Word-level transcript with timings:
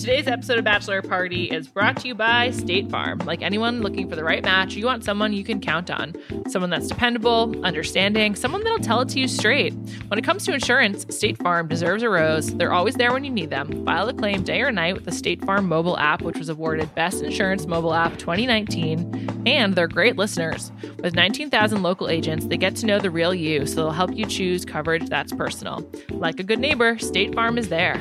Today's 0.00 0.28
episode 0.28 0.58
of 0.58 0.64
Bachelor 0.64 1.02
Party 1.02 1.50
is 1.50 1.68
brought 1.68 1.98
to 1.98 2.08
you 2.08 2.14
by 2.14 2.52
State 2.52 2.90
Farm. 2.90 3.18
Like 3.18 3.42
anyone 3.42 3.82
looking 3.82 4.08
for 4.08 4.16
the 4.16 4.24
right 4.24 4.42
match, 4.42 4.74
you 4.74 4.86
want 4.86 5.04
someone 5.04 5.34
you 5.34 5.44
can 5.44 5.60
count 5.60 5.90
on. 5.90 6.14
Someone 6.48 6.70
that's 6.70 6.88
dependable, 6.88 7.54
understanding, 7.62 8.34
someone 8.34 8.64
that'll 8.64 8.78
tell 8.78 9.02
it 9.02 9.10
to 9.10 9.20
you 9.20 9.28
straight. 9.28 9.74
When 10.08 10.18
it 10.18 10.24
comes 10.24 10.46
to 10.46 10.54
insurance, 10.54 11.04
State 11.14 11.36
Farm 11.36 11.68
deserves 11.68 12.02
a 12.02 12.08
rose. 12.08 12.46
They're 12.54 12.72
always 12.72 12.94
there 12.94 13.12
when 13.12 13.24
you 13.24 13.30
need 13.30 13.50
them. 13.50 13.84
File 13.84 14.08
a 14.08 14.14
claim 14.14 14.42
day 14.42 14.62
or 14.62 14.72
night 14.72 14.94
with 14.94 15.04
the 15.04 15.12
State 15.12 15.44
Farm 15.44 15.68
mobile 15.68 15.98
app, 15.98 16.22
which 16.22 16.38
was 16.38 16.48
awarded 16.48 16.94
Best 16.94 17.22
Insurance 17.22 17.66
Mobile 17.66 17.92
App 17.92 18.16
2019. 18.16 19.42
And 19.44 19.74
they're 19.74 19.86
great 19.86 20.16
listeners. 20.16 20.72
With 21.02 21.14
19,000 21.14 21.82
local 21.82 22.08
agents, 22.08 22.46
they 22.46 22.56
get 22.56 22.74
to 22.76 22.86
know 22.86 23.00
the 23.00 23.10
real 23.10 23.34
you, 23.34 23.66
so 23.66 23.74
they'll 23.74 23.90
help 23.90 24.16
you 24.16 24.24
choose 24.24 24.64
coverage 24.64 25.10
that's 25.10 25.34
personal. 25.34 25.86
Like 26.08 26.40
a 26.40 26.42
good 26.42 26.58
neighbor, 26.58 26.98
State 26.98 27.34
Farm 27.34 27.58
is 27.58 27.68
there. 27.68 28.00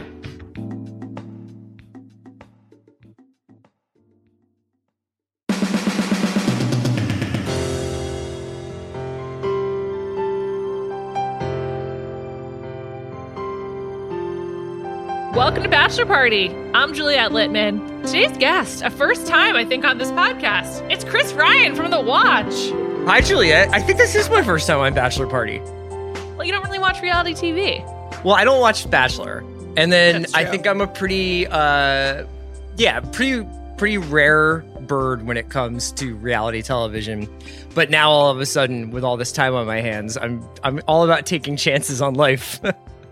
Welcome 15.50 15.64
to 15.64 15.70
Bachelor 15.70 16.06
Party. 16.06 16.56
I'm 16.76 16.94
Juliet 16.94 17.32
Litman. 17.32 18.06
Today's 18.06 18.38
guest, 18.38 18.84
a 18.84 18.92
first 18.92 19.26
time 19.26 19.56
I 19.56 19.66
think 19.66 19.84
on 19.84 19.98
this 19.98 20.12
podcast, 20.12 20.88
it's 20.92 21.04
Chris 21.04 21.34
Ryan 21.34 21.74
from 21.74 21.89
The 21.89 22.00
Watch. 22.00 22.54
Hi, 23.08 23.20
Juliet. 23.20 23.70
I 23.74 23.82
think 23.82 23.98
this 23.98 24.14
is 24.14 24.30
my 24.30 24.44
first 24.44 24.68
time 24.68 24.78
on 24.78 24.94
Bachelor 24.94 25.25
Party. 25.25 25.58
Well, 25.58 26.44
you 26.44 26.52
don't 26.52 26.64
really 26.64 26.78
watch 26.78 27.02
reality 27.02 27.34
TV. 27.34 27.84
Well, 28.24 28.36
I 28.36 28.44
don't 28.44 28.60
watch 28.60 28.88
Bachelor, 28.92 29.39
and 29.75 29.92
then 29.92 30.28
I 30.36 30.46
think 30.46 30.68
I'm 30.68 30.82
a 30.82 30.88
pretty, 30.88 31.48
uh, 31.48 32.28
yeah, 32.78 33.00
pretty, 33.00 33.44
pretty 33.78 33.97
rare 33.97 34.59
bird 34.81 35.25
when 35.25 35.36
it 35.36 35.50
comes 35.50 35.91
to 35.94 36.16
reality 36.17 36.61
television. 36.61 37.28
But 37.73 37.89
now 37.89 38.11
all 38.11 38.30
of 38.30 38.39
a 38.39 38.45
sudden, 38.45 38.91
with 38.91 39.03
all 39.03 39.17
this 39.17 39.31
time 39.31 39.56
on 39.56 39.66
my 39.66 39.81
hands, 39.81 40.16
I'm, 40.16 40.47
I'm 40.63 40.80
all 40.88 41.03
about 41.03 41.25
taking 41.25 41.58
chances 41.58 42.03
on 42.03 42.13
life. 42.13 42.61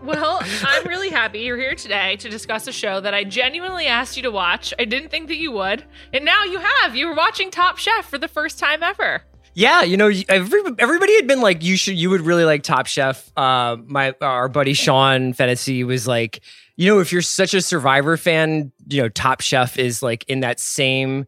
Well, 0.07 0.39
I'm 0.63 0.87
really 0.87 1.09
happy 1.09 1.39
you're 1.39 1.57
here 1.57 1.75
today 1.75 2.15
to 2.17 2.29
discuss 2.29 2.65
a 2.65 2.71
show 2.71 3.01
that 3.01 3.13
I 3.13 3.25
genuinely 3.25 3.87
asked 3.87 4.15
you 4.15 4.23
to 4.23 4.31
watch. 4.31 4.73
I 4.79 4.85
didn't 4.85 5.09
think 5.09 5.27
that 5.27 5.35
you 5.35 5.51
would, 5.51 5.83
and 6.13 6.23
now 6.23 6.45
you 6.45 6.59
have. 6.59 6.95
You 6.95 7.07
were 7.07 7.13
watching 7.13 7.51
Top 7.51 7.77
Chef 7.77 8.09
for 8.09 8.17
the 8.17 8.29
first 8.29 8.57
time 8.57 8.83
ever. 8.83 9.23
Yeah, 9.53 9.83
you 9.83 9.97
know, 9.97 10.09
every, 10.29 10.61
everybody 10.79 11.13
had 11.15 11.27
been 11.27 11.41
like, 11.41 11.61
"You 11.61 11.75
should, 11.75 11.95
you 11.97 12.09
would 12.09 12.21
really 12.21 12.45
like 12.45 12.63
Top 12.63 12.87
Chef." 12.87 13.37
Uh, 13.37 13.75
my 13.85 14.15
our 14.21 14.47
buddy 14.47 14.73
Sean 14.73 15.33
Fennessy 15.33 15.83
was 15.83 16.07
like, 16.07 16.39
"You 16.77 16.87
know, 16.87 17.01
if 17.01 17.11
you're 17.11 17.21
such 17.21 17.53
a 17.53 17.59
Survivor 17.61 18.15
fan, 18.15 18.71
you 18.87 19.01
know, 19.01 19.09
Top 19.09 19.41
Chef 19.41 19.77
is 19.77 20.01
like 20.01 20.23
in 20.29 20.39
that 20.39 20.61
same 20.61 21.25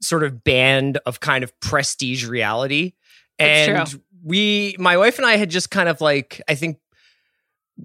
sort 0.00 0.24
of 0.24 0.42
band 0.42 0.98
of 1.06 1.20
kind 1.20 1.44
of 1.44 1.58
prestige 1.60 2.26
reality." 2.26 2.94
And 3.38 3.86
true. 3.86 4.00
we, 4.24 4.74
my 4.76 4.96
wife 4.96 5.18
and 5.18 5.26
I, 5.26 5.36
had 5.36 5.50
just 5.50 5.70
kind 5.70 5.88
of 5.88 6.00
like, 6.00 6.42
I 6.48 6.56
think 6.56 6.78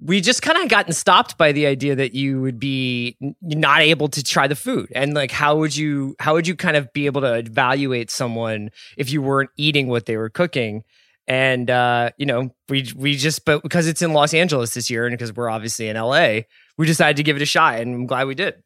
we 0.02 0.20
just 0.20 0.42
kind 0.42 0.58
of 0.62 0.68
gotten 0.68 0.92
stopped 0.92 1.38
by 1.38 1.52
the 1.52 1.66
idea 1.66 1.94
that 1.94 2.14
you 2.14 2.40
would 2.40 2.58
be 2.58 3.16
not 3.40 3.80
able 3.80 4.08
to 4.08 4.22
try 4.24 4.46
the 4.48 4.56
food. 4.56 4.90
And 4.94 5.14
like 5.14 5.30
how 5.30 5.56
would 5.58 5.76
you 5.76 6.16
how 6.18 6.34
would 6.34 6.46
you 6.48 6.56
kind 6.56 6.76
of 6.76 6.92
be 6.92 7.06
able 7.06 7.20
to 7.20 7.34
evaluate 7.34 8.10
someone 8.10 8.70
if 8.96 9.10
you 9.12 9.22
weren't 9.22 9.50
eating 9.56 9.88
what 9.88 10.06
they 10.06 10.16
were 10.16 10.30
cooking? 10.30 10.82
And 11.28 11.70
uh 11.70 12.10
you 12.18 12.26
know 12.26 12.50
we 12.68 12.90
we 12.96 13.16
just 13.16 13.44
but 13.44 13.62
because 13.62 13.86
it's 13.86 14.02
in 14.02 14.12
Los 14.12 14.34
Angeles 14.34 14.74
this 14.74 14.90
year 14.90 15.06
and 15.06 15.16
because 15.16 15.32
we're 15.34 15.48
obviously 15.48 15.88
in 15.88 15.96
LA 15.96 16.40
we 16.76 16.86
decided 16.86 17.16
to 17.18 17.22
give 17.22 17.36
it 17.36 17.42
a 17.42 17.46
shot 17.46 17.78
and 17.78 17.94
I'm 17.94 18.06
glad 18.06 18.26
we 18.26 18.34
did. 18.34 18.62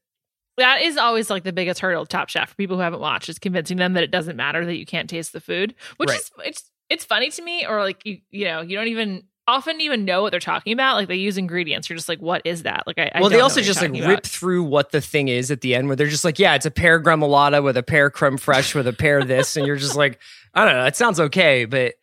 That 0.57 0.83
is 0.83 0.97
always 0.97 1.31
like 1.31 1.45
the 1.45 1.53
biggest 1.53 1.79
hurdle 1.79 2.03
of 2.03 2.09
Top 2.09 2.31
Chef 2.31 2.49
for 2.49 2.57
people 2.57 2.77
who 2.77 2.83
haven't 2.83 2.99
watched 3.01 3.29
is 3.29 3.39
convincing 3.39 3.77
them 3.77 3.93
that 3.93 4.03
it 4.03 4.11
doesn't 4.11 4.35
matter 4.35 4.65
that 4.65 4.77
you 4.77 4.87
can't 4.87 5.09
taste 5.09 5.33
the 5.33 5.41
food, 5.41 5.75
which 5.99 6.09
Right. 6.09 6.19
is 6.19 6.31
it's 6.45 6.71
it's 6.91 7.05
funny 7.05 7.31
to 7.31 7.43
me 7.43 7.65
or 7.67 7.81
like 7.83 8.05
you 8.05 8.19
you 8.31 8.47
know, 8.47 8.63
you 8.63 8.77
don't 8.77 8.89
even 8.89 9.23
often 9.49 9.81
even 9.81 10.05
know 10.05 10.23
what 10.23 10.31
they're 10.31 10.39
talking 10.39 10.73
about. 10.73 10.97
Like 10.97 11.09
they 11.09 11.17
use 11.17 11.37
ingredients. 11.39 11.89
You're 11.89 11.97
just 11.97 12.09
like, 12.09 12.21
what 12.21 12.43
is 12.45 12.63
that? 12.63 12.85
Like 12.87 12.99
I, 12.99 13.11
I 13.15 13.21
well, 13.21 13.31
they 13.31 13.41
also 13.41 13.61
just 13.63 13.83
like 13.83 13.91
rip 13.93 14.05
about. 14.05 14.27
through 14.27 14.63
what 14.63 14.93
the 14.93 15.01
thing 15.01 15.29
is 15.29 15.51
at 15.51 15.63
the 15.63 15.75
end, 15.75 15.89
where 15.89 15.97
they're 15.97 16.07
just 16.07 16.25
like, 16.25 16.39
"Yeah, 16.39 16.55
it's 16.55 16.67
a 16.67 16.71
pear 16.71 17.03
gremolata 17.03 17.65
with 17.65 17.77
a 17.77 17.83
pear 17.83 18.11
creme 18.11 18.37
fraiche 18.39 18.75
with 18.75 18.87
a 18.87 18.93
pear 18.93 19.25
this," 19.25 19.57
and 19.57 19.67
you're 19.67 19.77
just 19.77 19.97
like, 19.97 20.21
"I 20.55 20.65
don't 20.65 20.75
know, 20.75 20.85
it 20.85 20.95
sounds 20.95 21.19
okay," 21.19 21.65
but 21.65 21.95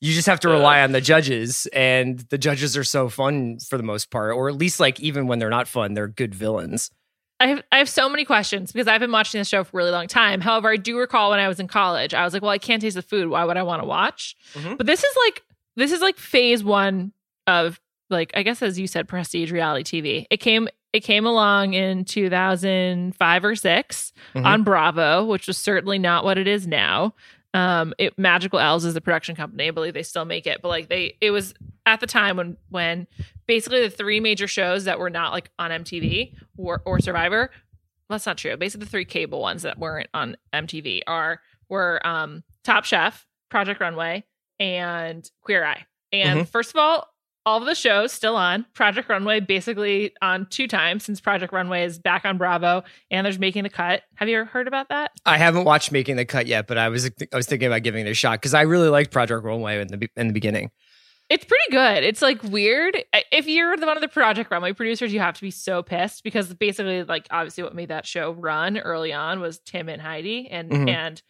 you 0.00 0.12
just 0.12 0.26
have 0.26 0.40
to 0.40 0.48
rely 0.48 0.82
on 0.82 0.92
the 0.92 1.00
judges, 1.00 1.66
and 1.72 2.18
the 2.30 2.38
judges 2.38 2.76
are 2.76 2.84
so 2.84 3.08
fun 3.08 3.58
for 3.60 3.76
the 3.76 3.82
most 3.82 4.10
part, 4.10 4.34
or 4.34 4.48
at 4.48 4.56
least 4.56 4.80
like 4.80 4.98
even 4.98 5.26
when 5.26 5.38
they're 5.38 5.50
not 5.50 5.68
fun, 5.68 5.94
they're 5.94 6.08
good 6.08 6.34
villains. 6.34 6.90
I 7.38 7.48
have 7.48 7.62
I 7.70 7.78
have 7.78 7.88
so 7.88 8.08
many 8.08 8.24
questions 8.24 8.72
because 8.72 8.88
I've 8.88 9.00
been 9.00 9.12
watching 9.12 9.38
this 9.38 9.48
show 9.48 9.62
for 9.64 9.76
a 9.76 9.78
really 9.78 9.90
long 9.90 10.06
time. 10.06 10.40
However, 10.40 10.70
I 10.70 10.76
do 10.76 10.98
recall 10.98 11.30
when 11.30 11.40
I 11.40 11.48
was 11.48 11.60
in 11.60 11.68
college, 11.68 12.14
I 12.14 12.24
was 12.24 12.32
like, 12.32 12.40
well, 12.40 12.50
I 12.50 12.56
can't 12.58 12.80
taste 12.80 12.96
the 12.96 13.02
food. 13.02 13.28
Why 13.28 13.44
would 13.44 13.58
I 13.58 13.62
want 13.62 13.82
to 13.82 13.86
watch? 13.86 14.34
Mhm. 14.54 14.78
But 14.78 14.86
this 14.86 15.04
is 15.04 15.16
like 15.26 15.42
this 15.76 15.92
is 15.92 16.00
like 16.00 16.16
phase 16.18 16.64
one 16.64 17.12
of 17.46 17.80
like 18.10 18.30
I 18.34 18.42
guess 18.42 18.62
as 18.62 18.78
you 18.78 18.86
said, 18.86 19.08
prestige 19.08 19.50
reality 19.52 20.00
TV. 20.02 20.26
It 20.30 20.38
came 20.38 20.68
it 20.92 21.00
came 21.00 21.26
along 21.26 21.74
in 21.74 22.04
2005 22.04 23.44
or 23.44 23.54
6 23.54 24.12
Mhm. 24.34 24.44
on 24.46 24.62
Bravo, 24.62 25.24
which 25.24 25.46
was 25.46 25.58
certainly 25.58 25.98
not 25.98 26.24
what 26.24 26.38
it 26.38 26.46
is 26.46 26.66
now. 26.66 27.14
Um, 27.54 27.94
it 27.98 28.18
Magical 28.18 28.58
Elves 28.58 28.84
is 28.84 28.94
the 28.94 29.00
production 29.00 29.34
company. 29.36 29.68
I 29.68 29.70
believe 29.70 29.94
they 29.94 30.02
still 30.02 30.24
make 30.24 30.46
it, 30.46 30.60
but 30.62 30.68
like 30.68 30.88
they, 30.88 31.16
it 31.20 31.30
was 31.30 31.54
at 31.86 32.00
the 32.00 32.06
time 32.06 32.36
when 32.36 32.56
when 32.70 33.06
basically 33.46 33.82
the 33.82 33.90
three 33.90 34.20
major 34.20 34.46
shows 34.46 34.84
that 34.84 34.98
were 34.98 35.10
not 35.10 35.32
like 35.32 35.50
on 35.58 35.70
MTV 35.70 36.34
or, 36.58 36.82
or 36.84 36.98
Survivor. 37.00 37.50
That's 38.10 38.26
not 38.26 38.36
true. 38.38 38.56
Basically, 38.56 38.84
the 38.84 38.90
three 38.90 39.04
cable 39.04 39.40
ones 39.40 39.62
that 39.62 39.78
weren't 39.78 40.08
on 40.14 40.36
MTV 40.52 41.02
are 41.06 41.40
were 41.68 42.06
um, 42.06 42.44
Top 42.62 42.84
Chef, 42.84 43.26
Project 43.50 43.80
Runway, 43.80 44.24
and 44.60 45.28
Queer 45.42 45.64
Eye. 45.64 45.86
And 46.12 46.48
first 46.48 46.70
of 46.70 46.76
all, 46.76 47.08
all 47.44 47.58
of 47.60 47.66
the 47.66 47.74
shows 47.76 48.10
still 48.12 48.34
on. 48.36 48.66
Project 48.74 49.08
Runway 49.08 49.38
basically 49.38 50.12
on 50.20 50.46
two 50.50 50.66
times 50.66 51.04
since 51.04 51.20
Project 51.20 51.52
Runway 51.52 51.84
is 51.84 51.98
back 51.98 52.24
on 52.24 52.38
Bravo 52.38 52.82
and 53.10 53.24
there's 53.24 53.38
making 53.38 53.62
the 53.62 53.68
cut. 53.70 54.02
Have 54.16 54.28
you 54.28 54.36
ever 54.40 54.44
heard 54.46 54.66
about 54.66 54.88
that? 54.88 55.12
I 55.24 55.38
haven't 55.38 55.64
watched 55.64 55.92
Making 55.92 56.16
the 56.16 56.24
Cut 56.24 56.46
yet, 56.48 56.66
but 56.66 56.76
I 56.76 56.88
was 56.88 57.06
I 57.32 57.36
was 57.36 57.46
thinking 57.46 57.68
about 57.68 57.82
giving 57.84 58.04
it 58.06 58.10
a 58.10 58.14
shot 58.14 58.40
because 58.40 58.54
I 58.54 58.62
really 58.62 58.88
liked 58.88 59.12
Project 59.12 59.44
Runway 59.44 59.80
in 59.80 59.86
the 59.88 60.08
in 60.16 60.26
the 60.28 60.32
beginning. 60.32 60.70
It's 61.28 61.44
pretty 61.44 61.70
good. 61.70 62.04
It's 62.04 62.22
like 62.22 62.42
weird. 62.44 62.96
If 63.32 63.46
you're 63.48 63.76
the 63.76 63.86
one 63.86 63.96
of 63.96 64.00
the 64.00 64.08
Project 64.08 64.50
Runway 64.50 64.72
producers, 64.72 65.12
you 65.12 65.18
have 65.20 65.34
to 65.34 65.40
be 65.40 65.50
so 65.50 65.82
pissed 65.82 66.22
because 66.24 66.52
basically, 66.54 67.02
like, 67.02 67.26
obviously, 67.32 67.64
what 67.64 67.74
made 67.74 67.88
that 67.88 68.06
show 68.06 68.30
run 68.32 68.78
early 68.78 69.12
on 69.12 69.40
was 69.40 69.58
Tim 69.60 69.88
and 69.88 70.00
Heidi, 70.00 70.48
and 70.48 70.70
Mhm. 70.70 70.88
and 70.88 71.22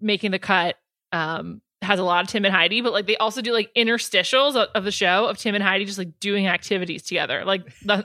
making 0.00 0.30
the 0.30 0.38
cut 0.38 0.76
um, 1.12 1.60
has 1.82 1.98
a 1.98 2.02
lot 2.02 2.24
of 2.24 2.30
Tim 2.30 2.44
and 2.44 2.54
Heidi, 2.54 2.82
but 2.82 2.92
like 2.92 3.06
they 3.06 3.16
also 3.16 3.40
do 3.40 3.52
like 3.52 3.72
interstitials 3.74 4.54
of, 4.54 4.68
of 4.74 4.84
the 4.84 4.90
show 4.90 5.26
of 5.26 5.38
Tim 5.38 5.54
and 5.54 5.64
Heidi 5.64 5.86
just 5.86 5.96
like 5.98 6.20
doing 6.20 6.46
activities 6.46 7.02
together. 7.02 7.44
Like 7.44 7.64
the, 7.82 8.04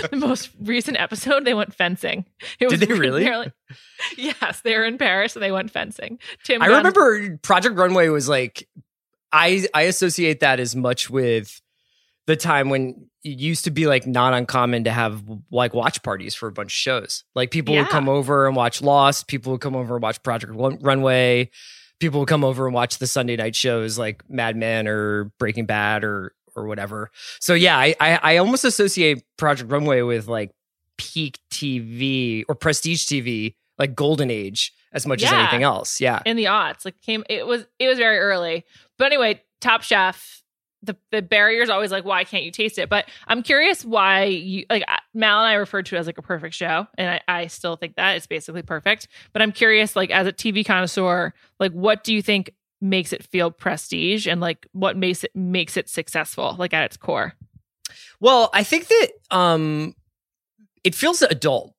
the 0.10 0.16
most 0.16 0.50
recent 0.60 1.00
episode, 1.00 1.44
they 1.44 1.54
went 1.54 1.74
fencing. 1.74 2.26
It 2.60 2.68
Did 2.68 2.80
they 2.80 2.92
really? 2.92 3.24
like- 3.24 3.52
yes, 4.18 4.60
they 4.60 4.76
were 4.76 4.84
in 4.84 4.98
Paris 4.98 5.34
and 5.34 5.42
they 5.42 5.52
went 5.52 5.70
fencing. 5.70 6.18
Tim, 6.44 6.62
I 6.62 6.66
remember 6.66 7.38
Project 7.38 7.76
Runway 7.76 8.08
was 8.08 8.28
like 8.28 8.68
I 9.32 9.66
I 9.74 9.82
associate 9.82 10.40
that 10.40 10.60
as 10.60 10.76
much 10.76 11.08
with 11.08 11.60
the 12.26 12.36
time 12.36 12.68
when 12.68 13.08
it 13.24 13.38
used 13.38 13.64
to 13.64 13.70
be 13.70 13.86
like 13.86 14.06
not 14.06 14.34
uncommon 14.34 14.84
to 14.84 14.90
have 14.90 15.22
like 15.50 15.74
watch 15.74 16.02
parties 16.02 16.34
for 16.34 16.48
a 16.48 16.52
bunch 16.52 16.68
of 16.68 16.72
shows. 16.72 17.24
Like 17.34 17.50
people 17.50 17.74
would 17.74 17.88
come 17.88 18.08
over 18.08 18.46
and 18.46 18.54
watch 18.54 18.82
Lost, 18.82 19.26
people 19.26 19.52
would 19.52 19.60
come 19.60 19.74
over 19.74 19.94
and 19.94 20.02
watch 20.02 20.22
Project 20.22 20.52
Runway, 20.54 21.50
people 22.00 22.20
would 22.20 22.28
come 22.28 22.44
over 22.44 22.66
and 22.66 22.74
watch 22.74 22.98
the 22.98 23.06
Sunday 23.06 23.36
night 23.36 23.56
shows 23.56 23.98
like 23.98 24.28
Mad 24.28 24.56
Men 24.56 24.86
or 24.86 25.24
Breaking 25.38 25.66
Bad 25.66 26.04
or 26.04 26.32
or 26.54 26.66
whatever. 26.66 27.10
So 27.40 27.54
yeah, 27.54 27.76
I 27.78 27.94
I, 28.00 28.18
I 28.22 28.36
almost 28.38 28.64
associate 28.64 29.22
Project 29.36 29.70
Runway 29.70 30.02
with 30.02 30.28
like 30.28 30.52
peak 30.96 31.38
TV 31.50 32.44
or 32.48 32.54
prestige 32.54 33.04
TV, 33.04 33.54
like 33.78 33.94
golden 33.94 34.30
age 34.30 34.72
as 34.92 35.06
much 35.06 35.22
as 35.22 35.32
anything 35.32 35.62
else. 35.62 36.00
Yeah. 36.00 36.20
in 36.24 36.36
the 36.36 36.46
aughts. 36.46 36.84
Like 36.84 37.00
came 37.02 37.24
it 37.28 37.46
was 37.46 37.66
it 37.78 37.88
was 37.88 37.98
very 37.98 38.18
early. 38.18 38.64
But 38.98 39.06
anyway, 39.06 39.42
Top 39.60 39.82
Chef, 39.82 40.42
the 40.82 40.96
the 41.10 41.22
barrier 41.22 41.62
is 41.62 41.70
always 41.70 41.90
like, 41.90 42.04
why 42.04 42.24
can't 42.24 42.44
you 42.44 42.50
taste 42.50 42.78
it? 42.78 42.88
But 42.88 43.08
I'm 43.26 43.42
curious 43.42 43.84
why 43.84 44.24
you 44.24 44.66
like 44.70 44.84
Mal 45.14 45.40
and 45.40 45.48
I 45.48 45.54
referred 45.54 45.86
to 45.86 45.96
it 45.96 45.98
as 45.98 46.06
like 46.06 46.18
a 46.18 46.22
perfect 46.22 46.54
show, 46.54 46.86
and 46.98 47.20
I, 47.28 47.42
I 47.42 47.46
still 47.48 47.76
think 47.76 47.96
that 47.96 48.16
it's 48.16 48.26
basically 48.26 48.62
perfect. 48.62 49.08
But 49.32 49.42
I'm 49.42 49.52
curious, 49.52 49.96
like 49.96 50.10
as 50.10 50.26
a 50.26 50.32
TV 50.32 50.64
connoisseur, 50.64 51.32
like 51.58 51.72
what 51.72 52.04
do 52.04 52.14
you 52.14 52.22
think 52.22 52.50
makes 52.80 53.12
it 53.12 53.24
feel 53.24 53.50
prestige, 53.50 54.26
and 54.26 54.40
like 54.40 54.66
what 54.72 54.96
makes 54.96 55.24
it 55.24 55.34
makes 55.34 55.76
it 55.76 55.88
successful, 55.88 56.54
like 56.58 56.74
at 56.74 56.84
its 56.84 56.96
core? 56.96 57.32
Well, 58.20 58.50
I 58.52 58.62
think 58.62 58.88
that 58.88 59.08
um 59.30 59.94
it 60.84 60.94
feels 60.94 61.22
adult. 61.22 61.72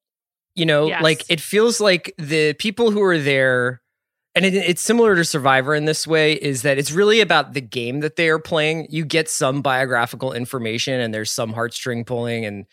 You 0.55 0.65
know, 0.65 0.87
Yes. 0.87 1.03
like 1.03 1.23
it 1.29 1.39
feels 1.39 1.79
like 1.79 2.13
the 2.17 2.53
people 2.53 2.89
who 2.91 3.01
are 3.03 3.19
there 3.19 3.81
and 4.37 4.45
it, 4.45 4.53
it's 4.53 4.81
similar 4.81 5.15
to 5.15 5.25
Survivor 5.25 5.73
in 5.73 5.85
this 5.85 6.05
way 6.05 6.33
is 6.33 6.61
that 6.61 6.77
it's 6.77 6.91
really 6.91 7.21
about 7.21 7.53
the 7.53 7.61
game 7.61 8.01
that 8.01 8.15
they 8.17 8.29
are 8.29 8.37
playing. 8.37 8.85
You 8.89 9.03
get 9.03 9.29
some 9.29 9.63
biographical 9.63 10.31
information 10.31 10.99
and 10.99 11.11
there's 11.11 11.31
some 11.31 11.53
heartstring 11.53 12.05
pulling 12.05 12.45
and 12.45 12.67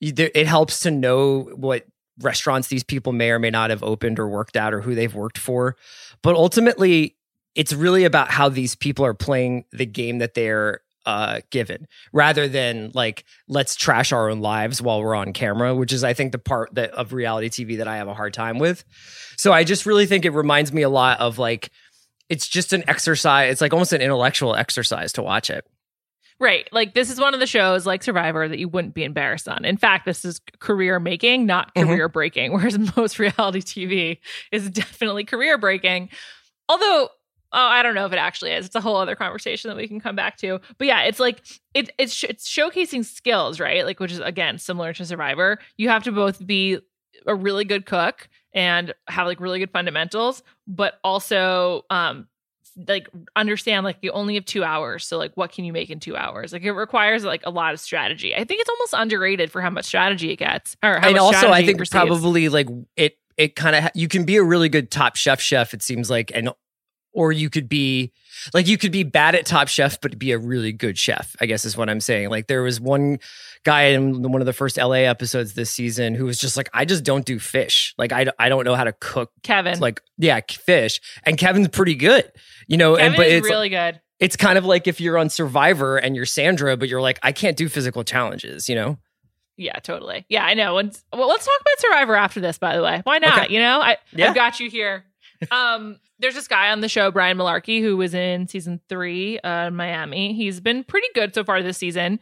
it 0.00 0.46
helps 0.46 0.80
to 0.80 0.90
know 0.90 1.42
what 1.54 1.86
restaurants 2.20 2.68
these 2.68 2.82
people 2.82 3.12
may 3.12 3.30
or 3.30 3.38
may 3.38 3.50
not 3.50 3.68
have 3.68 3.82
opened 3.82 4.18
or 4.18 4.28
worked 4.28 4.56
out 4.56 4.72
or 4.72 4.80
who 4.80 4.94
they've 4.94 5.14
worked 5.14 5.38
for. 5.38 5.76
But 6.22 6.36
ultimately, 6.36 7.16
it's 7.54 7.74
really 7.74 8.04
about 8.04 8.30
how 8.30 8.48
these 8.48 8.74
people 8.74 9.04
are 9.04 9.14
playing 9.14 9.64
the 9.72 9.86
game 9.86 10.18
that 10.18 10.34
they're 10.34 10.80
uh, 11.06 11.40
given 11.50 11.86
rather 12.12 12.46
than 12.48 12.90
like 12.94 13.24
let's 13.48 13.74
trash 13.74 14.12
our 14.12 14.28
own 14.30 14.40
lives 14.40 14.82
while 14.82 15.02
we're 15.02 15.14
on 15.14 15.32
camera 15.32 15.74
which 15.74 15.92
is 15.92 16.04
i 16.04 16.12
think 16.12 16.32
the 16.32 16.38
part 16.38 16.68
that 16.74 16.90
of 16.92 17.12
reality 17.12 17.48
tv 17.48 17.78
that 17.78 17.88
i 17.88 17.96
have 17.96 18.08
a 18.08 18.14
hard 18.14 18.34
time 18.34 18.58
with 18.58 18.84
so 19.36 19.52
i 19.52 19.64
just 19.64 19.86
really 19.86 20.06
think 20.06 20.24
it 20.24 20.30
reminds 20.30 20.72
me 20.72 20.82
a 20.82 20.90
lot 20.90 21.18
of 21.20 21.38
like 21.38 21.70
it's 22.28 22.46
just 22.46 22.72
an 22.72 22.84
exercise 22.86 23.50
it's 23.50 23.60
like 23.60 23.72
almost 23.72 23.92
an 23.92 24.00
intellectual 24.02 24.54
exercise 24.54 25.12
to 25.12 25.22
watch 25.22 25.48
it 25.50 25.64
Right. 26.38 26.66
Like 26.72 26.94
this 26.94 27.10
is 27.10 27.20
one 27.20 27.34
of 27.34 27.40
the 27.40 27.46
shows 27.46 27.84
like 27.84 28.02
Survivor 28.02 28.48
that 28.48 28.58
you 28.58 28.66
wouldn't 28.66 28.94
be 28.94 29.04
embarrassed 29.04 29.46
on. 29.46 29.66
In 29.66 29.76
fact, 29.76 30.06
this 30.06 30.24
is 30.24 30.40
career 30.58 30.98
making, 30.98 31.44
not 31.44 31.70
Mhm. 31.74 31.84
career 31.88 32.08
breaking, 32.08 32.52
whereas 32.54 32.78
most 32.96 33.18
reality 33.18 33.60
TV 33.60 34.18
is 34.50 34.70
definitely 34.70 35.24
career 35.24 35.58
breaking. 35.58 36.08
Although 36.66 37.10
Oh, 37.52 37.66
I 37.66 37.82
don't 37.82 37.94
know 37.94 38.06
if 38.06 38.12
it 38.12 38.18
actually 38.18 38.52
is. 38.52 38.66
It's 38.66 38.74
a 38.76 38.80
whole 38.80 38.96
other 38.96 39.16
conversation 39.16 39.68
that 39.68 39.76
we 39.76 39.88
can 39.88 40.00
come 40.00 40.14
back 40.14 40.36
to. 40.38 40.60
But 40.78 40.86
yeah, 40.86 41.02
it's 41.02 41.18
like 41.18 41.44
it, 41.74 41.90
it's 41.98 42.12
sh- 42.12 42.24
it's 42.28 42.48
showcasing 42.48 43.04
skills, 43.04 43.58
right? 43.58 43.84
Like 43.84 43.98
which 44.00 44.12
is 44.12 44.20
again 44.20 44.58
similar 44.58 44.92
to 44.92 45.04
Survivor. 45.04 45.58
You 45.76 45.88
have 45.88 46.04
to 46.04 46.12
both 46.12 46.44
be 46.46 46.78
a 47.26 47.34
really 47.34 47.64
good 47.64 47.86
cook 47.86 48.28
and 48.52 48.94
have 49.08 49.26
like 49.26 49.40
really 49.40 49.58
good 49.58 49.70
fundamentals, 49.70 50.42
but 50.66 50.94
also 51.02 51.84
um 51.90 52.28
like 52.88 53.08
understand 53.36 53.84
like 53.84 53.96
you 54.00 54.10
only 54.12 54.34
have 54.34 54.44
two 54.44 54.62
hours 54.62 55.04
so 55.04 55.18
like 55.18 55.32
what 55.36 55.50
can 55.52 55.64
you 55.64 55.72
make 55.72 55.90
in 55.90 55.98
two 55.98 56.16
hours 56.16 56.52
like 56.52 56.62
it 56.62 56.72
requires 56.72 57.24
like 57.24 57.42
a 57.44 57.50
lot 57.50 57.74
of 57.74 57.80
strategy 57.80 58.34
i 58.34 58.44
think 58.44 58.60
it's 58.60 58.70
almost 58.70 58.94
underrated 58.94 59.50
for 59.50 59.60
how 59.60 59.70
much 59.70 59.84
strategy 59.84 60.30
it 60.30 60.36
gets 60.36 60.76
or 60.82 61.00
how 61.00 61.08
and 61.08 61.18
also 61.18 61.50
i 61.50 61.64
think 61.66 61.90
probably 61.90 62.48
like 62.48 62.68
it 62.96 63.18
it 63.36 63.56
kind 63.56 63.74
of 63.74 63.90
you 63.94 64.06
can 64.06 64.24
be 64.24 64.36
a 64.36 64.42
really 64.42 64.68
good 64.68 64.90
top 64.90 65.16
chef 65.16 65.40
chef 65.40 65.74
it 65.74 65.82
seems 65.82 66.08
like 66.08 66.30
and 66.32 66.50
or 67.12 67.32
you 67.32 67.50
could 67.50 67.68
be 67.68 68.12
like 68.54 68.66
you 68.68 68.78
could 68.78 68.92
be 68.92 69.02
bad 69.02 69.34
at 69.34 69.44
top 69.46 69.68
chef 69.68 70.00
but 70.00 70.18
be 70.18 70.32
a 70.32 70.38
really 70.38 70.72
good 70.72 70.96
chef 70.96 71.34
i 71.40 71.46
guess 71.46 71.64
is 71.64 71.76
what 71.76 71.90
i'm 71.90 72.00
saying. 72.00 72.30
Like 72.30 72.46
there 72.46 72.62
was 72.62 72.80
one 72.80 73.18
guy 73.64 73.82
in 73.86 74.22
one 74.22 74.40
of 74.40 74.46
the 74.46 74.52
first 74.52 74.76
la 74.78 74.92
episodes 74.92 75.54
this 75.54 75.70
season 75.70 76.14
who 76.14 76.24
was 76.24 76.38
just 76.38 76.56
like 76.56 76.68
i 76.72 76.84
just 76.84 77.04
don't 77.04 77.26
do 77.26 77.38
fish. 77.38 77.94
Like 77.98 78.12
i, 78.12 78.26
I 78.38 78.48
don't 78.48 78.64
know 78.64 78.74
how 78.76 78.84
to 78.84 78.92
cook 78.92 79.30
kevin. 79.42 79.78
like 79.80 80.00
yeah 80.18 80.40
fish. 80.48 81.00
And 81.24 81.36
kevin's 81.36 81.68
pretty 81.68 81.94
good 81.94 82.30
you 82.68 82.76
know 82.76 82.94
kevin 82.96 83.08
and 83.12 83.16
but 83.16 83.26
it's 83.26 83.48
really 83.48 83.68
good. 83.68 84.00
it's 84.20 84.36
kind 84.36 84.56
of 84.56 84.64
like 84.64 84.86
if 84.86 85.00
you're 85.00 85.18
on 85.18 85.28
survivor 85.30 85.96
and 85.98 86.14
you're 86.16 86.26
sandra 86.26 86.76
but 86.76 86.88
you're 86.88 87.02
like 87.02 87.18
i 87.22 87.32
can't 87.32 87.56
do 87.56 87.68
physical 87.68 88.04
challenges 88.04 88.68
you 88.68 88.74
know? 88.74 88.98
Yeah 89.56 89.78
totally. 89.80 90.24
Yeah 90.30 90.44
i 90.44 90.54
know. 90.54 90.78
And 90.78 90.96
well 91.12 91.28
let's 91.28 91.44
talk 91.44 91.60
about 91.60 91.78
survivor 91.80 92.14
after 92.16 92.40
this 92.40 92.56
by 92.58 92.76
the 92.76 92.82
way. 92.82 93.00
Why 93.04 93.18
not 93.18 93.38
Okay. 93.44 93.52
you 93.52 93.60
know? 93.60 93.80
I 93.80 93.98
Yeah. 94.12 94.28
i've 94.30 94.34
got 94.34 94.58
you 94.60 94.70
here 94.70 95.04
um 95.50 95.98
there's 96.18 96.34
this 96.34 96.48
guy 96.48 96.70
on 96.70 96.80
the 96.80 96.88
show 96.88 97.10
brian 97.10 97.36
malarkey 97.36 97.80
who 97.80 97.96
was 97.96 98.14
in 98.14 98.46
season 98.48 98.80
three 98.88 99.38
uh 99.40 99.70
miami 99.70 100.32
he's 100.34 100.60
been 100.60 100.84
pretty 100.84 101.08
good 101.14 101.34
so 101.34 101.42
far 101.44 101.62
this 101.62 101.78
season 101.78 102.18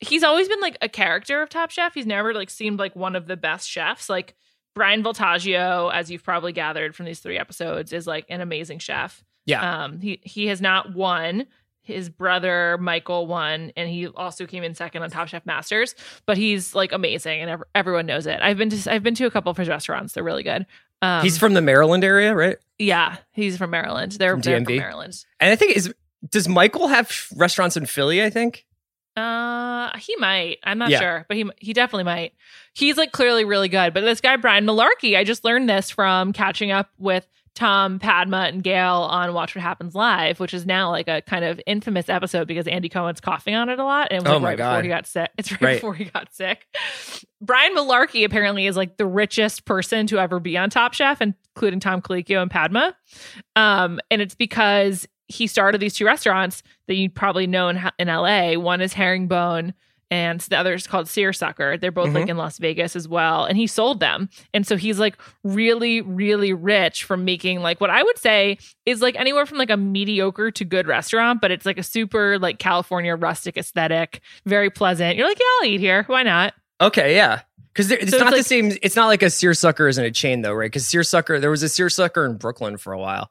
he's 0.00 0.22
always 0.22 0.48
been 0.48 0.60
like 0.60 0.76
a 0.82 0.88
character 0.88 1.42
of 1.42 1.48
top 1.48 1.70
chef 1.70 1.94
he's 1.94 2.06
never 2.06 2.32
like 2.34 2.50
seemed 2.50 2.78
like 2.78 2.94
one 2.96 3.16
of 3.16 3.26
the 3.26 3.36
best 3.36 3.68
chefs 3.68 4.08
like 4.08 4.34
bryan 4.74 5.02
voltaggio 5.02 5.92
as 5.92 6.10
you've 6.10 6.22
probably 6.24 6.52
gathered 6.52 6.94
from 6.94 7.06
these 7.06 7.20
three 7.20 7.38
episodes 7.38 7.92
is 7.92 8.06
like 8.06 8.24
an 8.28 8.40
amazing 8.40 8.78
chef 8.78 9.24
Yeah. 9.46 9.84
um 9.84 10.00
he 10.00 10.20
he 10.22 10.46
has 10.48 10.60
not 10.60 10.94
won 10.94 11.46
his 11.82 12.10
brother 12.10 12.76
Michael 12.78 13.26
won, 13.26 13.72
and 13.74 13.88
he 13.88 14.06
also 14.06 14.46
came 14.46 14.62
in 14.62 14.74
second 14.74 15.02
on 15.02 15.10
Top 15.10 15.26
Chef 15.28 15.44
Masters. 15.46 15.94
But 16.24 16.36
he's 16.36 16.72
like 16.74 16.92
amazing, 16.92 17.40
and 17.40 17.50
ev- 17.50 17.62
everyone 17.74 18.04
knows 18.06 18.26
it. 18.26 18.38
I've 18.42 18.58
been 18.58 18.68
to 18.68 18.92
I've 18.92 19.02
been 19.02 19.14
to 19.16 19.24
a 19.24 19.30
couple 19.30 19.50
of 19.50 19.56
his 19.56 19.66
restaurants; 19.66 20.12
they're 20.12 20.22
really 20.22 20.42
good. 20.44 20.66
Um, 21.02 21.22
he's 21.22 21.38
from 21.38 21.54
the 21.54 21.62
maryland 21.62 22.04
area 22.04 22.34
right 22.34 22.58
yeah, 22.80 23.18
he's 23.32 23.58
from 23.58 23.70
Maryland. 23.70 24.12
They're, 24.12 24.32
From 24.32 24.40
they're 24.40 24.64
from 24.64 24.74
Maryland. 24.76 25.14
And 25.38 25.52
I 25.52 25.56
think 25.56 25.76
is 25.76 25.94
does 26.28 26.48
Michael 26.48 26.88
have 26.88 27.28
restaurants 27.36 27.76
in 27.76 27.84
Philly? 27.86 28.22
I 28.24 28.30
think. 28.30 28.66
Uh, 29.16 29.90
he 29.98 30.16
might. 30.16 30.58
I'm 30.64 30.78
not 30.78 30.88
Yeah. 30.88 30.98
sure, 31.00 31.26
but 31.28 31.36
he 31.36 31.44
he 31.58 31.72
definitely 31.74 32.04
might. 32.04 32.32
He's 32.72 32.96
like 32.96 33.12
clearly 33.12 33.44
really 33.44 33.68
good. 33.68 33.92
But 33.92 34.00
this 34.00 34.20
guy 34.22 34.36
Brian 34.36 34.64
Malarkey, 34.64 35.16
I 35.16 35.24
just 35.24 35.44
learned 35.44 35.68
this 35.68 35.90
from 35.90 36.32
catching 36.32 36.70
up 36.70 36.88
with 36.98 37.26
Tom, 37.54 37.98
Padma, 37.98 38.44
and 38.52 38.62
Gail 38.62 38.94
on 39.10 39.34
Watch 39.34 39.54
What 39.54 39.62
Happens 39.62 39.94
Live, 39.94 40.40
which 40.40 40.54
is 40.54 40.64
now 40.66 40.90
like 40.90 41.08
a 41.08 41.20
kind 41.22 41.44
of 41.44 41.60
infamous 41.66 42.08
episode 42.08 42.46
because 42.48 42.66
Andy 42.66 42.88
Cohen's 42.88 43.20
coughing 43.20 43.54
on 43.54 43.68
it 43.68 43.78
a 43.78 43.84
lot, 43.84 44.08
and 44.10 44.18
it 44.22 44.28
was 44.28 44.30
Oh 44.30 44.34
like 44.38 44.42
my 44.42 44.48
right 44.50 44.56
before 44.56 44.82
he 44.82 44.88
got 44.88 45.06
sick. 45.06 45.30
It's 45.36 45.52
right, 45.52 45.60
Right. 45.62 45.74
before 45.74 45.94
he 45.94 46.04
got 46.04 46.32
sick. 46.34 46.66
Brian 47.42 47.74
Malarkey 47.74 48.24
apparently 48.24 48.66
is 48.66 48.76
like 48.76 48.96
the 48.96 49.06
richest 49.06 49.64
person 49.64 50.06
to 50.08 50.18
ever 50.18 50.40
be 50.40 50.56
on 50.56 50.70
Top 50.70 50.94
Chef, 50.94 51.20
including 51.20 51.80
Tom 51.80 52.00
Colicchio 52.02 52.40
and 52.40 52.50
Padma. 52.50 52.94
Um, 53.56 54.00
and 54.10 54.22
it's 54.22 54.34
because 54.34 55.06
he 55.28 55.46
started 55.46 55.80
these 55.80 55.94
two 55.94 56.04
restaurants 56.06 56.62
that 56.86 56.94
you 56.94 57.08
probably 57.10 57.46
know 57.46 57.68
in, 57.68 57.80
in 57.98 58.08
LA. 58.08 58.54
One 58.54 58.80
is 58.80 58.92
Herringbone 58.92 59.74
and 60.10 60.40
the 60.40 60.56
other 60.56 60.74
is 60.74 60.86
called 60.86 61.08
Seersucker. 61.08 61.76
They're 61.76 61.92
both 61.92 62.12
like 62.12 62.22
mm-hmm. 62.22 62.30
in 62.30 62.36
Las 62.36 62.58
Vegas 62.58 62.96
as 62.96 63.06
well. 63.06 63.44
And 63.44 63.56
he 63.56 63.66
sold 63.66 64.00
them. 64.00 64.28
And 64.52 64.66
so 64.66 64.76
he's 64.76 64.98
like 64.98 65.16
really, 65.44 66.00
really 66.00 66.52
rich 66.52 67.04
from 67.04 67.24
making 67.24 67.60
like 67.60 67.80
what 67.80 67.90
I 67.90 68.02
would 68.02 68.18
say 68.18 68.58
is 68.86 69.00
like 69.00 69.14
anywhere 69.16 69.46
from 69.46 69.58
like 69.58 69.70
a 69.70 69.76
mediocre 69.76 70.50
to 70.50 70.64
good 70.64 70.86
restaurant, 70.86 71.40
but 71.40 71.50
it's 71.50 71.64
like 71.64 71.78
a 71.78 71.82
super 71.82 72.38
like 72.38 72.58
California 72.58 73.14
rustic 73.14 73.56
aesthetic, 73.56 74.20
very 74.46 74.70
pleasant. 74.70 75.16
You're 75.16 75.28
like, 75.28 75.38
yeah, 75.38 75.46
I'll 75.60 75.68
eat 75.68 75.80
here. 75.80 76.04
Why 76.08 76.22
not? 76.24 76.54
Okay, 76.80 77.14
yeah. 77.14 77.42
Because 77.72 77.90
it's 77.92 78.10
So 78.10 78.16
it's 78.16 78.24
not 78.24 78.30
the 78.30 78.38
like- 78.38 78.46
same. 78.46 78.72
It's 78.82 78.96
not 78.96 79.06
like 79.06 79.22
a 79.22 79.30
seersucker 79.30 79.86
isn't 79.86 80.04
a 80.04 80.10
chain 80.10 80.42
though, 80.42 80.52
right? 80.52 80.66
Because 80.66 80.88
seersucker, 80.88 81.38
there 81.38 81.50
was 81.50 81.62
a 81.62 81.68
seersucker 81.68 82.26
in 82.26 82.36
Brooklyn 82.36 82.78
for 82.78 82.92
a 82.92 82.98
while. 82.98 83.30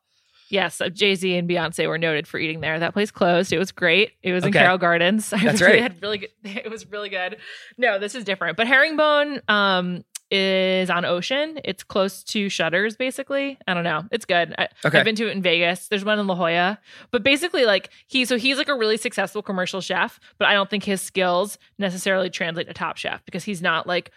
Yes, 0.50 0.81
Jay 0.94 1.16
Z 1.16 1.36
and 1.38 1.48
Beyonce 1.50 1.88
were 1.88 1.98
noted 1.98 2.28
for 2.28 2.40
eating 2.40 2.60
there. 2.62 2.80
That 2.80 2.94
place 2.94 3.12
closed. 3.12 3.54
It 3.54 3.60
was 3.60 3.72
great. 3.72 4.13
It 4.24 4.34
was 4.34 4.44
in 4.44 4.50
Okay. 4.50 4.60
Carroll 4.60 4.78
Gardens. 4.78 5.31
I 5.34 5.44
That's 5.44 5.62
right. 5.62 5.81
Had 5.81 6.01
really 6.01 6.18
good. 6.19 6.30
It 6.44 6.69
was 6.72 6.86
really 6.90 7.10
good. 7.10 7.38
No, 7.78 8.00
this 8.00 8.16
is 8.16 8.24
different. 8.24 8.57
But 8.57 8.68
Herringbone 8.68 9.42
um, 9.48 10.04
is 10.31 10.90
on 10.90 11.06
Ocean. 11.06 11.60
It's 11.63 11.84
close 11.84 12.24
to 12.25 12.50
Shutters, 12.50 12.96
basically. 12.96 13.57
I 13.68 13.74
don't 13.74 13.84
know. 13.84 14.06
It's 14.12 14.25
good. 14.25 14.54
I, 14.57 14.68
Okay. 14.86 15.00
I've 15.00 15.06
been 15.06 15.16
to 15.16 15.28
it 15.28 15.31
in 15.31 15.42
Vegas. 15.42 15.88
There's 15.88 16.06
one 16.06 16.19
in 16.19 16.28
La 16.28 16.36
Jolla. 16.36 16.80
But 17.12 17.24
basically, 17.24 17.66
like 17.66 17.90
he, 18.07 18.25
so 18.25 18.38
he's 18.38 18.57
like 18.57 18.69
a 18.69 18.75
really 18.75 18.98
successful 18.98 19.42
commercial 19.42 19.81
chef. 19.81 20.19
But 20.38 20.48
I 20.48 20.54
don't 20.54 20.69
think 20.69 20.84
his 20.84 21.02
skills 21.02 21.57
necessarily 21.78 22.30
translate 22.30 22.68
to 22.68 22.74
Top 22.74 22.98
Chef 22.98 23.24
because 23.25 23.44
he's 23.44 23.62
not 23.62 23.88
like 23.88 24.12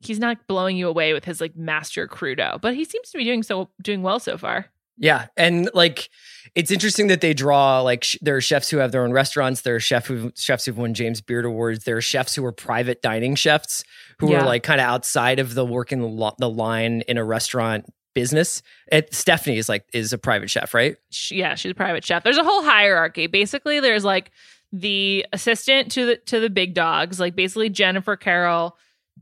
he's 0.00 0.18
not 0.18 0.46
blowing 0.46 0.76
you 0.76 0.88
away 0.88 1.12
with 1.12 1.24
his 1.24 1.40
like 1.40 1.56
master 1.56 2.08
crudo. 2.08 2.60
But 2.60 2.74
he 2.74 2.84
seems 2.84 3.10
to 3.10 3.18
be 3.18 3.24
doing 3.24 3.42
so 3.42 3.70
doing 3.82 4.02
well 4.02 4.18
so 4.18 4.36
far. 4.38 4.66
Yeah, 5.02 5.26
and 5.36 5.68
like 5.74 6.08
it's 6.54 6.70
interesting 6.70 7.08
that 7.08 7.20
they 7.20 7.34
draw 7.34 7.80
like 7.82 8.04
sh- 8.04 8.16
there 8.22 8.36
are 8.36 8.40
chefs 8.40 8.70
who 8.70 8.78
have 8.78 8.92
their 8.92 9.04
own 9.04 9.12
restaurants. 9.12 9.60
There 9.62 9.74
are 9.74 9.80
chef 9.80 10.06
who 10.06 10.32
chefs 10.36 10.64
who've 10.64 10.78
won 10.78 10.94
James 10.94 11.20
Beard 11.20 11.44
awards. 11.44 11.84
There 11.84 11.96
are 11.96 12.00
chefs 12.00 12.34
who 12.34 12.44
are 12.44 12.52
private 12.52 13.02
dining 13.02 13.34
chefs 13.34 13.84
who 14.20 14.30
Yeah. 14.30 14.42
are 14.42 14.46
like 14.46 14.62
kind 14.62 14.80
of 14.80 14.86
outside 14.86 15.38
of 15.40 15.54
the 15.54 15.64
working 15.66 16.00
the, 16.00 16.06
lo- 16.06 16.34
the 16.38 16.48
line 16.48 17.02
in 17.02 17.18
a 17.18 17.24
restaurant 17.24 17.86
business. 18.14 18.62
It, 18.92 19.12
Stephanie 19.14 19.58
is 19.58 19.68
like 19.68 19.84
is 19.92 20.12
a 20.12 20.18
private 20.18 20.50
chef, 20.50 20.72
right? 20.72 20.96
she, 21.10 21.36
yeah, 21.36 21.56
she's 21.56 21.72
a 21.72 21.74
private 21.74 22.04
chef. 22.04 22.22
There's 22.22 22.38
a 22.38 22.44
whole 22.44 22.62
hierarchy. 22.62 23.26
Basically, 23.26 23.80
there's 23.80 24.04
like 24.04 24.30
the 24.72 25.26
assistant 25.32 25.90
to 25.92 26.06
the 26.06 26.16
to 26.26 26.38
the 26.38 26.48
big 26.50 26.74
dogs, 26.74 27.18
like 27.18 27.34
basically 27.34 27.70
Jennifer 27.70 28.16
Carroll. 28.16 28.76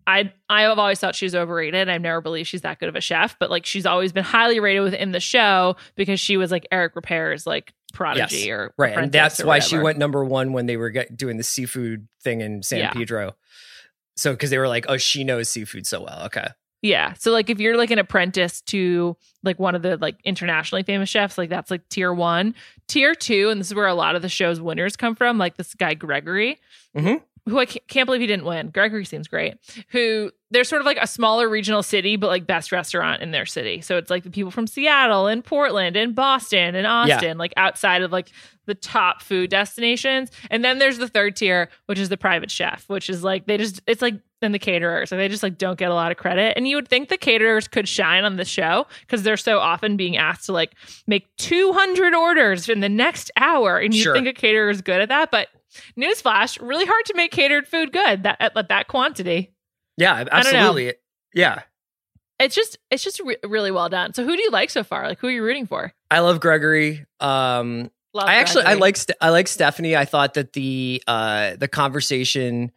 I 0.06 0.32
I 0.48 0.62
have 0.62 0.78
always 0.78 0.98
thought 0.98 1.14
she 1.14 1.26
was 1.26 1.34
overrated. 1.34 1.88
I've 1.88 2.00
never 2.00 2.20
believed 2.20 2.48
she's 2.48 2.62
that 2.62 2.78
good 2.80 2.88
of 2.88 2.96
a 2.96 3.00
chef, 3.00 3.36
but 3.38 3.50
like 3.50 3.64
she's 3.66 3.86
always 3.86 4.12
been 4.12 4.24
highly 4.24 4.58
rated 4.60 4.82
within 4.82 5.12
the 5.12 5.20
show 5.20 5.76
because 5.96 6.18
she 6.20 6.36
was 6.36 6.50
like 6.50 6.66
Eric 6.72 6.96
Ripert's 6.96 7.46
like 7.46 7.72
prodigy 7.92 8.36
Yes. 8.38 8.48
or 8.48 8.74
Right, 8.78 8.96
and 8.96 9.12
that's 9.12 9.42
why 9.44 9.58
she 9.58 9.78
went 9.78 9.98
number 9.98 10.24
one 10.24 10.52
when 10.52 10.66
they 10.66 10.76
were 10.76 10.90
get, 10.90 11.16
doing 11.16 11.36
the 11.36 11.42
seafood 11.42 12.08
thing 12.22 12.40
in 12.40 12.62
San 12.62 12.78
Yeah. 12.80 12.92
Pedro. 12.92 13.36
So 14.16 14.32
because 14.32 14.50
they 14.50 14.58
were 14.58 14.68
like, 14.68 14.86
oh, 14.88 14.96
she 14.96 15.24
knows 15.24 15.48
seafood 15.48 15.86
so 15.86 16.02
well. 16.02 16.24
Okay, 16.26 16.46
Yeah. 16.82 17.14
So 17.14 17.30
like 17.32 17.48
if 17.50 17.58
you're 17.60 17.76
like 17.76 17.90
an 17.90 17.98
apprentice 17.98 18.60
to 18.62 19.16
like 19.42 19.58
one 19.58 19.74
of 19.74 19.82
the 19.82 19.96
like 19.96 20.16
internationally 20.24 20.82
famous 20.82 21.08
chefs, 21.08 21.38
like 21.38 21.48
that's 21.50 21.70
like 21.70 21.88
tier 21.88 22.12
one. 22.12 22.54
Tier 22.88 23.14
two, 23.14 23.48
and 23.50 23.60
this 23.60 23.68
is 23.68 23.74
where 23.74 23.86
a 23.86 23.94
lot 23.94 24.16
of 24.16 24.22
the 24.22 24.28
show's 24.28 24.60
winners 24.60 24.96
come 24.96 25.14
from, 25.14 25.38
like 25.38 25.56
this 25.56 25.74
guy 25.74 25.94
Gregory, 25.94 26.58
Mhm. 26.96 27.22
Who 27.48 27.58
I 27.58 27.66
can't 27.66 28.06
believe 28.06 28.20
he 28.20 28.26
didn't 28.26 28.44
win. 28.44 28.70
Gregory 28.70 29.04
seems 29.04 29.28
great. 29.28 29.54
Who 29.88 30.30
they're 30.50 30.64
sort 30.64 30.80
of 30.80 30.86
like 30.86 30.98
a 31.00 31.06
smaller 31.06 31.48
regional 31.48 31.82
city, 31.82 32.16
but 32.16 32.26
like 32.26 32.46
best 32.46 32.72
restaurant 32.72 33.22
in 33.22 33.30
their 33.30 33.46
city. 33.46 33.80
So 33.80 33.96
it's 33.96 34.10
like 34.10 34.24
the 34.24 34.30
people 34.30 34.50
from 34.50 34.66
Seattle 34.66 35.26
and 35.26 35.44
Portland 35.44 35.96
and 35.96 36.14
Boston 36.14 36.74
and 36.74 36.86
Austin, 36.86 37.38
like 37.38 37.52
outside 37.56 38.02
of 38.02 38.12
like 38.12 38.30
the 38.66 38.74
top 38.74 39.22
food 39.22 39.50
destinations. 39.50 40.30
And 40.50 40.64
then 40.64 40.78
there's 40.78 40.98
the 40.98 41.08
third 41.08 41.36
tier, 41.36 41.68
which 41.86 41.98
is 41.98 42.08
the 42.08 42.16
private 42.16 42.50
chef, 42.50 42.88
which 42.88 43.08
is 43.08 43.22
like 43.24 43.46
they 43.46 43.56
just 43.56 43.80
it's 43.86 44.02
like 44.02 44.20
and 44.42 44.54
the 44.54 44.58
caterers. 44.58 45.10
Like 45.12 45.18
they 45.18 45.28
just 45.28 45.42
like 45.42 45.58
don't 45.58 45.78
get 45.78 45.90
a 45.90 45.94
lot 45.94 46.10
of 46.12 46.18
credit. 46.18 46.54
And 46.56 46.66
you 46.66 46.76
would 46.76 46.88
think 46.88 47.08
the 47.08 47.18
caterers 47.18 47.68
could 47.68 47.88
shine 47.88 48.24
on 48.24 48.36
the 48.36 48.44
show 48.44 48.86
because 49.00 49.22
they're 49.22 49.36
so 49.36 49.58
often 49.58 49.96
being 49.96 50.16
asked 50.16 50.46
to 50.46 50.52
like 50.52 50.72
make 51.06 51.26
200 51.38 52.14
orders 52.14 52.68
in 52.68 52.80
the 52.80 52.88
next 52.88 53.30
hour. 53.36 53.78
And 53.78 53.94
you 53.94 54.02
Sure. 54.02 54.14
think 54.14 54.26
a 54.26 54.32
caterer 54.32 54.70
is 54.70 54.80
good 54.82 55.00
at 55.00 55.08
that. 55.08 55.30
But 55.30 55.48
newsflash, 55.98 56.58
really 56.60 56.86
hard 56.86 57.04
to 57.06 57.14
make 57.14 57.32
catered 57.32 57.66
food 57.66 57.92
good 57.92 58.22
that 58.24 58.36
at, 58.40 58.56
at 58.56 58.68
that 58.68 58.88
quantity. 58.88 59.52
yeah, 59.96 60.24
absolutely, 60.30 60.94
yeah. 61.34 61.62
it's 62.38 62.54
just 62.54 62.78
it's 62.90 63.04
just 63.04 63.20
re- 63.20 63.36
really 63.44 63.70
well 63.70 63.88
done. 63.88 64.14
So 64.14 64.24
who 64.24 64.36
do 64.36 64.42
you 64.42 64.50
like 64.50 64.70
so 64.70 64.82
far? 64.82 65.06
Like 65.06 65.18
who 65.18 65.28
are 65.28 65.30
you 65.32 65.42
rooting 65.44 65.66
for? 65.66 65.92
I 66.10 66.20
love 66.20 66.40
Gregory. 66.40 67.06
Um, 67.20 67.90
Love 68.12 68.28
I 68.28 68.34
actually 68.36 68.64
I 68.64 68.74
like 68.74 68.98
I 69.20 69.28
like 69.28 69.46
Stephanie. 69.46 69.94
I 69.94 70.04
thought 70.04 70.34
that 70.34 70.52
the 70.54 71.00
uh 71.06 71.54
the 71.54 71.68
conversation 71.68 72.72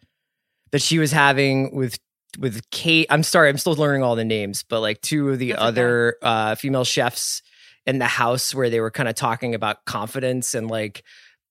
that 0.74 0.82
she 0.82 1.00
was 1.00 1.14
having 1.14 1.74
with 1.74 1.98
with 2.40 2.70
Kate. 2.72 3.08
I'm 3.10 3.24
sorry, 3.24 3.48
I'm 3.48 3.58
still 3.60 3.76
learning 3.76 4.04
all 4.04 4.18
the 4.18 4.26
names, 4.26 4.66
but 4.68 4.82
like 4.82 5.00
two 5.00 5.30
of 5.30 5.40
the 5.40 5.52
That's 5.52 5.62
okay. 5.62 5.68
other 5.68 6.18
uh 6.22 6.56
female 6.56 6.84
chefs 6.84 7.42
in 7.86 8.00
the 8.00 8.08
house 8.08 8.54
where 8.54 8.70
they 8.70 8.82
were 8.82 8.92
kind 8.92 9.08
of 9.08 9.16
talking 9.16 9.56
about 9.56 9.86
confidence 9.86 10.54
and 10.56 10.70
like 10.70 11.04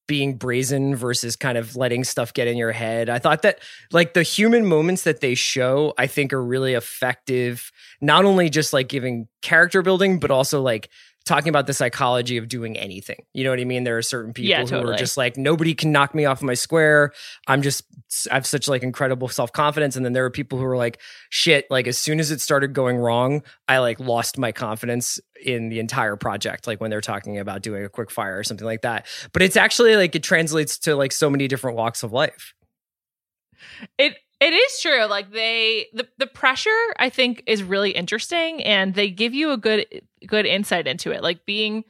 being 0.08 0.34
brazen 0.36 0.96
versus 0.96 1.36
kind 1.36 1.56
of 1.56 1.76
letting 1.76 2.02
stuff 2.04 2.34
get 2.34 2.48
in 2.48 2.56
your 2.56 2.72
head. 2.72 3.08
I 3.08 3.18
thought 3.20 3.42
that 3.42 3.60
like 3.92 4.14
the 4.14 4.24
human 4.24 4.66
moments 4.66 5.04
that 5.04 5.20
they 5.20 5.34
show, 5.34 5.94
I 5.96 6.08
think 6.08 6.32
are 6.32 6.42
really 6.42 6.74
effective, 6.74 7.70
not 8.00 8.24
only 8.24 8.50
just 8.50 8.72
like 8.72 8.88
giving 8.88 9.28
character 9.42 9.80
building, 9.82 10.18
but 10.18 10.30
also 10.30 10.60
like 10.60 10.90
talking 11.24 11.48
about 11.48 11.66
the 11.66 11.74
psychology 11.74 12.36
of 12.36 12.48
doing 12.48 12.76
anything. 12.76 13.24
You 13.32 13.44
know 13.44 13.50
what 13.50 13.60
I 13.60 13.64
mean? 13.64 13.84
There 13.84 13.96
are 13.98 14.02
certain 14.02 14.32
people 14.32 14.50
Yeah, 14.50 14.64
who 14.64 14.88
are 14.88 14.96
just 14.96 15.16
like 15.16 15.36
nobody 15.36 15.74
can 15.74 15.92
knock 15.92 16.14
me 16.14 16.24
off 16.24 16.42
my 16.42 16.54
square. 16.54 17.12
I'm 17.46 17.62
just 17.62 17.84
I 18.30 18.34
have 18.34 18.46
such 18.46 18.68
like 18.68 18.82
incredible 18.82 19.28
self-confidence 19.28 19.96
and 19.96 20.04
then 20.04 20.12
there 20.12 20.24
are 20.24 20.30
people 20.30 20.58
who 20.58 20.64
are 20.64 20.76
like 20.76 21.00
shit 21.30 21.66
like 21.70 21.86
as 21.86 21.98
soon 21.98 22.20
as 22.20 22.30
it 22.30 22.40
started 22.40 22.72
going 22.72 22.96
wrong, 22.96 23.42
I 23.68 23.78
like 23.78 24.00
lost 24.00 24.38
my 24.38 24.52
confidence 24.52 25.20
in 25.44 25.68
the 25.68 25.80
entire 25.80 26.16
project 26.16 26.66
like 26.66 26.80
when 26.80 26.90
they're 26.90 27.00
talking 27.00 27.38
about 27.38 27.62
doing 27.62 27.84
a 27.84 27.88
quick 27.88 28.10
fire 28.10 28.38
or 28.38 28.44
something 28.44 28.66
like 28.66 28.82
that. 28.82 29.06
But 29.32 29.42
it's 29.42 29.56
actually 29.56 29.96
like 29.96 30.14
it 30.14 30.22
translates 30.22 30.78
to 30.80 30.96
like 30.96 31.12
so 31.12 31.30
many 31.30 31.48
different 31.48 31.76
walks 31.76 32.02
of 32.02 32.12
life. 32.12 32.54
It 33.98 34.16
it 34.42 34.52
is 34.52 34.80
true. 34.80 35.04
Like 35.06 35.30
they 35.30 35.86
the 35.94 36.08
the 36.18 36.26
pressure 36.26 36.70
I 36.98 37.10
think 37.10 37.44
is 37.46 37.62
really 37.62 37.92
interesting 37.92 38.62
and 38.64 38.94
they 38.94 39.08
give 39.08 39.34
you 39.34 39.52
a 39.52 39.56
good 39.56 39.86
good 40.26 40.46
insight 40.46 40.88
into 40.88 41.12
it. 41.12 41.22
Like 41.22 41.46
being 41.46 41.84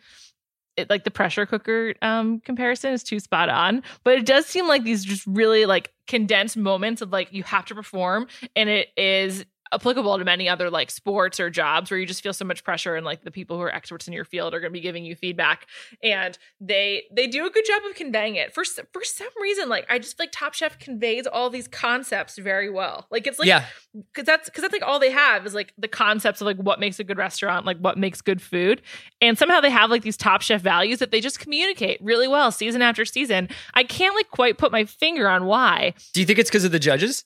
it, 0.77 0.91
like 0.91 1.05
the 1.05 1.11
pressure 1.11 1.47
cooker 1.47 1.95
um 2.03 2.41
comparison 2.41 2.93
is 2.93 3.03
too 3.03 3.21
spot 3.21 3.49
on, 3.49 3.83
but 4.05 4.19
it 4.19 4.27
does 4.27 4.45
seem 4.45 4.69
like 4.69 4.85
these 4.85 5.03
just 5.03 5.27
really 5.27 5.65
like 5.65 5.93
condensed 6.07 6.59
moments 6.59 7.01
of 7.01 7.11
like 7.11 7.33
you 7.33 7.43
have 7.43 7.65
to 7.67 7.75
perform 7.75 8.27
and 8.55 8.69
it 8.69 8.89
is 8.99 9.47
applicable 9.73 10.19
to 10.19 10.25
many 10.25 10.49
other 10.49 10.71
like 10.71 10.91
sports 10.91 11.41
or 11.41 11.51
jobs 11.51 11.91
where 11.91 11.99
you 11.99 12.07
just 12.07 12.23
feel 12.23 12.33
so 12.33 12.45
much 12.45 12.65
pressure 12.65 12.95
and 12.95 13.05
like 13.05 13.23
the 13.23 13.31
people 13.31 13.57
who 13.57 13.63
are 13.63 13.75
experts 13.75 14.07
in 14.07 14.13
your 14.13 14.25
field 14.25 14.55
are 14.55 14.61
going 14.61 14.71
to 14.71 14.73
be 14.73 14.81
giving 14.81 15.05
you 15.05 15.15
feedback. 15.15 15.67
And 16.03 16.39
they 16.61 17.05
they 17.15 17.27
do 17.27 17.47
a 17.47 17.51
good 17.51 17.65
job 17.65 17.83
of 17.89 17.95
conveying 17.95 18.37
it. 18.37 18.55
For 18.55 18.65
for 18.65 19.05
some 19.05 19.29
reason 19.41 19.69
like 19.69 19.87
i 19.89 19.99
just 19.99 20.17
feel 20.17 20.25
like 20.25 20.33
top 20.33 20.55
chef 20.55 20.79
conveys 20.79 21.27
all 21.27 21.51
these 21.51 21.69
concepts 21.69 22.39
very 22.39 22.71
well. 22.71 23.07
Like 23.11 23.27
it's 23.27 23.39
like 23.39 23.49
yeah. 23.49 23.65
because 23.93 24.27
that's 24.27 24.49
because 24.49 24.63
that's 24.63 24.73
like 24.73 24.83
all 24.83 24.99
they 24.99 25.11
have 25.11 25.47
is 25.47 25.55
like 25.55 25.73
the 25.79 25.89
concepts 25.89 26.41
of 26.41 26.47
like 26.47 26.59
what 26.59 26.81
makes 26.81 26.99
a 26.99 27.05
good 27.05 27.19
restaurant 27.19 27.67
like 27.67 27.79
what 27.79 27.99
makes 27.99 28.21
good 28.21 28.41
food. 28.41 28.83
And 29.21 29.39
somehow 29.39 29.61
they 29.61 29.71
have 29.71 29.91
like 29.91 30.03
these 30.03 30.17
top 30.17 30.43
chef 30.43 30.61
values 30.61 30.99
that 30.99 31.11
they 31.11 31.21
just 31.21 31.39
communicate 31.39 32.03
really 32.03 32.29
well 32.29 32.53
season 32.53 32.83
after 32.83 33.05
season. 33.05 33.49
I 33.75 33.85
can't 33.85 34.15
like 34.15 34.31
quite 34.31 34.59
put 34.59 34.73
my 34.73 34.85
finger 34.85 35.29
on 35.29 35.47
why. 35.47 35.95
Do 36.13 36.21
you 36.21 36.27
think 36.27 36.39
it's 36.39 36.51
because 36.51 36.65
of 36.65 36.73
the 36.73 36.79
judges? 36.79 37.25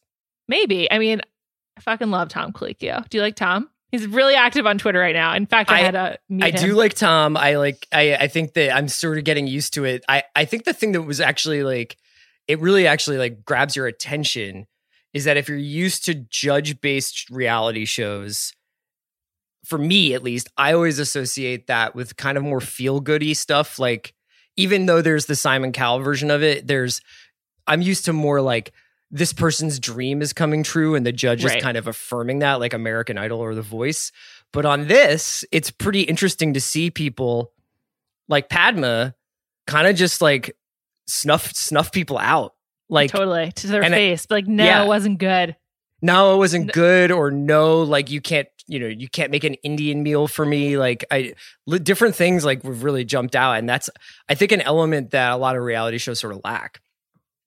maybe. 0.48 0.90
I 0.90 0.98
mean 0.98 1.20
i 1.76 1.80
fucking 1.80 2.11
love 2.11 2.28
tom 2.28 2.52
colicchio 2.52 3.09
do 3.09 3.18
you 3.18 3.23
like 3.23 3.37
tom 3.37 3.68
he's 3.90 4.06
really 4.06 4.35
active 4.35 4.66
on 4.66 4.78
twitter 4.78 4.99
right 4.99 5.14
now 5.14 5.35
in 5.35 5.47
fact 5.47 5.71
i, 5.71 5.76
I- 5.76 5.83
had 5.83 5.95
a 5.95 6.18
I 6.42 6.50
him. 6.50 6.54
do 6.68 6.75
like 6.75 6.95
Tom. 6.95 7.37
I 7.37 7.56
like 7.56 7.87
I 7.92 8.14
I 8.16 8.28
think 8.28 8.54
that 8.54 8.75
I'm 8.75 8.88
sort 8.88 9.18
of 9.18 9.25
getting 9.25 9.47
used 9.47 9.75
to 9.75 9.85
it. 9.85 10.04
I 10.09 10.25
I 10.35 10.45
think 10.45 10.64
the 10.64 10.73
thing 10.73 10.92
that 10.92 11.02
was 11.02 11.21
actually 11.21 11.62
like 11.62 11.97
it 12.49 12.59
really 12.61 12.87
actually 12.87 13.18
like 13.18 13.45
grabs 13.45 13.76
your 13.76 13.87
attention 13.87 14.66
is 15.14 15.25
that 15.25 15.37
if 15.37 15.49
you're 15.49 15.56
used 15.56 16.04
to 16.06 16.14
judge 16.14 16.80
based 16.80 17.30
reality 17.30 17.85
shows 17.85 18.52
for 19.64 19.78
me 19.78 20.14
at 20.14 20.23
least, 20.23 20.49
I 20.56 20.73
always 20.75 20.99
associate 20.99 21.66
that 21.66 21.95
with 21.95 22.16
kind 22.16 22.37
of 22.38 22.45
more 22.45 22.61
feel 22.61 23.00
goody 23.00 23.35
stuff 23.35 23.78
like 23.78 24.14
even 24.56 24.87
though 24.87 25.02
there's 25.02 25.26
the 25.26 25.37
Simon 25.37 25.73
Cowell 25.73 26.00
version 26.00 26.30
of 26.30 26.42
it, 26.42 26.66
there's 26.66 27.00
I'm 27.66 27.83
used 27.83 28.04
to 28.06 28.12
more 28.12 28.40
like 28.40 28.73
this 29.16 29.32
person's 29.32 29.78
dream 29.80 30.20
is 30.23 30.32
coming 30.32 30.62
true 30.62 30.94
and 30.94 31.04
the 31.06 31.12
judge 31.12 31.44
Right. 31.44 31.56
is 31.56 31.62
kind 31.62 31.76
of 31.76 31.87
affirming 31.87 32.40
that 32.40 32.54
like 32.61 32.73
American 32.75 33.18
Idol 33.18 33.40
or 33.40 33.54
The 33.54 33.62
Voice. 33.62 34.12
But 34.52 34.64
on 34.66 34.87
this, 34.87 35.44
it's 35.52 35.70
pretty 35.70 36.02
interesting 36.02 36.54
to 36.54 36.61
see 36.61 36.90
people 36.90 37.52
like 38.28 38.49
Padma 38.49 39.14
kind 39.66 39.87
of 39.87 39.96
just 39.96 40.20
like 40.20 40.56
snuff 41.06 41.52
snuff 41.54 41.92
people 41.92 42.18
out. 42.18 42.54
Like 42.88 43.11
totally 43.11 43.50
to 43.52 43.66
their 43.66 43.82
face 43.82 44.26
like 44.30 44.46
no 44.46 44.64
Yeah. 44.64 44.85
it 44.85 44.87
wasn't 44.88 45.18
good 45.18 45.56
no, 46.02 46.35
it 46.35 46.37
wasn't 46.37 46.73
good, 46.75 47.11
or 47.11 47.30
no, 47.30 47.80
like 47.82 48.11
you 48.11 48.20
can't, 48.20 48.46
you 48.66 48.78
know, 48.78 48.87
you 48.87 49.08
can't 49.08 49.30
make 49.30 49.44
an 49.44 49.54
Indian 49.54 50.02
meal 50.02 50.28
for 50.28 50.44
me. 50.44 50.76
Like 50.76 51.06
I, 51.11 51.32
li- 51.66 51.78
different 51.78 52.14
things 52.14 52.44
like 52.44 52.62
we've 52.62 52.82
really 52.82 53.02
jumped 53.06 53.35
out, 53.35 53.52
and 53.52 53.66
that's 53.66 53.88
I 54.28 54.35
think 54.35 54.52
an 54.52 54.61
element 54.61 55.12
that 55.12 55.32
a 55.32 55.37
lot 55.37 55.56
of 55.56 55.62
reality 55.62 55.96
shows 55.96 56.20
sort 56.20 56.35
of 56.35 56.42
lack. 56.44 56.80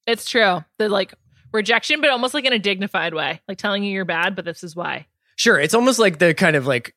it's 0.07 0.27
true 0.27 0.65
the 0.79 0.89
like 0.89 1.13
rejection 1.51 2.01
but 2.01 2.09
almost 2.09 2.33
like 2.33 2.45
in 2.45 2.53
a 2.53 2.59
dignified 2.59 3.13
way 3.13 3.41
like 3.47 3.57
telling 3.57 3.83
you 3.83 3.91
you're 3.91 4.05
bad 4.05 4.35
but 4.35 4.45
this 4.45 4.63
is 4.63 4.75
why 4.75 5.05
Sure, 5.39 5.57
it's 5.57 5.73
almost 5.73 5.99
like 5.99 6.19
the 6.19 6.33
kind 6.33 6.57
of 6.57 6.67
like 6.67 6.93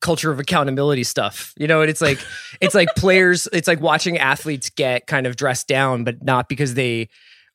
culture 0.00 0.30
of 0.30 0.40
accountability 0.40 1.04
stuff. 1.04 1.52
You 1.58 1.66
know, 1.66 1.82
it's 1.82 2.00
like 2.00 2.18
it's 2.58 2.74
like 2.74 2.88
players, 2.96 3.46
it's 3.52 3.68
like 3.68 3.82
watching 3.82 4.16
athletes 4.16 4.70
get 4.70 5.06
kind 5.06 5.26
of 5.26 5.36
dressed 5.36 5.68
down, 5.68 6.02
but 6.02 6.24
not 6.24 6.48
because 6.48 6.72
they 6.72 7.10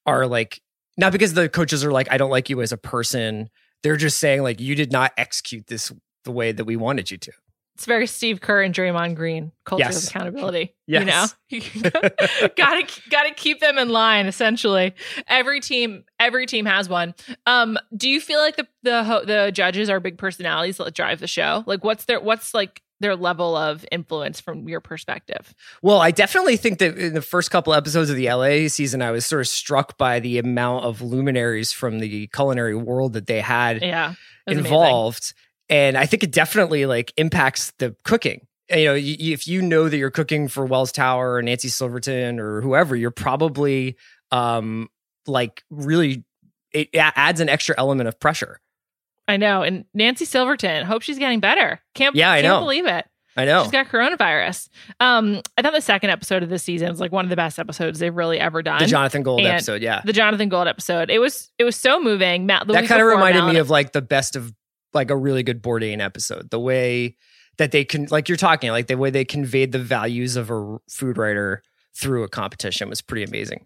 are 0.05 0.27
like 0.27 0.61
not 0.95 1.11
because 1.11 1.33
the 1.33 1.49
coaches 1.49 1.83
are 1.83 1.91
like, 1.91 2.07
I 2.11 2.17
don't 2.17 2.29
like 2.29 2.51
you 2.51 2.61
as 2.61 2.71
a 2.71 2.77
person. 2.77 3.49
They're 3.81 3.97
just 3.97 4.19
saying 4.19 4.43
like 4.43 4.61
you 4.61 4.75
did 4.75 4.91
not 4.91 5.11
execute 5.17 5.65
this 5.65 5.91
the 6.23 6.31
way 6.31 6.51
that 6.51 6.65
we 6.65 6.75
wanted 6.75 7.09
you 7.09 7.17
to. 7.17 7.31
It's 7.77 7.85
very 7.85 8.07
Steve 8.07 8.41
Kerr 8.41 8.63
and 8.63 8.73
Draymond 8.73 9.13
Green 9.13 9.51
culture 9.63 9.83
Yes. 9.85 10.03
of 10.03 10.09
accountability. 10.09 10.73
Yes. 10.87 11.35
You 11.49 11.59
know, 11.83 11.91
gotta 12.57 13.01
gotta 13.11 13.33
keep 13.35 13.59
them 13.59 13.77
in 13.77 13.89
line. 13.89 14.25
Essentially, 14.25 14.95
every 15.27 15.59
team 15.59 16.03
every 16.19 16.47
team 16.47 16.65
has 16.65 16.89
one. 16.89 17.13
Um, 17.45 17.77
do 17.95 18.09
you 18.09 18.19
feel 18.19 18.39
like 18.39 18.55
the 18.55 18.67
the 18.81 19.21
the 19.25 19.51
judges 19.53 19.91
are 19.91 19.99
big 19.99 20.17
personalities 20.17 20.77
that 20.77 20.95
drive 20.95 21.19
the 21.19 21.27
show? 21.27 21.63
Like, 21.67 21.83
what's 21.83 22.05
their 22.05 22.19
what's 22.19 22.55
like 22.55 22.81
their 22.99 23.15
level 23.15 23.55
of 23.55 23.85
influence 23.91 24.39
from 24.41 24.67
your 24.67 24.81
perspective? 24.81 25.53
Well, 25.83 25.99
I 25.99 26.09
definitely 26.09 26.57
think 26.57 26.79
that 26.79 26.97
in 26.97 27.13
the 27.13 27.21
first 27.21 27.51
couple 27.51 27.75
episodes 27.75 28.09
of 28.09 28.15
the 28.15 28.27
LA 28.27 28.69
season, 28.69 29.03
I 29.03 29.11
was 29.11 29.23
sort 29.23 29.41
of 29.41 29.47
struck 29.47 29.99
by 29.99 30.19
the 30.19 30.39
amount 30.39 30.83
of 30.85 31.03
luminaries 31.03 31.71
from 31.71 31.99
the 31.99 32.25
culinary 32.33 32.75
world 32.75 33.13
that 33.13 33.27
they 33.27 33.39
had 33.39 33.83
Yeah, 33.83 34.15
was 34.47 34.57
amazing. 34.57 34.73
And 35.69 35.97
I 35.97 36.05
think 36.05 36.23
it 36.23 36.31
definitely 36.31 36.85
like 36.85 37.13
impacts 37.17 37.71
the 37.79 37.95
cooking. 38.03 38.47
You 38.69 38.85
know, 38.85 38.95
if 38.97 39.47
you 39.47 39.61
know 39.61 39.87
that 39.89 39.97
you're 39.97 40.11
cooking 40.11 40.47
for 40.47 40.65
Wells 40.65 40.91
Tower 40.91 41.35
or 41.35 41.41
Nancy 41.41 41.69
Silverton 41.69 42.39
or 42.39 42.61
whoever, 42.61 42.95
you're 42.95 43.11
probably 43.11 43.95
um 44.31 44.89
like 45.25 45.63
really 45.69 46.23
it 46.71 46.89
adds 46.93 47.39
an 47.39 47.49
extra 47.49 47.75
element 47.77 48.07
of 48.07 48.19
pressure. 48.19 48.59
I 49.27 49.37
know. 49.37 49.61
And 49.61 49.85
Nancy 49.93 50.25
Silverton, 50.25 50.85
hope 50.85 51.01
she's 51.01 51.17
getting 51.19 51.39
better. 51.39 51.81
Can't 51.95 52.15
Yeah, 52.15 52.31
I 52.31 52.41
can't 52.41 52.53
know. 52.53 52.59
believe 52.59 52.85
it. 52.85 53.05
I 53.37 53.45
know. 53.45 53.63
She's 53.63 53.71
got 53.71 53.87
coronavirus. 53.87 54.67
Um, 54.99 55.41
I 55.57 55.61
thought 55.61 55.73
the 55.73 55.81
second 55.81 56.09
episode 56.09 56.41
of 56.41 56.49
this 56.49 56.63
season 56.63 56.89
was 56.89 56.99
like 56.99 57.11
one 57.11 57.23
of 57.23 57.29
the 57.29 57.35
best 57.35 57.59
episodes 57.59 57.99
they've 57.99 58.15
really 58.15 58.39
ever 58.39 58.63
done. 58.63 58.79
the 58.79 58.87
Jonathan 58.87 59.21
Gold 59.21 59.41
and 59.41 59.49
episode, 59.49 59.83
yeah. 59.83 60.01
the 60.03 60.13
Jonathan 60.13 60.49
Gold 60.49 60.67
episode. 60.67 61.11
It 61.11 61.19
was 61.19 61.51
it 61.59 61.63
was 61.63 61.75
so 61.75 62.01
moving. 62.01 62.47
Matt, 62.47 62.65
the 62.65 62.73
that 62.73 62.87
kind 62.87 62.99
of 62.99 63.07
reminded 63.07 63.43
me 63.45 63.57
of 63.57 63.69
like 63.69 63.91
the 63.91 64.01
best 64.01 64.35
of 64.35 64.51
like 64.93 65.09
a 65.09 65.17
really 65.17 65.43
good 65.43 65.61
Bourdain 65.61 65.99
episode. 65.99 66.49
The 66.49 66.59
way 66.59 67.15
that 67.57 67.71
they 67.71 67.83
can, 67.85 68.07
like 68.09 68.29
you're 68.29 68.37
talking, 68.37 68.71
like 68.71 68.87
the 68.87 68.97
way 68.97 69.09
they 69.09 69.25
conveyed 69.25 69.71
the 69.71 69.79
values 69.79 70.35
of 70.35 70.51
a 70.51 70.77
food 70.89 71.17
writer 71.17 71.61
through 71.95 72.23
a 72.23 72.29
competition 72.29 72.89
was 72.89 73.01
pretty 73.01 73.23
amazing. 73.23 73.65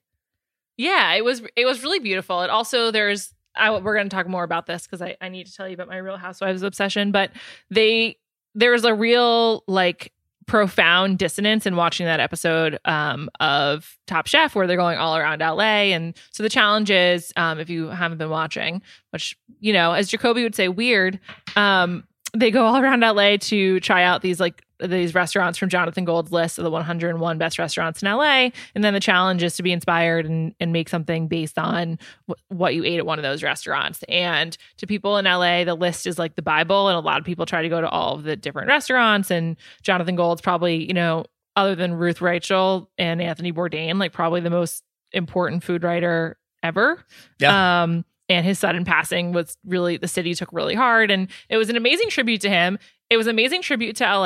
Yeah, 0.78 1.14
it 1.14 1.24
was 1.24 1.44
it 1.56 1.66
was 1.66 1.84
really 1.84 2.00
beautiful. 2.00 2.42
It 2.42 2.50
also 2.50 2.92
there's 2.92 3.34
I, 3.56 3.70
we're 3.72 3.96
going 3.96 4.10
to 4.10 4.16
talk 4.16 4.28
more 4.28 4.44
about 4.44 4.66
this 4.66 4.84
because 4.88 5.02
I, 5.02 5.18
I 5.20 5.30
need 5.30 5.46
to 5.48 5.54
tell 5.54 5.68
you 5.68 5.74
about 5.74 5.90
my 5.90 5.98
Real 5.98 6.18
Housewives 6.18 6.64
obsession. 6.64 7.12
But 7.12 7.32
they 7.70 8.18
there 8.56 8.72
was 8.72 8.86
a 8.86 8.94
real 8.94 9.64
like 9.68 10.12
profound 10.48 11.18
dissonance 11.18 11.66
in 11.66 11.76
watching 11.76 12.06
that 12.06 12.20
episode 12.20 12.80
um, 12.86 13.30
of 13.40 13.98
Top 14.08 14.28
Chef 14.28 14.56
where 14.56 14.68
they're 14.68 14.78
going 14.78 14.98
all 14.98 15.16
around 15.16 15.40
LA. 15.40 15.92
And 15.94 16.16
so 16.32 16.44
the 16.44 16.50
challenge 16.50 16.90
is, 16.90 17.32
um, 17.36 17.60
if 17.60 17.70
you 17.70 17.88
haven't 17.88 18.18
been 18.18 18.30
watching, 18.30 18.82
which 19.12 19.38
you 19.60 19.72
know, 19.72 19.94
as 19.94 20.10
Jacoby 20.10 20.44
would 20.44 20.56
say, 20.56 20.68
weird. 20.68 21.20
Um, 21.56 22.04
they 22.34 22.50
go 22.50 22.66
all 22.66 22.78
around 22.78 23.02
LA 23.02 23.38
to 23.38 23.80
try 23.82 24.04
out 24.04 24.22
these 24.22 24.40
like 24.40 24.64
these 24.82 25.14
restaurants 25.14 25.58
from 25.58 25.70
Jonathan 25.70 26.06
Gold's 26.06 26.32
list 26.32 26.58
of 26.58 26.64
the 26.64 26.72
101 26.72 27.38
best 27.38 27.60
restaurants 27.60 28.02
in 28.02 28.10
LA. 28.10 28.50
And 28.76 28.84
then 28.84 28.94
the 28.94 29.00
challenge 29.00 29.44
is 29.44 29.56
to 29.58 29.64
be 29.64 29.72
inspired 29.72 30.26
and, 30.26 30.54
and 30.60 30.74
make 30.74 30.90
something 30.90 31.28
based 31.28 31.58
on 31.58 32.00
wh- 32.28 32.52
what 32.52 32.76
you 32.76 32.84
ate 32.84 32.98
at 32.98 33.06
one 33.06 33.20
of 33.20 33.24
those 33.24 33.44
restaurants. 33.44 34.04
And 34.10 34.58
to 34.78 34.88
people 34.88 35.18
in 35.18 35.26
LA, 35.26 35.64
the 35.64 35.76
list 35.76 36.08
is 36.08 36.18
like 36.18 36.36
the 36.36 36.42
Bible. 36.42 36.88
And 36.88 36.98
a 36.98 37.02
lot 37.02 37.20
of 37.20 37.26
people 37.26 37.46
try 37.46 37.62
to 37.62 37.70
go 37.70 37.82
to 37.82 37.90
all 37.90 38.16
of 38.16 38.24
the 38.24 38.36
different 38.36 38.68
restaurants. 38.68 39.32
And 39.32 39.58
Jonathan 39.82 40.16
Gold's 40.16 40.42
probably, 40.42 40.86
you 40.86 40.94
know, 40.94 41.26
other 41.56 41.76
than 41.76 41.94
Ruth 41.94 42.20
Reichl 42.20 42.88
and 42.98 43.22
Anthony 43.22 43.52
Bourdain, 43.52 44.00
like 44.00 44.14
probably 44.14 44.42
the 44.42 44.50
most 44.50 44.84
important 45.12 45.64
food 45.64 45.84
writer 45.84 46.38
ever. 46.64 47.04
Yeah. 47.40 47.84
Um, 47.84 48.06
and 48.30 48.46
his 48.46 48.60
sudden 48.60 48.86
passing 48.86 49.34
was 49.34 49.58
really 49.66 49.98
the 49.98 50.08
city 50.08 50.34
took 50.34 50.52
really 50.54 50.76
hard 50.76 51.12
and 51.12 51.28
it 51.50 51.58
was 51.58 51.70
an 51.70 51.76
amazing 51.76 52.10
tribute 52.10 52.42
to 52.42 52.50
him 52.50 52.80
it 53.12 53.18
was 53.18 53.28
an 53.28 53.32
amazing 53.32 53.62
tribute 53.62 53.96
to 53.98 54.04
la 54.06 54.26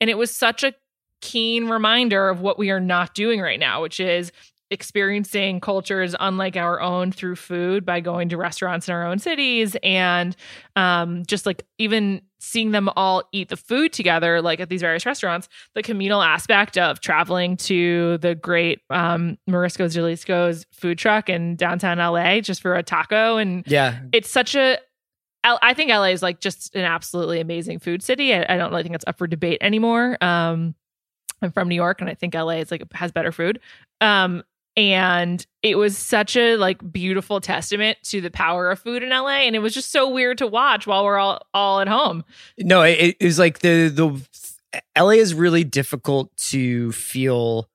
and 0.00 0.08
it 0.08 0.16
was 0.16 0.30
such 0.30 0.62
a 0.62 0.72
keen 1.20 1.66
reminder 1.68 2.28
of 2.28 2.40
what 2.40 2.58
we 2.60 2.70
are 2.70 2.78
not 2.78 3.12
doing 3.14 3.40
right 3.40 3.58
now 3.58 3.82
which 3.82 3.98
is 3.98 4.30
experiencing 4.70 5.60
cultures 5.60 6.14
unlike 6.20 6.56
our 6.56 6.80
own 6.80 7.10
through 7.10 7.34
food 7.34 7.84
by 7.84 8.00
going 8.00 8.28
to 8.28 8.36
restaurants 8.36 8.86
in 8.86 8.94
our 8.94 9.04
own 9.06 9.18
cities 9.18 9.76
and 9.82 10.36
um, 10.76 11.24
just 11.26 11.46
like 11.46 11.64
even 11.78 12.20
seeing 12.38 12.70
them 12.70 12.88
all 12.94 13.22
eat 13.32 13.48
the 13.48 13.56
food 13.56 13.92
together 13.92 14.40
like 14.40 14.60
at 14.60 14.68
these 14.68 14.80
various 14.82 15.04
restaurants 15.04 15.48
the 15.74 15.82
communal 15.82 16.22
aspect 16.22 16.78
of 16.78 17.00
traveling 17.00 17.56
to 17.56 18.18
the 18.18 18.34
great 18.34 18.80
um, 18.90 19.36
Mariscos 19.48 19.94
Jalisco's 19.94 20.64
food 20.70 20.98
truck 20.98 21.28
in 21.28 21.56
downtown 21.56 21.98
LA 21.98 22.40
just 22.40 22.62
for 22.62 22.74
a 22.76 22.82
taco 22.82 23.36
and 23.38 23.64
Yeah. 23.66 23.98
it's 24.12 24.30
such 24.30 24.54
a 24.54 24.78
I 25.44 25.74
think 25.74 25.90
LA 25.90 26.04
is 26.04 26.22
like 26.22 26.40
just 26.40 26.74
an 26.74 26.84
absolutely 26.84 27.40
amazing 27.40 27.78
food 27.78 28.02
city. 28.02 28.34
I, 28.34 28.44
I 28.48 28.56
don't 28.56 28.70
really 28.70 28.82
think 28.82 28.94
it's 28.94 29.04
up 29.06 29.18
for 29.18 29.26
debate 29.26 29.58
anymore. 29.60 30.18
Um, 30.20 30.74
I'm 31.40 31.52
from 31.52 31.68
New 31.68 31.76
York, 31.76 32.00
and 32.00 32.10
I 32.10 32.14
think 32.14 32.34
LA 32.34 32.56
is 32.58 32.70
like 32.70 32.82
has 32.92 33.12
better 33.12 33.32
food. 33.32 33.60
Um, 34.00 34.42
and 34.76 35.44
it 35.62 35.76
was 35.76 35.98
such 35.98 36.36
a 36.36 36.56
like 36.56 36.92
beautiful 36.92 37.40
testament 37.40 37.98
to 38.04 38.20
the 38.20 38.30
power 38.30 38.70
of 38.70 38.78
food 38.78 39.02
in 39.02 39.10
LA, 39.10 39.38
and 39.38 39.56
it 39.56 39.60
was 39.60 39.74
just 39.74 39.90
so 39.90 40.08
weird 40.10 40.38
to 40.38 40.46
watch 40.46 40.86
while 40.86 41.04
we're 41.04 41.18
all 41.18 41.40
all 41.54 41.80
at 41.80 41.88
home. 41.88 42.24
No, 42.58 42.82
it, 42.82 43.16
it 43.18 43.24
was 43.24 43.38
like 43.38 43.60
the 43.60 43.88
the 43.88 44.80
LA 44.96 45.10
is 45.12 45.34
really 45.34 45.64
difficult 45.64 46.36
to 46.48 46.92
feel 46.92 47.68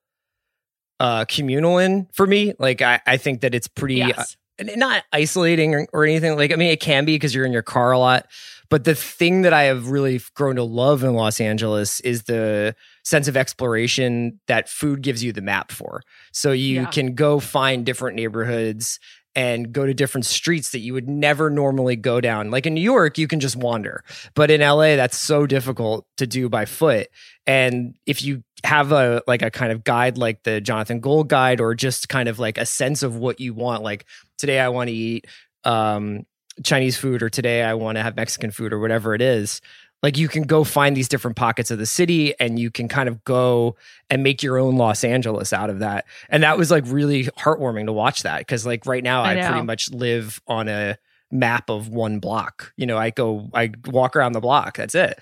uh 1.00 1.26
communal 1.26 1.78
in 1.78 2.08
for 2.14 2.28
me. 2.28 2.54
Like 2.60 2.82
I, 2.82 3.02
I 3.06 3.18
think 3.18 3.42
that 3.42 3.56
it's 3.56 3.68
pretty 3.68 4.02
uh, 4.02 4.08
Yes. 4.10 4.38
Not 4.60 5.04
isolating 5.12 5.74
or, 5.76 5.88
or 5.94 6.06
anything. 6.06 6.36
Like 6.36 6.52
I 6.52 6.56
mean, 6.56 6.70
it 6.72 6.80
can 6.80 7.06
be 7.06 7.16
because 7.16 7.34
you're 7.34 7.46
in 7.46 7.54
your 7.54 7.62
car 7.64 7.92
a 7.92 8.00
lot. 8.00 8.28
But 8.70 8.86
the 8.86 8.96
thing 8.96 9.44
that 9.44 9.54
I 9.54 9.64
have 9.64 9.90
really 9.90 10.20
grown 10.36 10.56
to 10.56 10.64
love 10.64 11.04
in 11.04 11.14
Los 11.14 11.40
Angeles 11.40 12.00
is 12.00 12.24
the 12.24 12.76
sense 13.04 13.28
of 13.28 13.38
exploration 13.38 14.40
that 14.48 14.68
food 14.70 15.02
gives 15.02 15.24
you 15.24 15.32
the 15.32 15.42
map 15.42 15.72
for. 15.72 16.02
So 16.32 16.52
you 16.52 16.82
Yeah. 16.82 16.86
can 16.88 17.14
go 17.14 17.40
find 17.40 17.86
different 17.86 18.16
neighborhoods 18.16 19.00
and 19.36 19.74
go 19.74 19.86
to 19.86 19.94
different 19.94 20.26
streets 20.26 20.72
that 20.72 20.80
you 20.80 20.94
would 20.94 21.10
never 21.10 21.50
normally 21.50 21.96
go 21.96 22.22
down. 22.22 22.52
Like 22.52 22.66
in 22.66 22.74
New 22.74 22.82
York, 22.82 23.18
you 23.18 23.28
can 23.28 23.40
just 23.40 23.56
wander. 23.56 24.04
But 24.36 24.50
in 24.52 24.62
LA, 24.62 24.96
that's 24.96 25.18
so 25.18 25.46
difficult 25.46 26.06
to 26.18 26.26
do 26.28 26.50
by 26.50 26.66
foot. 26.66 27.08
And 27.46 27.96
if 28.06 28.24
you 28.24 28.44
have 28.64 28.92
a 28.92 29.22
like 29.28 29.42
a 29.42 29.52
kind 29.52 29.72
of 29.72 29.84
guide 29.84 30.18
like 30.18 30.44
the 30.44 30.62
Jonathan 30.62 31.00
Gold 31.00 31.28
guide 31.28 31.60
or 31.60 31.76
just 31.76 32.10
kind 32.10 32.30
of 32.30 32.40
like 32.40 32.58
a 32.58 32.66
sense 32.66 33.04
of 33.04 33.18
what 33.18 33.40
you 33.40 33.54
want, 33.54 33.84
like 33.84 34.06
today 34.38 34.60
I 34.60 34.70
want 34.70 34.90
to 34.90 34.94
eat 34.94 35.28
um 35.64 36.26
Chinese 36.64 36.98
food 36.98 37.24
or 37.24 37.30
today 37.30 37.64
I 37.64 37.74
want 37.74 37.98
to 37.98 38.04
have 38.04 38.16
Mexican 38.16 38.52
food 38.52 38.74
or 38.74 38.80
whatever 38.80 39.16
it 39.16 39.22
is. 39.22 39.62
Like 40.02 40.18
you 40.18 40.28
can 40.28 40.44
go 40.44 40.66
find 40.66 40.98
these 40.98 41.08
different 41.08 41.38
pockets 41.38 41.72
of 41.72 41.80
the 41.80 41.86
city 41.86 42.38
and 42.40 42.60
you 42.60 42.70
can 42.70 42.90
kind 42.90 43.08
of 43.08 43.24
go 43.24 43.78
and 44.10 44.22
make 44.22 44.44
your 44.44 44.58
own 44.58 44.76
Los 44.76 45.04
Angeles 45.04 45.54
out 45.54 45.70
of 45.70 45.80
that. 45.80 46.06
And 46.30 46.44
that 46.44 46.58
was 46.58 46.70
like 46.70 46.84
really 46.88 47.26
heartwarming 47.26 47.86
to 47.86 47.94
watch 47.94 48.24
that 48.24 48.40
because 48.40 48.66
like 48.66 48.86
right 48.86 49.04
now 49.04 49.24
I 49.24 49.40
I, 49.40 49.50
pretty 49.50 49.66
much 49.66 49.90
live 49.92 50.42
on 50.46 50.68
a 50.68 50.98
map 51.32 51.70
of 51.70 51.88
one 51.90 52.20
block. 52.20 52.74
You 52.76 52.86
know, 52.86 52.98
I 52.98 53.10
go 53.10 53.50
I 53.54 53.72
walk 53.88 54.16
around 54.16 54.34
the 54.34 54.42
block. 54.42 54.78
That's 54.78 54.96
it. 54.96 55.20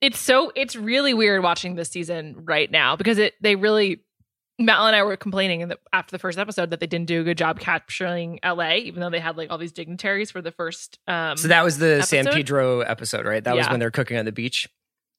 It's 0.00 0.18
so 0.18 0.52
it's 0.54 0.76
really 0.76 1.14
weird 1.14 1.42
watching 1.42 1.74
this 1.74 1.88
season 1.88 2.36
right 2.44 2.70
now 2.70 2.96
because 2.96 3.18
it 3.18 3.34
they 3.40 3.56
really 3.56 4.02
Matt 4.60 4.80
and 4.80 4.96
I 4.96 5.04
were 5.04 5.16
complaining 5.16 5.60
in 5.60 5.68
the, 5.68 5.78
after 5.92 6.10
the 6.10 6.18
first 6.18 6.36
episode 6.36 6.70
that 6.70 6.80
they 6.80 6.86
didn't 6.88 7.06
do 7.06 7.20
a 7.20 7.24
good 7.24 7.38
job 7.38 7.60
capturing 7.60 8.40
LA, 8.44 8.74
even 8.74 9.00
though 9.00 9.10
they 9.10 9.20
had 9.20 9.36
like 9.36 9.50
all 9.50 9.58
these 9.58 9.70
dignitaries 9.70 10.32
for 10.32 10.42
the 10.42 10.50
first. 10.50 10.98
Um, 11.06 11.36
So 11.36 11.46
that 11.48 11.62
was 11.62 11.78
the 11.78 12.02
San? 12.02 12.26
Pedro 12.26 12.80
episode, 12.80 13.24
right? 13.24 13.42
That 13.42 13.56
was 13.56 13.68
when 13.68 13.78
they're 13.78 13.92
cooking 13.92 14.16
on 14.16 14.24
the 14.24 14.32
beach. 14.32 14.68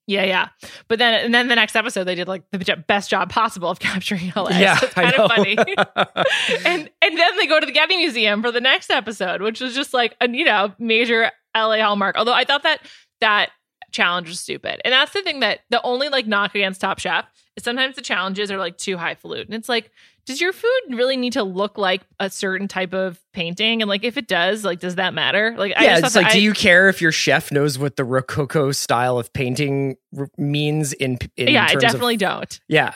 yeah, 0.08 0.26
yeah. 0.26 0.50
But 0.90 1.00
then 1.00 1.14
and 1.24 1.34
then 1.34 1.48
the 1.48 1.56
next 1.56 1.78
episode 1.78 2.04
they 2.04 2.16
did 2.16 2.28
like 2.28 2.44
the 2.52 2.84
best 2.88 3.10
job 3.10 3.30
possible 3.30 3.70
of 3.70 3.80
capturing 3.90 4.34
LA. 4.36 4.50
Yeah, 4.50 4.76
so 4.78 4.86
it's 4.88 4.94
kind 4.94 5.14
of 5.16 5.32
funny. 5.32 5.56
and 6.66 6.90
and 7.02 7.18
then 7.18 7.38
they 7.38 7.48
go 7.48 7.60
to 7.62 7.66
the 7.66 7.72
Getty 7.72 7.96
Museum 7.96 8.42
for 8.42 8.52
the 8.52 8.62
next 8.62 8.90
episode, 8.90 9.42
which 9.42 9.62
was 9.62 9.74
just 9.74 9.94
like 9.94 10.18
a 10.20 10.30
you 10.30 10.44
know 10.44 10.74
major 10.80 11.32
LA 11.56 11.78
hallmark. 11.82 12.18
Although 12.18 12.34
I 12.34 12.44
thought 12.44 12.64
that 12.64 12.82
that 13.22 13.52
challenge 13.92 14.28
was 14.28 14.40
stupid, 14.40 14.82
and 14.86 14.92
that's 14.92 15.14
the 15.14 15.22
thing 15.22 15.40
that 15.42 15.62
the 15.70 15.82
only 15.84 16.10
like 16.10 16.28
knock 16.28 16.56
against 16.56 16.82
Top 16.82 17.00
Chef 17.00 17.26
is 17.56 17.64
sometimes 17.64 17.96
the 17.96 18.02
challenges 18.02 18.52
are 18.52 18.58
like 18.58 18.78
too 18.78 18.98
highfalutin. 18.98 19.54
It's 19.54 19.70
like, 19.70 19.92
does 20.26 20.40
your 20.40 20.54
food 20.54 20.82
really 20.92 21.18
need 21.18 21.34
to 21.34 21.44
look 21.44 21.78
like 21.78 22.02
a 22.20 22.30
certain 22.30 22.68
type 22.68 22.94
of 22.94 23.20
painting? 23.34 23.82
And 23.82 23.90
like, 23.90 24.04
if 24.04 24.18
it 24.18 24.28
does, 24.28 24.64
like, 24.64 24.80
does 24.80 24.96
that 24.96 25.14
matter? 25.14 25.56
Like, 25.58 25.74
I 25.76 25.84
yeah, 25.84 25.94
just 25.96 26.06
it's 26.06 26.16
like, 26.16 26.28
that 26.28 26.34
do 26.34 26.42
you 26.42 26.54
care 26.54 26.88
if 26.88 27.02
your 27.02 27.12
chef 27.12 27.52
knows 27.52 27.80
what 27.80 27.96
the 27.96 28.04
Rococo 28.04 28.72
style 28.72 29.18
of 29.18 29.34
painting 29.34 29.98
r- 30.18 30.30
means 30.38 30.94
in, 30.94 31.18
in 31.36 31.50
yeah, 31.50 31.66
I 31.70 31.76
definitely 31.76 32.16
of, 32.16 32.20
don't. 32.20 32.60
yeah. 32.68 32.94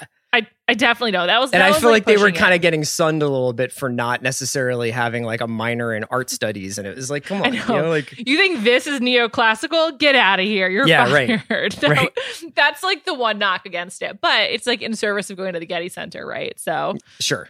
I 0.68 0.72
I 0.72 0.76
definitely 0.76 1.12
don't. 1.12 1.28
That 1.28 1.42
was 1.42 1.52
And 1.52 1.62
that 1.62 1.68
I 1.68 1.70
was, 1.72 1.80
feel 1.80 1.90
like, 1.90 2.06
they 2.06 2.16
were 2.18 2.32
kind 2.32 2.54
of 2.54 2.62
getting 2.62 2.86
sunned 2.86 3.22
a 3.22 3.28
little 3.28 3.52
bit 3.54 3.72
for 3.74 3.90
not 3.90 4.22
necessarily 4.22 4.92
having 4.92 5.24
like 5.24 5.42
a 5.42 5.48
minor 5.48 5.94
in 5.94 6.06
art 6.06 6.30
studies, 6.30 6.78
and 6.78 6.88
it 6.88 6.96
was 6.96 7.10
like, 7.12 7.26
come 7.26 7.44
I 7.44 7.48
on, 7.48 7.54
you 7.54 7.60
know. 7.68 7.82
know, 7.84 7.90
like 7.90 8.14
You 8.18 8.38
think 8.38 8.64
this 8.64 8.88
is 8.88 9.00
neoclassical? 9.02 10.00
Get 10.00 10.16
out 10.16 10.40
of 10.40 10.46
here. 10.46 10.70
You're 10.70 10.88
Yeah, 10.88 11.12
right. 11.14 11.42
fired. 11.50 11.74
So 11.80 11.90
Right. 11.90 12.10
That's 12.56 12.82
like 12.84 13.04
the 13.06 13.14
one 13.14 13.40
knock 13.40 13.66
against 13.66 14.02
it. 14.02 14.22
But 14.22 14.52
it's 14.52 14.66
like 14.66 14.82
in 14.82 14.96
service 14.96 15.30
of 15.30 15.38
going 15.38 15.54
to 15.54 15.60
the 15.60 15.66
Getty 15.66 15.90
Center, 15.90 16.26
right? 16.26 16.58
So 16.60 16.96
sure. 17.20 17.48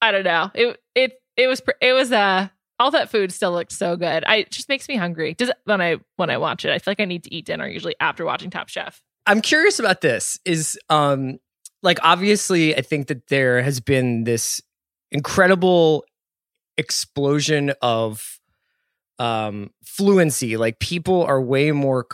I 0.00 0.10
don't 0.12 0.24
know. 0.24 0.50
It 0.54 0.80
it 0.94 1.12
it 1.36 1.48
was 1.48 1.60
it 1.80 1.92
was 1.92 2.12
uh 2.12 2.48
all 2.78 2.92
that 2.92 3.10
food 3.10 3.32
still 3.32 3.52
looked 3.52 3.72
so 3.72 3.96
good. 3.96 4.24
I 4.26 4.36
it 4.36 4.50
just 4.52 4.68
makes 4.68 4.88
me 4.88 4.96
hungry. 4.96 5.34
Does 5.34 5.50
when 5.64 5.80
I 5.80 5.96
when 6.16 6.30
I 6.30 6.38
watch 6.38 6.64
it, 6.64 6.70
I 6.70 6.78
feel 6.78 6.92
like 6.92 7.00
I 7.00 7.04
need 7.04 7.24
to 7.24 7.34
eat 7.34 7.44
dinner 7.46 7.66
usually 7.66 7.96
after 8.00 8.24
watching 8.24 8.48
Top 8.50 8.68
Chef. 8.68 9.02
I'm 9.26 9.40
curious 9.42 9.78
about 9.80 10.00
this. 10.00 10.38
Is 10.44 10.78
um 10.88 11.40
like 11.82 11.98
obviously 12.02 12.76
I 12.76 12.80
think 12.80 13.08
that 13.08 13.28
there 13.28 13.62
has 13.62 13.80
been 13.80 14.24
this 14.24 14.60
incredible 15.10 16.04
explosion 16.76 17.72
of 17.82 18.38
um 19.18 19.70
fluency. 19.84 20.56
Like 20.56 20.78
people 20.78 21.24
are 21.24 21.40
way 21.40 21.72
more 21.72 22.06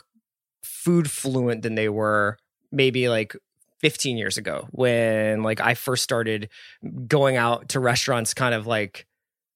food 0.62 1.10
fluent 1.10 1.62
than 1.62 1.74
they 1.74 1.88
were 1.88 2.38
maybe 2.72 3.08
like 3.08 3.36
15 3.80 4.16
years 4.16 4.38
ago 4.38 4.66
when 4.70 5.42
like 5.42 5.60
I 5.60 5.74
first 5.74 6.02
started 6.02 6.48
going 7.06 7.36
out 7.36 7.68
to 7.70 7.80
restaurants 7.80 8.32
kind 8.32 8.54
of 8.54 8.66
like 8.66 9.06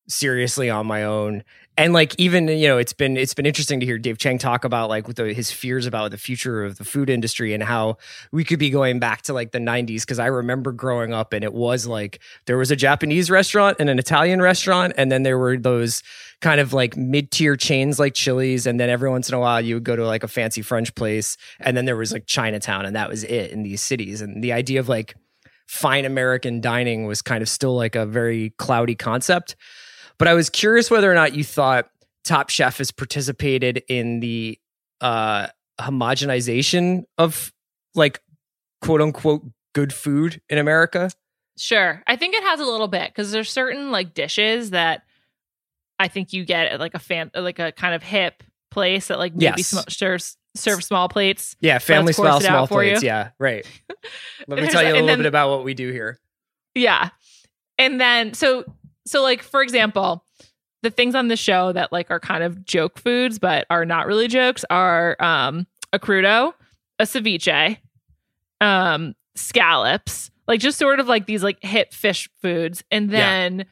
seriously 0.08 0.70
on 0.70 0.86
my 0.86 1.04
own 1.04 1.44
and 1.78 1.92
like 1.92 2.14
even 2.18 2.48
you 2.48 2.66
know 2.66 2.76
it's 2.76 2.92
been 2.92 3.16
it's 3.16 3.32
been 3.32 3.46
interesting 3.46 3.78
to 3.80 3.86
hear 3.86 3.98
Dave 3.98 4.18
Chang 4.18 4.36
talk 4.36 4.64
about 4.64 4.90
like 4.90 5.06
with 5.06 5.16
the, 5.16 5.32
his 5.32 5.50
fears 5.50 5.86
about 5.86 6.10
the 6.10 6.18
future 6.18 6.64
of 6.64 6.76
the 6.76 6.84
food 6.84 7.08
industry 7.08 7.54
and 7.54 7.62
how 7.62 7.96
we 8.32 8.44
could 8.44 8.58
be 8.58 8.68
going 8.68 8.98
back 8.98 9.22
to 9.22 9.32
like 9.32 9.52
the 9.52 9.60
90s 9.60 10.00
because 10.00 10.18
I 10.18 10.26
remember 10.26 10.72
growing 10.72 11.14
up 11.14 11.32
and 11.32 11.44
it 11.44 11.54
was 11.54 11.86
like 11.86 12.18
there 12.46 12.58
was 12.58 12.70
a 12.72 12.76
Japanese 12.76 13.30
restaurant 13.30 13.76
and 13.78 13.88
an 13.88 13.98
Italian 13.98 14.42
restaurant 14.42 14.92
and 14.98 15.10
then 15.10 15.22
there 15.22 15.38
were 15.38 15.56
those 15.56 16.02
kind 16.40 16.60
of 16.60 16.72
like 16.72 16.96
mid-tier 16.96 17.56
chains 17.56 17.98
like 17.98 18.14
Chili's 18.14 18.66
and 18.66 18.78
then 18.78 18.90
every 18.90 19.08
once 19.08 19.28
in 19.28 19.34
a 19.34 19.40
while 19.40 19.60
you 19.60 19.76
would 19.76 19.84
go 19.84 19.94
to 19.94 20.04
like 20.04 20.24
a 20.24 20.28
fancy 20.28 20.62
French 20.62 20.94
place 20.96 21.36
and 21.60 21.76
then 21.76 21.84
there 21.84 21.96
was 21.96 22.12
like 22.12 22.26
Chinatown 22.26 22.86
and 22.86 22.96
that 22.96 23.08
was 23.08 23.22
it 23.22 23.52
in 23.52 23.62
these 23.62 23.80
cities. 23.80 24.20
And 24.20 24.42
the 24.42 24.52
idea 24.52 24.80
of 24.80 24.88
like 24.88 25.14
fine 25.68 26.04
American 26.04 26.60
dining 26.60 27.06
was 27.06 27.22
kind 27.22 27.42
of 27.42 27.48
still 27.48 27.76
like 27.76 27.94
a 27.94 28.04
very 28.04 28.50
cloudy 28.58 28.96
concept 28.96 29.54
but 30.18 30.28
I 30.28 30.34
was 30.34 30.50
curious 30.50 30.90
whether 30.90 31.10
or 31.10 31.14
not 31.14 31.34
you 31.34 31.44
thought 31.44 31.88
Top 32.24 32.50
Chef 32.50 32.78
has 32.78 32.90
participated 32.90 33.82
in 33.88 34.20
the 34.20 34.58
uh 35.00 35.46
homogenization 35.80 37.04
of 37.18 37.52
like 37.94 38.20
quote 38.80 39.00
unquote 39.00 39.44
good 39.74 39.92
food 39.92 40.40
in 40.48 40.58
America. 40.58 41.10
Sure. 41.56 42.02
I 42.06 42.16
think 42.16 42.34
it 42.34 42.42
has 42.44 42.60
a 42.60 42.64
little 42.64 42.88
bit 42.88 43.08
because 43.10 43.30
there's 43.32 43.50
certain 43.50 43.90
like 43.90 44.14
dishes 44.14 44.70
that 44.70 45.02
I 45.98 46.08
think 46.08 46.32
you 46.32 46.44
get 46.44 46.68
at 46.68 46.80
like 46.80 46.94
a 46.94 46.98
fan 46.98 47.30
like 47.34 47.58
a 47.58 47.72
kind 47.72 47.94
of 47.94 48.02
hip 48.02 48.42
place 48.70 49.08
that 49.08 49.18
like 49.18 49.32
maybe 49.34 49.44
Yes. 49.62 49.66
sm- 49.68 49.88
serves 49.88 50.36
serve 50.54 50.82
small 50.84 51.08
plates. 51.08 51.56
Yeah, 51.60 51.78
family 51.78 52.12
style 52.12 52.40
small 52.40 52.66
for 52.66 52.82
you. 52.84 52.90
plates. 52.92 53.02
Yeah, 53.04 53.30
right. 53.38 53.64
Let 54.48 54.60
me 54.60 54.68
tell 54.68 54.82
you 54.82 54.90
a 54.90 54.92
little 54.94 55.06
then- 55.08 55.18
bit 55.18 55.26
about 55.26 55.50
what 55.50 55.64
we 55.64 55.74
do 55.74 55.90
here. 55.92 56.18
Yeah. 56.74 57.10
And 57.78 58.00
then 58.00 58.34
so 58.34 58.64
so 59.08 59.22
like 59.22 59.42
for 59.42 59.62
example, 59.62 60.24
the 60.82 60.90
things 60.90 61.14
on 61.14 61.28
the 61.28 61.36
show 61.36 61.72
that 61.72 61.92
like 61.92 62.10
are 62.10 62.20
kind 62.20 62.42
of 62.44 62.64
joke 62.64 62.98
foods 62.98 63.38
but 63.38 63.66
are 63.70 63.84
not 63.84 64.06
really 64.06 64.28
jokes 64.28 64.64
are 64.70 65.16
um 65.20 65.66
a 65.92 65.98
crudo, 65.98 66.52
a 66.98 67.04
ceviche, 67.04 67.78
um 68.60 69.14
scallops, 69.34 70.30
like 70.46 70.60
just 70.60 70.78
sort 70.78 71.00
of 71.00 71.06
like 71.08 71.26
these 71.26 71.42
like 71.42 71.58
hip 71.62 71.92
fish 71.92 72.28
foods 72.42 72.84
and 72.90 73.10
Yeah. 73.10 73.18
then 73.18 73.66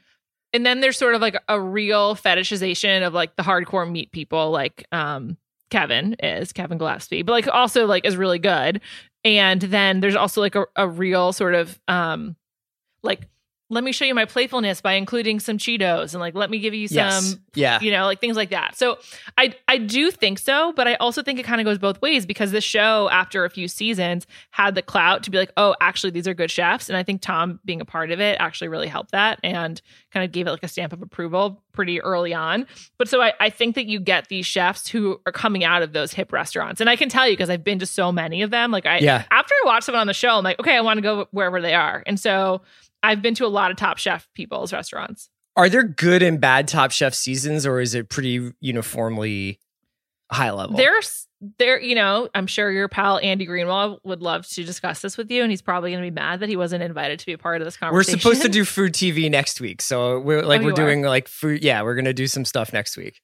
and 0.53 0.65
then 0.65 0.81
there's 0.81 0.97
sort 0.97 1.15
of 1.15 1.21
like 1.21 1.37
a 1.49 1.61
real 1.61 2.15
fetishization 2.15 3.07
of 3.07 3.13
like 3.13 3.37
the 3.37 3.43
hardcore 3.43 3.91
meat 3.91 4.13
people 4.13 4.51
like 4.51 4.87
um 4.93 5.37
Kevin 5.71 6.15
is 6.23 6.53
Kevin 6.53 6.79
Gillespie, 6.79 7.23
but 7.23 7.33
like 7.33 7.49
also 7.49 7.87
like 7.87 8.07
is 8.07 8.17
really 8.17 8.39
good. 8.39 8.81
And 9.25 9.61
then 9.61 9.99
there's 9.99 10.15
also 10.15 10.41
like 10.41 10.55
a, 10.55 10.65
a 10.77 10.89
real 10.89 11.33
sort 11.33 11.55
of 11.57 11.79
um 11.89 12.37
like 13.03 13.27
let 13.69 13.83
me 13.83 13.91
show 13.91 14.05
you 14.05 14.15
my 14.15 14.25
playfulness 14.27 14.81
by 14.81 14.93
including 14.93 15.41
some 15.41 15.59
Cheetos 15.59 16.13
and 16.15 16.21
like 16.21 16.35
let 16.37 16.51
me 16.51 16.59
give 16.61 16.73
you 16.73 16.87
some 16.87 16.97
Yes. 16.97 17.37
Yeah. 17.55 17.81
you 17.81 17.91
know, 17.91 18.05
like 18.05 18.21
things 18.21 18.37
like 18.37 18.51
that. 18.51 18.77
So 18.77 18.99
I 19.37 19.55
I 19.67 19.79
do 19.79 20.11
think 20.13 20.39
so, 20.39 20.73
but 20.77 20.87
I 20.87 20.95
also 20.97 21.23
think 21.23 21.39
it 21.41 21.43
kind 21.45 21.61
of 21.61 21.65
goes 21.65 21.79
both 21.79 22.01
ways 22.01 22.27
because 22.27 22.53
the 22.53 22.61
show 22.61 23.09
after 23.11 23.45
a 23.45 23.51
few 23.51 23.67
seasons 23.67 24.27
had 24.51 24.75
the 24.77 24.83
clout 24.83 25.23
to 25.25 25.31
be 25.31 25.39
like, 25.39 25.51
oh, 25.57 25.75
actually 25.81 26.11
these 26.11 26.29
are 26.29 26.35
good 26.35 26.51
chefs, 26.51 26.89
and 26.89 26.97
I 26.97 27.03
think 27.03 27.23
Tom 27.23 27.59
being 27.65 27.81
a 27.81 27.85
part 27.85 28.11
of 28.13 28.21
it 28.21 28.37
actually 28.41 28.69
really 28.69 28.87
helped 28.89 29.11
that 29.13 29.41
and 29.43 29.81
kind 30.13 30.25
of 30.25 30.31
gave 30.33 30.47
it 30.47 30.51
like 30.53 30.63
a 30.63 30.69
stamp 30.69 30.93
of 30.93 31.03
approval 31.03 31.63
pretty 31.73 32.01
early 32.01 32.33
on. 32.33 32.67
But 32.99 33.09
so 33.09 33.21
I, 33.21 33.33
I 33.41 33.51
think 33.51 33.75
that 33.75 33.87
you 33.87 33.99
get 34.01 34.29
these 34.29 34.47
chefs 34.47 34.87
who 34.89 35.21
are 35.27 35.33
coming 35.33 35.65
out 35.65 35.83
of 35.83 35.93
those 35.93 36.13
hip 36.13 36.33
restaurants, 36.33 36.81
and 36.81 36.89
I 36.89 36.95
can 36.97 37.09
tell 37.09 37.27
you 37.27 37.33
because 37.33 37.51
I've 37.51 37.65
been 37.65 37.81
to 37.81 37.87
so 37.87 38.13
many 38.13 38.43
of 38.43 38.51
them. 38.51 38.71
Like 38.71 38.87
I 38.87 38.99
Yeah. 38.99 39.25
after 39.31 39.55
I 39.65 39.67
watch 39.67 39.83
someone 39.85 40.03
on 40.03 40.07
the 40.07 40.15
show, 40.15 40.31
I'm 40.39 40.45
like, 40.45 40.61
okay, 40.61 40.77
I 40.77 40.81
want 40.83 40.99
to 40.99 41.03
go 41.03 41.27
wherever 41.33 41.61
they 41.61 41.75
are, 41.75 42.03
and 42.07 42.21
so. 42.21 42.63
I've 43.07 43.23
been 43.23 43.35
to 43.37 43.47
a 43.47 43.49
lot 43.49 43.71
of 43.71 43.77
Top 43.77 43.99
Chef 43.99 44.29
people's 44.35 44.73
restaurants. 44.73 45.31
Are 45.57 45.69
there 45.69 45.83
good 45.85 46.23
and 46.23 46.41
bad 46.41 46.69
Top 46.69 46.91
Chef 46.91 47.15
seasons, 47.15 47.65
or 47.65 47.81
is 47.81 47.95
it 47.95 48.09
pretty 48.11 48.53
uniformly 48.61 49.59
high 50.31 50.51
level? 50.51 50.77
There's 50.77 51.27
there, 51.59 51.79
you 51.81 51.95
know, 51.95 52.29
I'm 52.35 52.47
sure 52.47 52.71
your 52.73 52.89
pal 52.89 53.19
Andy 53.23 53.47
Greenwald 53.47 53.99
would 54.05 54.23
love 54.23 54.47
to 54.49 54.65
discuss 54.65 55.01
this 55.03 55.17
with 55.19 55.31
you, 55.31 55.43
and 55.43 55.51
he's 55.51 55.63
probably 55.63 55.91
going 55.91 56.03
to 56.03 56.11
be 56.11 56.15
mad 56.15 56.41
that 56.41 56.49
he 56.49 56.57
wasn't 56.57 56.83
invited 56.83 57.19
to 57.21 57.27
be 57.27 57.33
a 57.35 57.39
part 57.39 57.61
of 57.61 57.67
this 57.67 57.77
conversation. 57.77 58.15
we're 58.17 58.21
supposed 58.21 58.43
to 58.43 58.49
do 58.49 58.65
food 58.65 58.93
TV 58.95 59.31
next 59.31 59.61
week, 59.61 59.83
so 59.83 60.19
we're 60.19 60.43
like 60.43 60.61
Oh, 60.61 60.65
we're 60.65 60.71
you 60.71 60.75
are? 60.75 60.77
doing 60.77 61.03
like 61.03 61.29
food. 61.29 61.63
Yeah, 61.63 61.83
we're 61.83 61.95
gonna 61.95 62.13
do 62.15 62.27
some 62.27 62.45
stuff 62.45 62.73
next 62.73 62.97
week. 62.97 63.21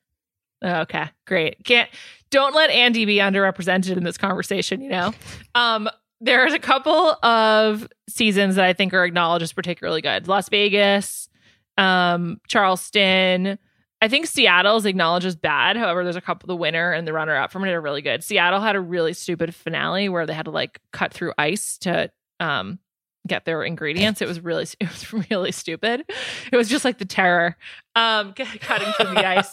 Okay, 0.65 1.09
great. 1.27 1.65
Can't 1.65 1.91
don't 2.31 2.55
let 2.55 2.71
Andy 2.71 3.05
be 3.05 3.17
underrepresented 3.17 3.97
in 3.97 4.05
this 4.05 4.17
conversation. 4.17 4.81
You 4.81 4.91
know, 4.91 5.15
um, 5.55 5.89
there's 6.23 6.53
a 6.53 6.59
couple 6.59 7.17
of 7.25 7.89
seasons 8.09 8.55
that 8.55 8.65
I 8.65 8.73
think 8.73 8.95
are 8.95 9.05
acknowledged 9.05 9.43
as 9.43 9.53
particularly 9.53 10.01
good. 10.01 10.29
Las 10.29 10.49
Vegas, 10.49 11.29
um, 11.77 12.41
Charleston. 12.47 13.59
I 14.01 14.09
think 14.09 14.27
Seattle's 14.27 14.87
acknowledged 14.87 15.27
as 15.27 15.37
bad. 15.37 15.77
However, 15.77 16.05
there's 16.05 16.17
a 16.17 16.21
couple. 16.21 16.47
The 16.47 16.57
winner 16.57 16.93
and 16.93 17.07
the 17.07 17.13
runner 17.13 17.37
up 17.37 17.51
from 17.51 17.65
it 17.65 17.71
are 17.71 17.81
really 17.81 18.03
good. 18.03 18.23
Seattle 18.23 18.61
had 18.61 18.77
a 18.77 18.81
really 18.81 19.13
stupid 19.13 19.53
finale 19.55 20.09
where 20.09 20.25
they 20.25 20.33
had 20.33 20.45
to 20.45 20.53
like 20.53 20.81
cut 20.93 21.13
through 21.13 21.33
ice 21.39 21.77
to 21.79 22.11
um 22.39 22.79
get 23.27 23.45
their 23.45 23.65
ingredients. 23.65 24.23
It 24.23 24.29
was 24.29 24.41
really 24.41 24.67
it 24.81 24.89
was 24.89 25.13
really 25.31 25.51
stupid. 25.51 26.05
It 26.53 26.57
was 26.57 26.69
just 26.69 26.85
like 26.85 26.99
the 26.99 27.05
terror. 27.05 27.57
Um, 27.97 28.33
cutting 28.61 28.93
through 28.93 29.15
the 29.15 29.27
ice 29.27 29.53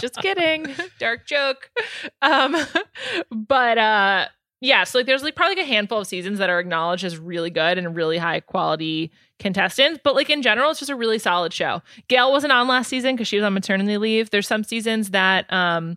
just 0.00 0.16
kidding 0.16 0.66
dark 0.98 1.26
joke 1.26 1.70
um 2.22 2.56
but 3.30 3.78
uh 3.78 4.26
yeah 4.60 4.84
so 4.84 4.98
like 4.98 5.06
there's 5.06 5.22
like 5.22 5.34
probably 5.34 5.56
like 5.56 5.64
a 5.64 5.68
handful 5.68 5.98
of 5.98 6.06
seasons 6.06 6.38
that 6.38 6.50
are 6.50 6.58
acknowledged 6.58 7.04
as 7.04 7.18
really 7.18 7.50
good 7.50 7.78
and 7.78 7.96
really 7.96 8.18
high 8.18 8.40
quality 8.40 9.10
contestants 9.38 10.00
but 10.02 10.14
like 10.14 10.30
in 10.30 10.42
general 10.42 10.70
it's 10.70 10.80
just 10.80 10.90
a 10.90 10.96
really 10.96 11.18
solid 11.18 11.52
show 11.52 11.82
gail 12.08 12.30
wasn't 12.30 12.52
on 12.52 12.68
last 12.68 12.88
season 12.88 13.14
because 13.14 13.28
she 13.28 13.36
was 13.36 13.44
on 13.44 13.54
maternity 13.54 13.96
leave 13.98 14.30
there's 14.30 14.46
some 14.46 14.64
seasons 14.64 15.10
that 15.10 15.50
um 15.52 15.96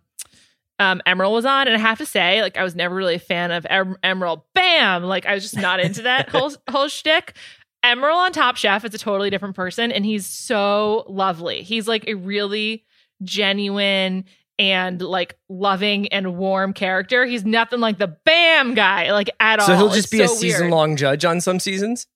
um, 0.80 1.00
Emeril 1.06 1.32
was 1.32 1.44
on, 1.44 1.68
and 1.68 1.76
I 1.76 1.78
have 1.78 1.98
to 1.98 2.06
say, 2.06 2.42
like, 2.42 2.56
I 2.56 2.64
was 2.64 2.74
never 2.74 2.94
really 2.94 3.14
a 3.14 3.20
fan 3.20 3.52
of 3.52 3.64
em- 3.70 3.96
Emeril. 4.02 4.42
Bam! 4.54 5.04
Like, 5.04 5.26
I 5.26 5.34
was 5.34 5.42
just 5.42 5.56
not 5.56 5.80
into 5.80 6.02
that 6.02 6.28
whole 6.28 6.52
whole 6.68 6.88
shtick. 6.88 7.36
Emeril 7.84 8.16
on 8.16 8.32
Top 8.32 8.56
Chef 8.56 8.84
is 8.84 8.94
a 8.94 8.98
totally 8.98 9.30
different 9.30 9.54
person, 9.54 9.92
and 9.92 10.04
he's 10.04 10.26
so 10.26 11.04
lovely. 11.08 11.62
He's 11.62 11.86
like 11.86 12.08
a 12.08 12.14
really 12.14 12.84
genuine 13.22 14.24
and 14.58 15.00
like 15.00 15.36
loving 15.48 16.08
and 16.08 16.36
warm 16.36 16.72
character. 16.72 17.24
He's 17.26 17.44
nothing 17.44 17.80
like 17.80 17.98
the 17.98 18.16
Bam 18.24 18.74
guy, 18.74 19.12
like 19.12 19.30
at 19.40 19.60
all. 19.60 19.66
So 19.66 19.76
he'll 19.76 19.88
just 19.88 20.04
It's 20.04 20.10
be 20.10 20.22
a 20.22 20.28
season 20.28 20.70
long 20.70 20.96
judge 20.96 21.24
on 21.24 21.40
some 21.40 21.60
seasons. 21.60 22.06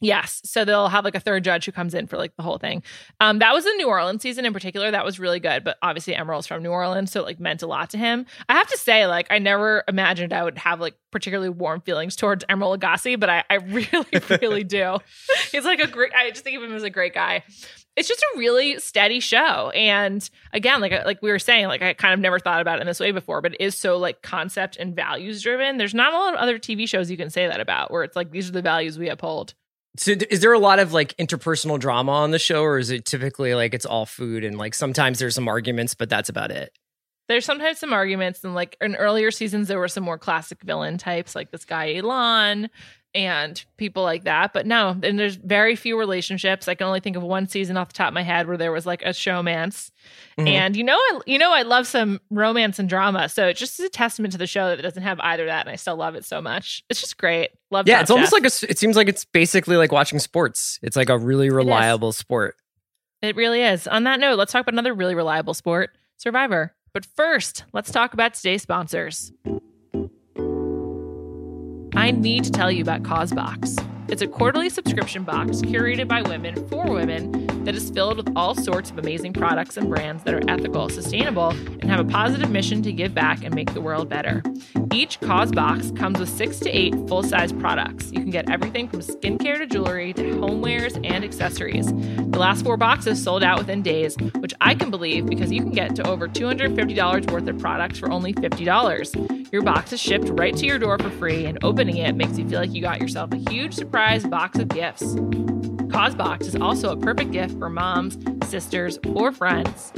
Yes. 0.00 0.42
So 0.44 0.64
they'll 0.66 0.88
have 0.88 1.04
like 1.04 1.14
a 1.14 1.20
third 1.20 1.42
judge 1.42 1.64
who 1.64 1.72
comes 1.72 1.94
in 1.94 2.06
for 2.06 2.18
like 2.18 2.36
the 2.36 2.42
whole 2.42 2.58
thing. 2.58 2.82
Um, 3.18 3.38
that 3.38 3.54
was 3.54 3.64
the 3.64 3.72
New 3.78 3.88
Orleans 3.88 4.20
season 4.20 4.44
in 4.44 4.52
particular. 4.52 4.90
That 4.90 5.06
was 5.06 5.18
really 5.18 5.40
good. 5.40 5.64
But 5.64 5.78
obviously 5.80 6.14
Emeril's 6.14 6.46
from 6.46 6.62
New 6.62 6.70
Orleans, 6.70 7.10
so 7.10 7.20
it 7.20 7.24
like 7.24 7.40
meant 7.40 7.62
a 7.62 7.66
lot 7.66 7.90
to 7.90 7.98
him. 7.98 8.26
I 8.48 8.54
have 8.54 8.66
to 8.68 8.76
say, 8.76 9.06
like, 9.06 9.26
I 9.30 9.38
never 9.38 9.84
imagined 9.88 10.34
I 10.34 10.44
would 10.44 10.58
have 10.58 10.80
like 10.80 10.96
particularly 11.12 11.48
warm 11.48 11.80
feelings 11.80 12.14
towards 12.14 12.44
Emeril 12.44 12.78
Lagasse, 12.78 13.18
but 13.18 13.30
I, 13.30 13.44
I 13.48 13.54
really, 13.54 14.38
really 14.42 14.64
do. 14.64 14.98
He's 15.50 15.64
like 15.64 15.80
a 15.80 15.86
great 15.86 16.12
I 16.14 16.28
just 16.28 16.44
think 16.44 16.58
of 16.58 16.62
him 16.62 16.74
as 16.74 16.82
a 16.82 16.90
great 16.90 17.14
guy. 17.14 17.44
It's 17.96 18.08
just 18.08 18.20
a 18.20 18.38
really 18.38 18.78
steady 18.78 19.20
show. 19.20 19.70
And 19.70 20.28
again, 20.52 20.80
like 20.80 20.92
like 21.04 21.22
we 21.22 21.30
were 21.30 21.38
saying, 21.38 21.66
like 21.66 21.82
I 21.82 21.94
kind 21.94 22.14
of 22.14 22.20
never 22.20 22.38
thought 22.38 22.60
about 22.60 22.78
it 22.78 22.82
in 22.82 22.86
this 22.86 23.00
way 23.00 23.10
before, 23.10 23.40
but 23.40 23.54
it 23.54 23.60
is 23.60 23.76
so 23.76 23.96
like 23.96 24.22
concept 24.22 24.76
and 24.76 24.94
values 24.94 25.42
driven. 25.42 25.78
There's 25.78 25.94
not 25.94 26.12
a 26.12 26.18
lot 26.18 26.34
of 26.34 26.40
other 26.40 26.58
TV 26.58 26.88
shows 26.88 27.10
you 27.10 27.16
can 27.16 27.30
say 27.30 27.46
that 27.46 27.60
about 27.60 27.90
where 27.90 28.04
it's 28.04 28.16
like 28.16 28.30
these 28.30 28.48
are 28.48 28.52
the 28.52 28.62
values 28.62 28.98
we 28.98 29.08
uphold. 29.08 29.54
So 29.98 30.12
is 30.28 30.40
there 30.40 30.52
a 30.52 30.58
lot 30.58 30.78
of 30.78 30.92
like 30.92 31.16
interpersonal 31.16 31.78
drama 31.78 32.12
on 32.12 32.30
the 32.30 32.38
show, 32.38 32.62
or 32.62 32.78
is 32.78 32.90
it 32.90 33.06
typically 33.06 33.54
like 33.54 33.72
it's 33.72 33.86
all 33.86 34.04
food 34.04 34.44
and 34.44 34.58
like 34.58 34.74
sometimes 34.74 35.18
there's 35.18 35.34
some 35.34 35.48
arguments, 35.48 35.94
but 35.94 36.10
that's 36.10 36.28
about 36.28 36.50
it? 36.50 36.76
there's 37.28 37.44
sometimes 37.44 37.78
some 37.78 37.92
arguments 37.92 38.44
and 38.44 38.54
like 38.54 38.76
in 38.80 38.94
earlier 38.96 39.30
seasons 39.30 39.68
there 39.68 39.78
were 39.78 39.88
some 39.88 40.04
more 40.04 40.18
classic 40.18 40.62
villain 40.62 40.98
types 40.98 41.34
like 41.34 41.50
this 41.50 41.64
guy 41.64 41.94
Elon 41.94 42.68
and 43.16 43.64
people 43.78 44.02
like 44.02 44.24
that 44.24 44.52
but 44.52 44.66
no 44.66 44.90
and 45.02 45.18
there's 45.18 45.36
very 45.36 45.74
few 45.74 45.98
relationships 45.98 46.68
i 46.68 46.74
can 46.74 46.86
only 46.86 47.00
think 47.00 47.16
of 47.16 47.22
one 47.22 47.48
season 47.48 47.76
off 47.76 47.88
the 47.88 47.94
top 47.94 48.08
of 48.08 48.14
my 48.14 48.22
head 48.22 48.46
where 48.46 48.56
there 48.58 48.70
was 48.70 48.84
like 48.86 49.02
a 49.02 49.08
showmance 49.08 49.90
Mhm. 50.38 50.48
and 50.48 50.76
you 50.76 50.84
know 50.84 50.96
I, 50.96 51.20
you 51.26 51.38
know 51.38 51.52
i 51.52 51.62
love 51.62 51.86
some 51.86 52.20
romance 52.30 52.78
and 52.78 52.88
drama 52.88 53.28
so 53.30 53.48
it 53.48 53.56
just 53.56 53.80
is 53.80 53.86
a 53.86 53.88
testament 53.88 54.32
to 54.32 54.38
the 54.38 54.46
show 54.46 54.68
that 54.68 54.78
it 54.78 54.82
doesn't 54.82 55.02
have 55.02 55.18
either 55.20 55.44
of 55.44 55.48
that 55.48 55.66
and 55.66 55.72
i 55.72 55.76
still 55.76 55.96
love 55.96 56.14
it 56.14 56.24
so 56.26 56.42
much 56.42 56.84
it's 56.90 57.00
just 57.00 57.16
great 57.16 57.50
love 57.70 57.88
Yeah, 57.88 57.94
Top 57.96 58.02
it's 58.02 58.10
almost 58.10 58.32
like 58.32 58.42
a. 58.44 58.70
It 58.70 58.78
seems 58.78 58.96
like 58.96 59.08
it's 59.08 59.24
basically 59.24 59.76
like 59.76 59.90
watching 59.90 60.18
sports. 60.20 60.78
It's 60.82 60.94
like 60.96 61.08
a 61.08 61.18
really 61.18 61.50
reliable 61.50 62.12
sport. 62.12 62.54
It 63.22 63.34
really 63.34 63.60
is. 63.62 63.88
On 63.88 64.04
that 64.04 64.20
note, 64.20 64.38
let's 64.38 64.52
talk 64.52 64.60
about 64.62 64.74
another 64.74 64.94
really 64.94 65.14
reliable 65.16 65.52
sport, 65.54 65.90
Survivor. 66.16 66.74
But 66.92 67.04
first, 67.04 67.64
let's 67.72 67.90
talk 67.90 68.14
about 68.14 68.34
today's 68.34 68.62
sponsors. 68.62 69.32
I 72.06 72.12
need 72.12 72.44
to 72.44 72.52
tell 72.52 72.70
you 72.70 72.82
about 72.82 73.02
Causebox. 73.02 73.74
It's 74.06 74.22
a 74.22 74.28
quarterly 74.28 74.70
subscription 74.70 75.24
box 75.24 75.60
curated 75.60 76.06
by 76.06 76.22
women 76.22 76.54
for 76.68 76.88
women 76.88 77.45
that 77.66 77.74
is 77.74 77.90
filled 77.90 78.16
with 78.16 78.32
all 78.36 78.54
sorts 78.54 78.90
of 78.90 78.98
amazing 78.98 79.32
products 79.32 79.76
and 79.76 79.90
brands 79.90 80.22
that 80.22 80.32
are 80.32 80.40
ethical, 80.48 80.88
sustainable, 80.88 81.50
and 81.50 81.90
have 81.90 81.98
a 81.98 82.04
positive 82.08 82.48
mission 82.48 82.80
to 82.80 82.92
give 82.92 83.12
back 83.12 83.42
and 83.42 83.52
make 83.56 83.74
the 83.74 83.80
world 83.80 84.08
better. 84.08 84.40
Each 84.92 85.18
Cause 85.20 85.50
box 85.50 85.90
comes 85.90 86.20
with 86.20 86.28
six 86.28 86.60
to 86.60 86.70
eight 86.70 86.94
full 87.08 87.24
size 87.24 87.52
products. 87.52 88.12
You 88.12 88.20
can 88.20 88.30
get 88.30 88.48
everything 88.48 88.88
from 88.88 89.00
skincare 89.00 89.58
to 89.58 89.66
jewelry 89.66 90.12
to 90.12 90.22
homewares 90.36 90.94
and 91.04 91.24
accessories. 91.24 91.86
The 91.86 92.38
last 92.38 92.64
four 92.64 92.76
boxes 92.76 93.20
sold 93.20 93.42
out 93.42 93.58
within 93.58 93.82
days, 93.82 94.16
which 94.36 94.54
I 94.60 94.76
can 94.76 94.92
believe 94.92 95.26
because 95.26 95.50
you 95.50 95.60
can 95.60 95.72
get 95.72 95.96
to 95.96 96.08
over 96.08 96.28
$250 96.28 97.30
worth 97.32 97.48
of 97.48 97.58
products 97.58 97.98
for 97.98 98.12
only 98.12 98.32
$50. 98.32 99.52
Your 99.52 99.62
box 99.62 99.92
is 99.92 100.00
shipped 100.00 100.28
right 100.28 100.56
to 100.56 100.66
your 100.66 100.78
door 100.78 100.98
for 100.98 101.10
free, 101.10 101.46
and 101.46 101.58
opening 101.64 101.96
it 101.96 102.14
makes 102.14 102.38
you 102.38 102.48
feel 102.48 102.60
like 102.60 102.72
you 102.72 102.80
got 102.80 103.00
yourself 103.00 103.32
a 103.32 103.50
huge 103.50 103.74
surprise 103.74 104.24
box 104.24 104.60
of 104.60 104.68
gifts. 104.68 105.16
Causebox 105.96 106.46
is 106.46 106.56
also 106.56 106.92
a 106.92 106.96
perfect 106.98 107.32
gift 107.32 107.58
for 107.58 107.70
moms, 107.70 108.18
sisters, 108.46 108.98
or 109.14 109.32
friends. 109.32 109.92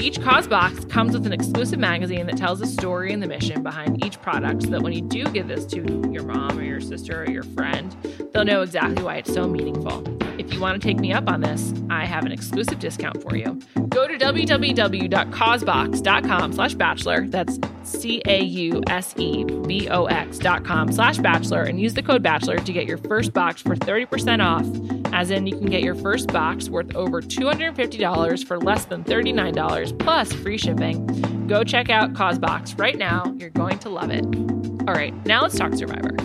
Each 0.00 0.20
Cause 0.20 0.46
box 0.46 0.84
comes 0.84 1.12
with 1.12 1.26
an 1.26 1.32
exclusive 1.32 1.78
magazine 1.78 2.26
that 2.26 2.36
tells 2.36 2.60
the 2.60 2.66
story 2.66 3.12
and 3.12 3.22
the 3.22 3.26
mission 3.26 3.62
behind 3.62 4.04
each 4.04 4.20
product 4.22 4.62
so 4.62 4.70
that 4.70 4.82
when 4.82 4.92
you 4.92 5.02
do 5.02 5.24
give 5.24 5.48
this 5.48 5.64
to 5.66 5.78
your 6.12 6.22
mom 6.22 6.58
or 6.58 6.62
your 6.62 6.80
sister 6.80 7.22
or 7.22 7.28
your 7.28 7.42
friend, 7.42 7.96
they'll 8.32 8.44
know 8.44 8.62
exactly 8.62 9.02
why 9.02 9.16
it's 9.16 9.34
so 9.34 9.48
meaningful. 9.48 10.04
If 10.38 10.54
you 10.54 10.60
want 10.60 10.80
to 10.80 10.88
take 10.88 11.00
me 11.00 11.12
up 11.12 11.28
on 11.28 11.40
this, 11.40 11.74
I 11.90 12.04
have 12.04 12.24
an 12.24 12.30
exclusive 12.30 12.78
discount 12.78 13.20
for 13.22 13.34
you. 13.36 13.60
Go 13.88 14.06
to 14.06 14.16
www.causebox.com 14.16 16.52
slash 16.52 16.74
bachelor. 16.74 17.26
That's 17.26 17.58
C-A-U-S-E-B-O-X 17.82 18.78
dot 20.38 20.64
com 20.64 20.92
slash 20.92 21.18
bachelor 21.18 21.62
and 21.62 21.80
use 21.80 21.94
the 21.94 22.02
code 22.02 22.22
bachelor 22.22 22.58
to 22.58 22.72
get 22.72 22.86
your 22.86 22.98
first 22.98 23.32
box 23.32 23.62
for 23.62 23.74
30% 23.74 24.44
off. 24.44 24.66
As 25.12 25.30
in, 25.30 25.46
you 25.46 25.56
can 25.56 25.66
get 25.66 25.82
your 25.82 25.94
first 25.94 26.28
box 26.28 26.68
worth 26.68 26.94
over 26.94 27.22
$250 27.22 28.46
for 28.46 28.58
less 28.58 28.84
than 28.84 29.02
$39 29.04 29.87
plus 29.92 30.32
free 30.32 30.58
shipping. 30.58 31.06
Go 31.46 31.64
check 31.64 31.90
out 31.90 32.14
Causebox 32.14 32.74
right 32.74 32.96
now. 32.96 33.34
You're 33.38 33.50
going 33.50 33.78
to 33.80 33.88
love 33.88 34.10
it. 34.10 34.24
All 34.88 34.94
right, 34.94 35.14
now 35.26 35.42
let's 35.42 35.56
talk 35.56 35.74
Survivor. 35.74 36.16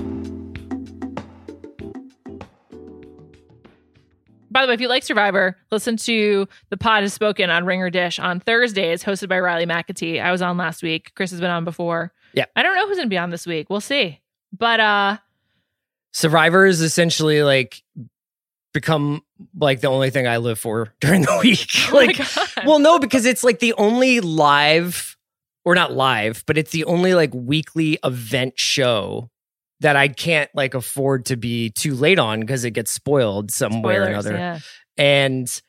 By 4.52 4.62
the 4.62 4.67
way, 4.67 4.76
if 4.76 4.82
you 4.82 4.88
like 4.88 5.04
Survivor, 5.04 5.58
listen 5.71 5.97
to 5.97 6.47
the 6.69 6.78
pod 6.78 7.02
has 7.02 7.13
spoken 7.13 7.49
on 7.49 7.65
Ringer 7.65 7.89
Dish 7.89 8.19
on 8.19 8.39
Thursdays, 8.39 9.04
hosted 9.04 9.28
by 9.28 9.39
Riley 9.39 9.65
McAtee. 9.65 10.21
I 10.21 10.32
was 10.32 10.41
on 10.43 10.58
last 10.58 10.84
week. 10.84 11.12
Chris 11.15 11.32
has 11.32 11.39
been 11.39 11.49
on 11.49 11.65
before. 11.65 12.13
Yeah. 12.34 12.45
I 12.56 12.63
don't 12.63 12.76
know 12.76 12.88
who's 12.88 12.97
gonna 12.97 13.10
be 13.10 13.17
on 13.17 13.32
this 13.32 13.47
week. 13.47 13.69
We'll 13.69 13.82
see. 13.82 14.19
But 14.58 14.80
uh 14.80 15.17
Survivor 16.12 16.65
is 16.65 16.82
essentially 16.82 17.41
like 17.43 17.83
become 18.73 19.21
like 19.59 19.81
the 19.81 19.88
only 19.88 20.09
thing 20.09 20.27
I 20.27 20.38
live 20.38 20.59
for 20.59 20.93
during 21.01 21.21
the 21.21 21.39
week. 21.41 21.67
oh 21.91 21.95
like, 21.95 22.17
God. 22.17 22.47
well, 22.65 22.79
no, 22.79 22.99
because 22.99 23.25
it's 23.25 23.43
like 23.43 23.59
the 23.59 23.73
only 23.73 24.19
live, 24.19 25.15
or 25.65 25.75
not 25.75 25.93
live, 25.93 26.43
but 26.45 26.57
it's 26.57 26.71
the 26.71 26.86
only 26.86 27.13
like 27.13 27.33
weekly 27.33 27.99
event 28.03 28.53
show 28.57 29.29
that 29.79 29.95
I 29.95 30.07
can't 30.07 30.49
like 30.53 30.73
afford 30.73 31.25
to 31.25 31.36
be 31.36 31.69
too 31.69 31.93
late 31.93 32.19
on 32.19 32.39
because 32.39 32.63
it 32.63 32.71
gets 32.71 32.91
spoiled 32.91 33.51
some 33.51 33.81
way 33.81 33.97
or 33.97 34.03
another. 34.03 34.33
yeah. 34.33 34.59
And 34.97 35.62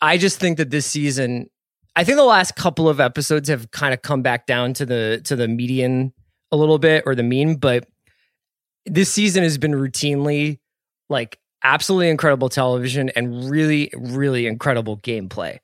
I 0.00 0.18
just 0.18 0.38
think 0.38 0.58
that 0.58 0.70
this 0.70 0.86
season, 0.86 1.48
I 1.94 2.04
think 2.04 2.16
the 2.16 2.24
last 2.24 2.56
couple 2.56 2.88
of 2.88 3.00
episodes 3.00 3.48
have 3.48 3.70
kind 3.70 3.94
of 3.94 4.02
come 4.02 4.22
back 4.22 4.46
down 4.46 4.74
to 4.74 4.86
the 4.86 5.20
to 5.24 5.36
the 5.36 5.48
median 5.48 6.12
a 6.52 6.56
little 6.56 6.78
bit 6.78 7.04
or 7.06 7.14
the 7.14 7.22
mean, 7.22 7.56
but 7.56 7.86
this 8.84 9.12
season 9.12 9.42
has 9.42 9.58
been 9.58 9.72
routinely 9.72 10.58
like 11.08 11.38
absolutely 11.62 12.08
incredible 12.08 12.48
television 12.48 13.10
and 13.16 13.50
really, 13.50 13.90
really 13.94 14.46
incredible 14.46 14.98
gameplay. 14.98 15.58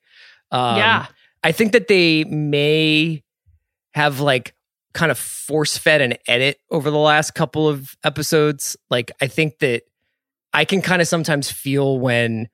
Um, 0.51 0.77
yeah. 0.77 1.07
I 1.43 1.53
think 1.53 1.73
that 1.73 1.89
they 1.89 2.25
may 2.25 3.23
have 3.95 4.21
like 4.21 4.55
kind 4.95 5.11
of 5.11 5.19
force 5.19 5.79
fed 5.79 6.01
an 6.01 6.15
edit 6.27 6.59
over 6.71 6.91
the 6.91 6.99
last 6.99 7.35
couple 7.35 7.69
of 7.69 7.97
episodes. 8.05 8.77
Like 8.91 9.11
I 9.21 9.27
think 9.27 9.59
that 9.61 9.83
I 10.53 10.65
can 10.65 10.83
kind 10.83 11.01
of 11.01 11.09
sometimes 11.09 11.51
feel 11.51 11.99
when 11.99 12.49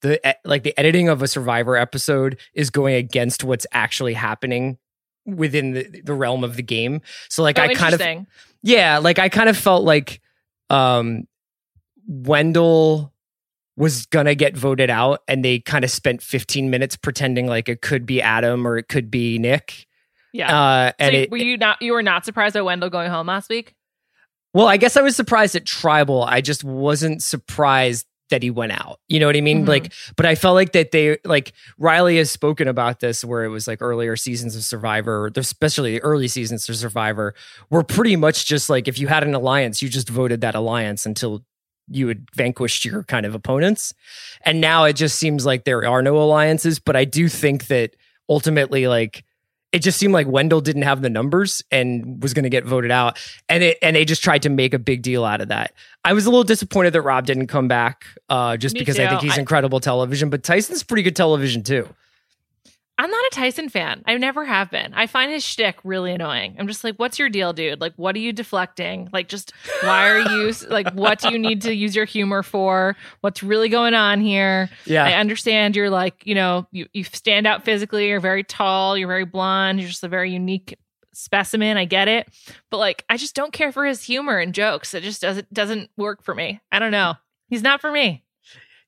the 0.00 0.20
like 0.44 0.62
the 0.62 0.76
editing 0.78 1.08
of 1.08 1.22
a 1.22 1.28
survivor 1.28 1.76
episode 1.76 2.38
is 2.54 2.70
going 2.70 2.94
against 2.94 3.44
what's 3.44 3.66
actually 3.72 4.14
happening 4.14 4.78
within 5.26 5.72
the, 5.72 6.00
the 6.02 6.14
realm 6.14 6.42
of 6.42 6.56
the 6.56 6.62
game. 6.62 7.00
So 7.28 7.42
like 7.42 7.58
Oh, 7.58 7.62
I 7.62 7.74
kind 7.74 7.94
of 7.94 8.26
yeah, 8.62 8.98
like 8.98 9.18
I 9.18 9.28
kind 9.28 9.48
of 9.48 9.56
felt 9.56 9.84
like 9.84 10.20
um 10.70 11.26
Wendell 12.06 13.12
was 13.76 14.06
gonna 14.06 14.34
get 14.34 14.56
voted 14.56 14.90
out 14.90 15.20
and 15.26 15.44
they 15.44 15.58
kind 15.58 15.84
of 15.84 15.90
spent 15.90 16.22
15 16.22 16.68
minutes 16.70 16.96
pretending 16.96 17.46
like 17.46 17.68
it 17.68 17.80
could 17.80 18.04
be 18.04 18.20
Adam 18.20 18.66
or 18.66 18.76
it 18.76 18.88
could 18.88 19.10
be 19.10 19.38
Nick. 19.38 19.86
Yeah. 20.32 20.54
Uh 20.54 20.92
and 20.98 21.14
so 21.14 21.18
it 21.20 21.30
were 21.30 21.38
you 21.38 21.56
not 21.56 21.80
you 21.80 21.92
were 21.92 22.02
not 22.02 22.24
surprised 22.24 22.54
by 22.54 22.62
Wendell 22.62 22.90
going 22.90 23.10
home 23.10 23.26
last 23.26 23.48
week? 23.48 23.74
well, 24.54 24.68
I 24.68 24.76
guess 24.76 24.98
I 24.98 25.02
was 25.02 25.16
surprised 25.16 25.54
at 25.56 25.64
Tribal. 25.64 26.24
I 26.24 26.42
just 26.42 26.62
wasn't 26.62 27.22
surprised 27.22 28.06
that 28.28 28.42
he 28.42 28.50
went 28.50 28.72
out. 28.72 28.98
You 29.08 29.18
know 29.20 29.26
what 29.26 29.36
I 29.36 29.40
mean? 29.40 29.64
Mhm. 29.64 29.68
Like, 29.68 29.92
but 30.16 30.26
I 30.26 30.34
felt 30.34 30.54
like 30.54 30.72
that 30.72 30.90
they 30.90 31.16
like 31.24 31.52
Riley 31.78 32.18
has 32.18 32.30
spoken 32.30 32.68
about 32.68 33.00
this 33.00 33.24
where 33.24 33.44
it 33.44 33.48
was 33.48 33.66
like 33.66 33.80
earlier 33.80 34.14
seasons 34.16 34.54
of 34.54 34.62
Survivor, 34.62 35.30
especially 35.36 35.92
the 35.94 36.02
early 36.02 36.28
seasons 36.28 36.68
of 36.68 36.76
Survivor, 36.76 37.34
were 37.70 37.82
pretty 37.82 38.16
much 38.16 38.44
just 38.46 38.68
like 38.68 38.88
if 38.88 38.98
you 38.98 39.06
had 39.06 39.22
an 39.22 39.34
alliance, 39.34 39.80
you 39.80 39.88
just 39.88 40.10
voted 40.10 40.42
that 40.42 40.54
alliance 40.54 41.06
until 41.06 41.44
you 41.88 42.08
had 42.08 42.26
vanquished 42.34 42.84
your 42.84 43.04
kind 43.04 43.26
of 43.26 43.34
opponents. 43.34 43.94
And 44.42 44.60
now 44.60 44.84
it 44.84 44.94
just 44.94 45.18
seems 45.18 45.44
like 45.44 45.64
there 45.64 45.86
are 45.86 46.02
no 46.02 46.18
alliances. 46.18 46.78
But 46.78 46.96
I 46.96 47.04
do 47.04 47.28
think 47.28 47.66
that 47.66 47.96
ultimately, 48.28 48.86
like 48.86 49.24
it 49.72 49.80
just 49.80 49.98
seemed 49.98 50.12
like 50.12 50.26
Wendell 50.26 50.60
didn't 50.60 50.82
have 50.82 51.00
the 51.00 51.08
numbers 51.08 51.62
and 51.70 52.22
was 52.22 52.34
going 52.34 52.42
to 52.42 52.50
get 52.50 52.64
voted 52.66 52.90
out, 52.90 53.18
and 53.48 53.62
it 53.62 53.78
and 53.80 53.96
they 53.96 54.04
just 54.04 54.22
tried 54.22 54.42
to 54.42 54.50
make 54.50 54.74
a 54.74 54.78
big 54.78 55.00
deal 55.02 55.24
out 55.24 55.40
of 55.40 55.48
that. 55.48 55.72
I 56.04 56.12
was 56.12 56.26
a 56.26 56.30
little 56.30 56.44
disappointed 56.44 56.92
that 56.92 57.02
Rob 57.02 57.24
didn't 57.26 57.46
come 57.46 57.68
back, 57.68 58.04
uh, 58.28 58.56
just 58.58 58.74
Me 58.74 58.80
because 58.80 58.98
I 58.98 59.08
think 59.08 59.22
he's 59.22 59.36
I- 59.36 59.40
incredible 59.40 59.80
television. 59.80 60.28
But 60.28 60.42
Tyson's 60.42 60.82
pretty 60.82 61.02
good 61.02 61.16
television 61.16 61.62
too. 61.62 61.88
I'm 62.98 63.10
not 63.10 63.24
a 63.24 63.30
Tyson 63.32 63.68
fan. 63.68 64.02
I 64.06 64.16
never 64.18 64.44
have 64.44 64.70
been. 64.70 64.92
I 64.94 65.06
find 65.06 65.32
his 65.32 65.44
shtick 65.44 65.78
really 65.82 66.12
annoying. 66.12 66.56
I'm 66.58 66.68
just 66.68 66.84
like, 66.84 66.96
what's 66.96 67.18
your 67.18 67.28
deal, 67.30 67.52
dude? 67.52 67.80
Like, 67.80 67.94
what 67.96 68.14
are 68.14 68.20
you 68.20 68.32
deflecting? 68.32 69.08
Like, 69.12 69.28
just 69.28 69.52
why 69.82 70.10
are 70.10 70.20
you 70.20 70.52
like? 70.68 70.92
What 70.92 71.18
do 71.20 71.30
you 71.30 71.38
need 71.38 71.62
to 71.62 71.74
use 71.74 71.96
your 71.96 72.04
humor 72.04 72.42
for? 72.42 72.94
What's 73.22 73.42
really 73.42 73.68
going 73.70 73.94
on 73.94 74.20
here? 74.20 74.68
Yeah, 74.84 75.04
I 75.04 75.14
understand 75.14 75.74
you're 75.74 75.90
like, 75.90 76.26
you 76.26 76.34
know, 76.34 76.68
you, 76.70 76.86
you 76.92 77.02
stand 77.04 77.46
out 77.46 77.64
physically. 77.64 78.08
You're 78.08 78.20
very 78.20 78.44
tall. 78.44 78.96
You're 78.96 79.08
very 79.08 79.24
blonde. 79.24 79.80
You're 79.80 79.88
just 79.88 80.04
a 80.04 80.08
very 80.08 80.30
unique 80.30 80.78
specimen. 81.14 81.76
I 81.76 81.86
get 81.86 82.08
it, 82.08 82.28
but 82.70 82.78
like, 82.78 83.04
I 83.08 83.16
just 83.16 83.34
don't 83.34 83.52
care 83.52 83.72
for 83.72 83.84
his 83.84 84.02
humor 84.02 84.38
and 84.38 84.54
jokes. 84.54 84.94
It 84.94 85.02
just 85.02 85.22
doesn't 85.22 85.52
doesn't 85.52 85.90
work 85.96 86.22
for 86.22 86.34
me. 86.34 86.60
I 86.70 86.78
don't 86.78 86.92
know. 86.92 87.14
He's 87.48 87.62
not 87.62 87.80
for 87.80 87.90
me. 87.90 88.22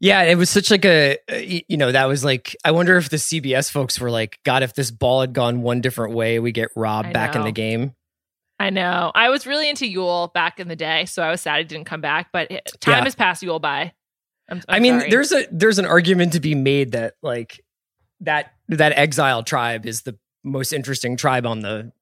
Yeah, 0.00 0.22
it 0.22 0.36
was 0.36 0.50
such 0.50 0.70
like 0.70 0.84
a 0.84 1.18
uh, 1.30 1.36
you 1.36 1.76
know 1.76 1.92
that 1.92 2.06
was 2.06 2.24
like 2.24 2.56
I 2.64 2.72
wonder 2.72 2.96
if 2.96 3.08
the 3.08 3.16
CBS 3.16 3.70
folks 3.70 3.98
were 4.00 4.10
like, 4.10 4.38
God, 4.44 4.62
if 4.62 4.74
this 4.74 4.90
ball 4.90 5.20
had 5.22 5.32
gone 5.32 5.62
one 5.62 5.80
different 5.80 6.14
way, 6.14 6.38
we 6.40 6.52
get 6.52 6.68
Rob 6.76 7.06
I 7.06 7.12
back 7.12 7.34
in 7.36 7.42
the 7.42 7.52
game. 7.52 7.94
I 8.60 8.70
know. 8.70 9.10
I 9.14 9.30
was 9.30 9.46
really 9.46 9.68
into 9.68 9.84
Yul 9.84 10.32
back 10.32 10.60
in 10.60 10.68
the 10.68 10.76
day, 10.76 11.06
so 11.06 11.22
I 11.22 11.30
was 11.30 11.40
sad 11.40 11.58
he 11.58 11.64
didn't 11.64 11.86
come 11.86 12.00
back. 12.00 12.28
But 12.32 12.50
it, 12.50 12.72
time 12.80 12.98
Yeah. 12.98 13.04
has 13.04 13.14
passed 13.14 13.42
Yul 13.42 13.60
by. 13.60 13.92
I'm, 14.48 14.60
i 14.68 14.76
I'm 14.76 14.82
mean, 14.82 14.98
sorry. 15.00 15.10
there's 15.10 15.32
a 15.32 15.46
there's 15.50 15.78
an 15.78 15.86
argument 15.86 16.34
to 16.34 16.40
be 16.40 16.54
made 16.54 16.92
that 16.92 17.14
like 17.22 17.62
that 18.20 18.52
that 18.68 18.92
exile 18.96 19.42
tribe 19.42 19.86
is 19.86 20.02
the 20.02 20.18
most 20.42 20.72
interesting 20.72 21.16
tribe 21.16 21.46
on 21.46 21.60
the 21.60 21.92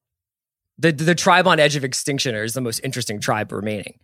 the 0.77 0.91
the 0.91 1.15
tribe 1.15 1.47
on 1.47 1.59
edge 1.59 1.75
of 1.75 1.83
extinction 1.83 2.35
is 2.35 2.53
the 2.53 2.61
most 2.61 2.79
interesting 2.83 3.19
tribe 3.19 3.51
remaining. 3.51 3.97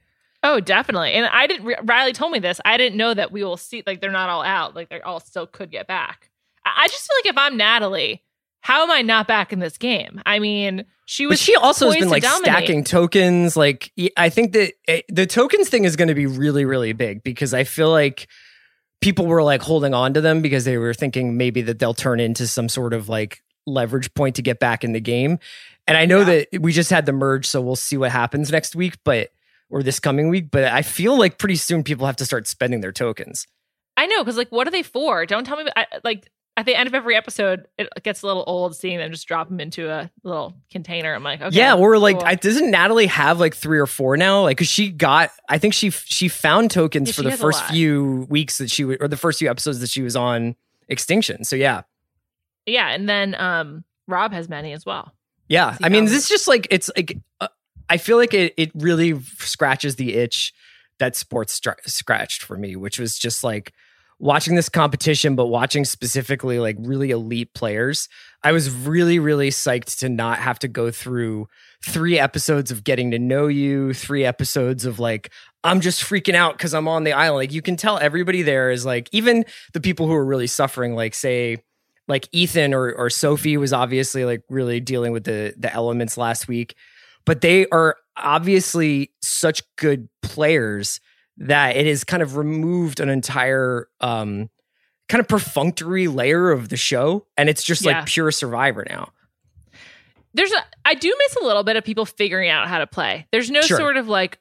Oh 0.44 0.60
definitely. 0.60 1.12
And 1.14 1.26
I 1.26 1.48
didn't. 1.48 1.86
Riley 1.86 2.14
told 2.14 2.32
me 2.32 2.40
this. 2.40 2.60
I 2.66 2.78
didn't 2.78 2.98
know 2.98 3.14
that 3.14 3.32
we 3.32 3.44
will 3.44 3.58
see. 3.58 3.84
Like 3.86 4.02
they're 4.02 4.12
not 4.12 4.30
all 4.30 4.44
out. 4.44 4.76
Like 4.76 4.90
they 4.90 5.02
all 5.02 5.20
still 5.20 5.48
could 5.48 5.72
get 5.72 5.88
back. 5.88 6.30
I, 6.66 6.88
just 6.88 7.08
feel 7.08 7.18
like 7.24 7.34
if 7.34 7.38
I'm 7.38 7.58
Natalie, 7.58 8.22
how 8.62 8.84
am 8.84 8.92
I 8.92 9.02
not 9.02 9.28
back 9.28 9.52
in 9.54 9.60
this 9.60 9.78
game? 9.78 10.22
I 10.26 10.40
mean, 10.40 10.86
she 11.06 11.26
But 11.26 11.30
was. 11.32 11.42
she 11.42 11.56
also 11.56 11.88
has 11.90 11.98
been 12.00 12.10
like 12.10 12.22
dominate. 12.24 12.46
stacking 12.46 12.84
tokens. 12.84 13.58
Like 13.58 13.92
I 14.18 14.30
think 14.30 14.52
that 14.54 14.74
eh, 14.88 15.02
the 15.10 15.26
tokens 15.26 15.70
thing 15.70 15.84
is 15.86 15.96
going 15.96 16.10
to 16.10 16.16
be 16.16 16.26
really 16.28 16.66
really 16.66 16.94
big 16.94 17.24
because 17.24 17.54
I 17.54 17.64
feel 17.64 17.90
like 17.90 18.28
people 19.02 19.26
were 19.26 19.42
like 19.42 19.62
holding 19.62 19.94
on 19.94 20.14
to 20.14 20.22
them 20.22 20.42
because 20.42 20.66
they 20.66 20.78
were 20.78 20.94
thinking 20.94 21.38
maybe 21.38 21.62
that 21.64 21.80
they'll 21.80 21.94
turn 21.94 22.20
into 22.20 22.46
some 22.48 22.68
sort 22.70 22.94
of 22.94 23.08
like 23.10 23.42
leverage 23.66 24.14
point 24.14 24.36
to 24.36 24.42
get 24.42 24.60
back 24.60 24.84
in 24.84 24.92
the 24.92 25.00
game. 25.00 25.40
And 25.88 25.98
I 25.98 26.06
know 26.06 26.20
Yeah. 26.20 26.44
that 26.52 26.62
we 26.62 26.72
just 26.74 26.90
had 26.90 27.06
the 27.06 27.14
merge, 27.14 27.46
so 27.48 27.62
we'll 27.62 27.76
see 27.78 27.98
what 27.98 28.12
happens 28.12 28.52
next 28.52 28.76
week, 28.76 28.98
but 29.04 29.30
or 29.70 29.84
this 29.84 30.00
coming 30.00 30.30
week. 30.30 30.52
But 30.52 30.66
I 30.66 30.82
feel 30.82 31.18
like 31.18 31.38
pretty 31.38 31.56
soon 31.56 31.84
people 31.84 32.06
have 32.06 32.16
to 32.18 32.26
start 32.26 32.48
spending 32.48 32.82
their 32.82 32.92
tokens. 32.92 33.46
I 33.98 34.06
know 34.06 34.24
because 34.24 34.38
like, 34.38 34.52
what 34.52 34.68
are 34.68 34.72
they 34.72 34.84
for? 34.84 35.26
Don't 35.26 35.46
tell 35.46 35.58
me. 35.58 35.70
I, 35.76 35.86
like 36.04 36.30
at 36.58 36.66
the 36.66 36.76
end 36.76 36.88
of 36.88 36.96
every 36.96 37.16
episode, 37.16 37.68
it 37.78 37.88
gets 38.04 38.22
a 38.22 38.28
little 38.28 38.44
old 38.46 38.76
seeing 38.76 38.98
them 38.98 39.12
just 39.12 39.28
drop 39.28 39.48
them 39.48 39.60
into 39.62 39.90
a 39.90 40.10
little 40.24 40.56
container. 40.70 41.14
I'm 41.14 41.24
like, 41.24 41.42
okay, 41.42 41.56
yeah, 41.56 41.76
or 41.76 41.98
like, 41.98 42.18
cool. 42.18 42.28
I, 42.28 42.36
doesn't 42.36 42.70
Natalie 42.70 43.06
have 43.08 43.40
like 43.40 43.56
three 43.56 43.80
or 43.80 43.86
four 43.88 44.18
now? 44.18 44.42
Like, 44.44 44.58
cause 44.58 44.68
she 44.68 44.90
got, 44.90 45.32
I 45.48 45.58
think 45.58 45.74
she 45.74 45.90
she 45.90 46.28
found 46.28 46.72
tokens 46.72 47.10
Yeah, 47.10 47.14
for 47.14 47.22
the 47.24 47.32
first 47.38 47.64
few 47.66 48.28
weeks 48.30 48.58
that 48.58 48.70
she 48.70 48.84
w- 48.84 48.98
or 49.00 49.08
the 49.08 49.16
first 49.16 49.40
few 49.40 49.50
episodes 49.50 49.80
that 49.80 49.90
she 49.90 50.02
was 50.02 50.16
on 50.18 50.56
Extinction. 50.90 51.44
So 51.46 51.56
yeah, 51.56 51.84
yeah, 52.66 52.90
and 52.90 53.08
then 53.08 53.36
um, 53.36 53.84
Rob 54.08 54.34
has 54.34 54.50
many 54.50 54.74
as 54.74 54.86
well. 54.86 55.14
yeah. 55.48 55.78
I 55.82 55.90
mean, 55.90 56.06
this 56.06 56.14
is 56.14 56.30
just 56.30 56.48
like 56.48 56.68
it's 56.72 56.90
like 56.96 57.18
uh, 57.40 57.48
I 57.90 57.98
feel 57.98 58.18
like 58.18 58.34
it 58.34 58.54
it 58.58 58.72
really 58.76 59.20
scratches 59.40 59.96
the 59.96 60.16
itch 60.16 60.54
that 61.00 61.16
sports 61.16 61.54
str- 61.54 61.72
scratched 61.86 62.44
for 62.44 62.58
me, 62.58 62.76
which 62.76 63.00
was 63.00 63.18
just 63.18 63.44
like 63.44 63.74
watching 64.20 64.56
this 64.56 64.70
competition, 64.70 65.36
but 65.36 65.48
watching 65.48 65.86
specifically 65.86 66.60
like 66.60 66.76
really 66.80 67.12
elite 67.12 67.54
players. 67.54 68.10
I 68.44 68.52
was 68.52 68.70
really, 68.70 69.18
really 69.18 69.50
psyched 69.50 70.00
to 70.00 70.10
not 70.10 70.40
have 70.40 70.60
to 70.60 70.68
go 70.68 70.92
through 70.92 71.48
three 71.84 72.20
episodes 72.20 72.70
of 72.70 72.84
getting 72.84 73.12
to 73.12 73.20
know 73.20 73.48
you, 73.48 73.94
three 73.94 74.26
episodes 74.26 74.86
of 74.86 75.00
like, 75.00 75.32
I'm 75.64 75.80
just 75.80 76.02
freaking 76.02 76.36
out 76.36 76.58
because 76.58 76.74
I'm 76.74 76.88
on 76.88 77.06
the 77.06 77.14
island. 77.14 77.38
Like, 77.38 77.54
you 77.54 77.62
can 77.62 77.76
tell 77.76 77.98
everybody 77.98 78.42
there 78.42 78.72
is 78.72 78.86
like, 78.86 79.10
even 79.14 79.46
the 79.74 79.82
people 79.82 80.06
who 80.08 80.14
are 80.14 80.26
really 80.26 80.48
suffering, 80.48 80.96
like, 80.96 81.14
say, 81.14 81.58
like 82.10 82.28
Ethan 82.32 82.74
or, 82.74 82.92
or 82.94 83.10
Sophie 83.10 83.56
was 83.56 83.72
obviously 83.72 84.26
like 84.26 84.42
really 84.50 84.80
dealing 84.80 85.12
with 85.14 85.24
the 85.26 85.54
the 85.58 85.72
elements 85.72 86.18
last 86.18 86.48
week, 86.48 86.76
but 87.26 87.42
they 87.42 87.68
are 87.70 87.96
obviously 88.18 89.12
such 89.22 89.62
good 89.76 90.10
players 90.22 91.00
that 91.38 91.76
it 91.78 91.86
has 91.88 92.04
kind 92.04 92.22
of 92.22 92.36
removed 92.36 93.00
an 93.00 93.08
entire 93.10 93.88
um 94.02 94.50
kind 95.08 95.22
of 95.22 95.28
perfunctory 95.28 96.08
layer 96.08 96.52
of 96.52 96.70
the 96.70 96.78
show 96.78 97.26
and 97.38 97.50
it's 97.50 97.64
just 97.64 97.84
Yeah. 97.86 98.00
like 98.00 98.06
pure 98.08 98.30
survivor 98.32 98.86
now. 98.90 99.12
There's 100.34 100.52
a 100.52 100.64
I 100.86 100.94
do 100.96 101.14
miss 101.18 101.36
a 101.38 101.46
little 101.46 101.64
bit 101.64 101.76
of 101.76 101.84
people 101.84 102.06
figuring 102.06 102.50
out 102.50 102.68
how 102.68 102.80
to 102.80 102.88
play. 102.88 103.28
There's 103.32 103.50
no 103.50 103.62
Sure. 103.62 103.78
sort 103.78 103.98
of 103.98 104.08
like, 104.08 104.38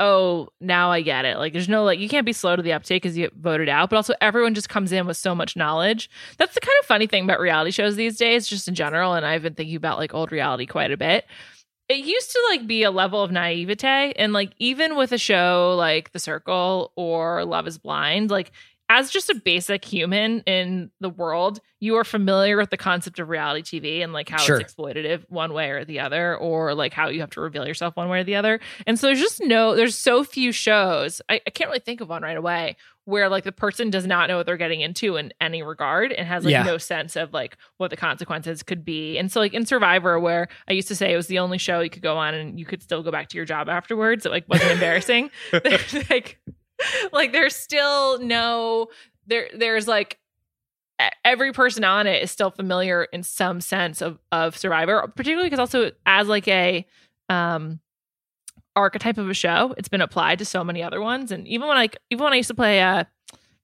oh, 0.00 0.48
now 0.60 0.90
I 0.90 1.00
get 1.00 1.24
it. 1.24 1.38
Like 1.38 1.52
there's 1.52 1.68
no 1.68 1.84
like 1.84 1.98
you 2.00 2.08
can't 2.08 2.26
be 2.26 2.32
slow 2.34 2.54
to 2.56 2.62
the 2.62 2.72
uptake 2.74 3.02
because 3.02 3.16
you 3.16 3.24
get 3.24 3.34
voted 3.36 3.68
out, 3.68 3.88
but 3.88 3.96
also 3.96 4.14
everyone 4.20 4.54
just 4.54 4.68
comes 4.68 4.92
in 4.92 5.06
with 5.06 5.16
so 5.16 5.34
much 5.34 5.56
knowledge. 5.56 6.10
That's 6.36 6.54
the 6.54 6.60
kind 6.60 6.74
of 6.80 6.86
funny 6.86 7.06
thing 7.06 7.24
about 7.24 7.40
reality 7.40 7.70
shows 7.70 7.96
these 7.96 8.16
days, 8.18 8.46
just 8.46 8.68
in 8.68 8.74
general. 8.74 9.14
And 9.14 9.24
I've 9.24 9.42
been 9.42 9.54
thinking 9.54 9.76
about 9.76 9.96
like 9.98 10.12
old 10.12 10.32
reality 10.32 10.66
quite 10.66 10.90
a 10.90 10.96
bit. 10.96 11.24
It 11.88 12.04
used 12.04 12.30
to 12.30 12.40
like 12.50 12.66
be 12.66 12.84
a 12.84 12.90
level 12.90 13.22
of 13.22 13.30
naivete, 13.30 14.12
and 14.16 14.32
like 14.32 14.52
even 14.58 14.96
with 14.96 15.12
a 15.12 15.18
show 15.18 15.74
like 15.76 16.12
The 16.12 16.18
Circle 16.18 16.92
or 16.96 17.44
Love 17.44 17.66
Is 17.66 17.78
Blind, 17.78 18.30
like 18.30 18.52
as 18.88 19.10
just 19.10 19.30
a 19.30 19.34
basic 19.34 19.84
human 19.84 20.40
in 20.40 20.90
the 21.00 21.08
world, 21.08 21.60
you 21.80 21.96
are 21.96 22.04
familiar 22.04 22.58
with 22.58 22.68
the 22.68 22.76
concept 22.76 23.18
of 23.18 23.28
reality 23.30 23.80
TV 23.80 24.04
and 24.04 24.12
like 24.12 24.28
how 24.28 24.36
Sure. 24.36 24.60
it's 24.60 24.74
exploitative 24.74 25.24
one 25.30 25.54
way 25.54 25.70
or 25.70 25.84
the 25.84 26.00
other, 26.00 26.36
or 26.36 26.74
like 26.74 26.92
how 26.92 27.08
you 27.08 27.20
have 27.20 27.30
to 27.30 27.40
reveal 27.40 27.66
yourself 27.66 27.96
one 27.96 28.10
way 28.10 28.20
or 28.20 28.24
the 28.24 28.36
other. 28.36 28.60
And 28.86 28.98
so 28.98 29.06
there's 29.06 29.20
just 29.20 29.40
no, 29.42 29.74
there's 29.76 29.96
so 29.96 30.24
few 30.24 30.52
shows. 30.52 31.22
I, 31.30 31.40
I 31.46 31.50
can't 31.50 31.68
really 31.68 31.80
think 31.80 32.02
of 32.02 32.08
one 32.10 32.22
right 32.22 32.36
away 32.36 32.76
where 33.04 33.28
like 33.28 33.42
the 33.44 33.52
person 33.52 33.90
does 33.90 34.06
not 34.06 34.28
know 34.28 34.36
what 34.36 34.46
they're 34.46 34.56
getting 34.56 34.80
into 34.80 35.16
in 35.16 35.32
any 35.40 35.62
regard 35.62 36.12
and 36.12 36.26
has 36.28 36.44
like 36.44 36.52
Yeah. 36.52 36.62
no 36.62 36.78
sense 36.78 37.16
of 37.16 37.32
like 37.32 37.56
what 37.78 37.90
the 37.90 37.96
consequences 37.96 38.62
could 38.62 38.84
be. 38.84 39.18
And 39.18 39.30
so 39.30 39.40
like 39.40 39.54
in 39.54 39.66
Survivor, 39.66 40.20
where 40.20 40.46
I 40.68 40.72
used 40.72 40.88
to 40.88 40.94
say 40.94 41.12
it 41.12 41.16
was 41.16 41.26
the 41.26 41.40
only 41.40 41.58
show 41.58 41.80
you 41.80 41.90
could 41.90 42.02
go 42.02 42.16
on 42.16 42.32
and 42.34 42.58
you 42.60 42.64
could 42.64 42.82
still 42.82 43.02
go 43.02 43.10
back 43.10 43.28
to 43.30 43.36
your 43.36 43.44
job 43.44 43.68
afterwards, 43.68 44.24
it 44.24 44.30
like 44.30 44.48
wasn't 44.48 44.70
embarrassing. 44.72 45.30
Like 46.10 46.38
like 47.12 47.32
there's 47.32 47.54
still 47.54 48.18
no 48.20 48.88
there 49.26 49.48
there's 49.54 49.86
like 49.86 50.18
every 51.24 51.52
person 51.52 51.84
on 51.84 52.06
it 52.06 52.22
is 52.22 52.30
still 52.30 52.50
familiar 52.50 53.04
in 53.12 53.22
some 53.22 53.60
sense 53.60 54.00
of 54.00 54.18
of 54.32 54.56
survivor 54.56 55.06
particularly 55.16 55.48
because 55.48 55.58
also 55.60 55.90
as 56.06 56.28
like 56.28 56.46
a 56.48 56.86
um 57.28 57.78
archetype 58.76 59.18
of 59.18 59.28
a 59.28 59.34
show 59.34 59.74
it's 59.76 59.88
been 59.88 60.00
applied 60.00 60.38
to 60.38 60.44
so 60.44 60.64
many 60.64 60.82
other 60.82 61.00
ones 61.00 61.30
and 61.30 61.46
even 61.46 61.68
when 61.68 61.76
i 61.76 61.88
even 62.10 62.24
when 62.24 62.32
i 62.32 62.36
used 62.36 62.48
to 62.48 62.54
play 62.54 62.80
uh 62.80 63.04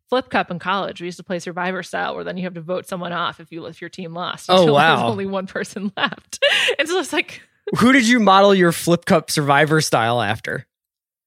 flip 0.09 0.29
cup 0.31 0.51
in 0.51 0.59
college 0.59 1.01
we 1.01 1.07
used 1.07 1.17
to 1.19 1.25
play 1.25 1.39
survivor 1.39 1.83
style 1.83 2.15
where 2.15 2.25
then 2.25 2.37
you 2.37 2.45
have 2.45 2.55
to 2.55 2.61
vote 2.61 2.87
someone 2.87 3.13
off 3.13 3.41
if 3.41 3.51
you 3.53 3.65
if 3.67 3.81
your 3.81 3.91
team 3.91 4.13
lost 4.15 4.47
Oh, 4.51 4.57
until 4.61 4.75
wow. 4.75 4.97
there's 4.97 5.11
only 5.11 5.27
one 5.27 5.47
person 5.47 5.93
left 5.97 6.43
and 6.79 6.89
so 6.89 6.99
it's 6.99 7.13
like 7.13 7.43
Who 7.79 7.93
did 7.93 8.07
you 8.09 8.21
model 8.21 8.55
your 8.55 8.73
flip 8.73 9.05
cup 9.05 9.31
survivor 9.31 9.81
style 9.81 10.21
after? 10.23 10.67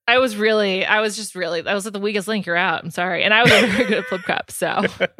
I 0.07 0.17
was 0.17 0.35
really, 0.35 0.83
I 0.83 0.99
was 0.99 1.15
just 1.15 1.35
really, 1.35 1.65
I 1.65 1.73
was 1.75 1.85
at 1.87 1.93
the 1.93 1.99
weakest 1.99 2.27
link. 2.27 2.45
You're 2.45 2.57
out. 2.57 2.83
I'm 2.83 2.89
sorry. 2.89 3.23
And 3.23 3.33
I 3.33 3.43
was 3.43 3.51
very 3.51 3.85
good 3.85 3.97
at 3.99 4.05
Flip 4.05 4.23
Cup. 4.23 4.51
So 4.51 4.67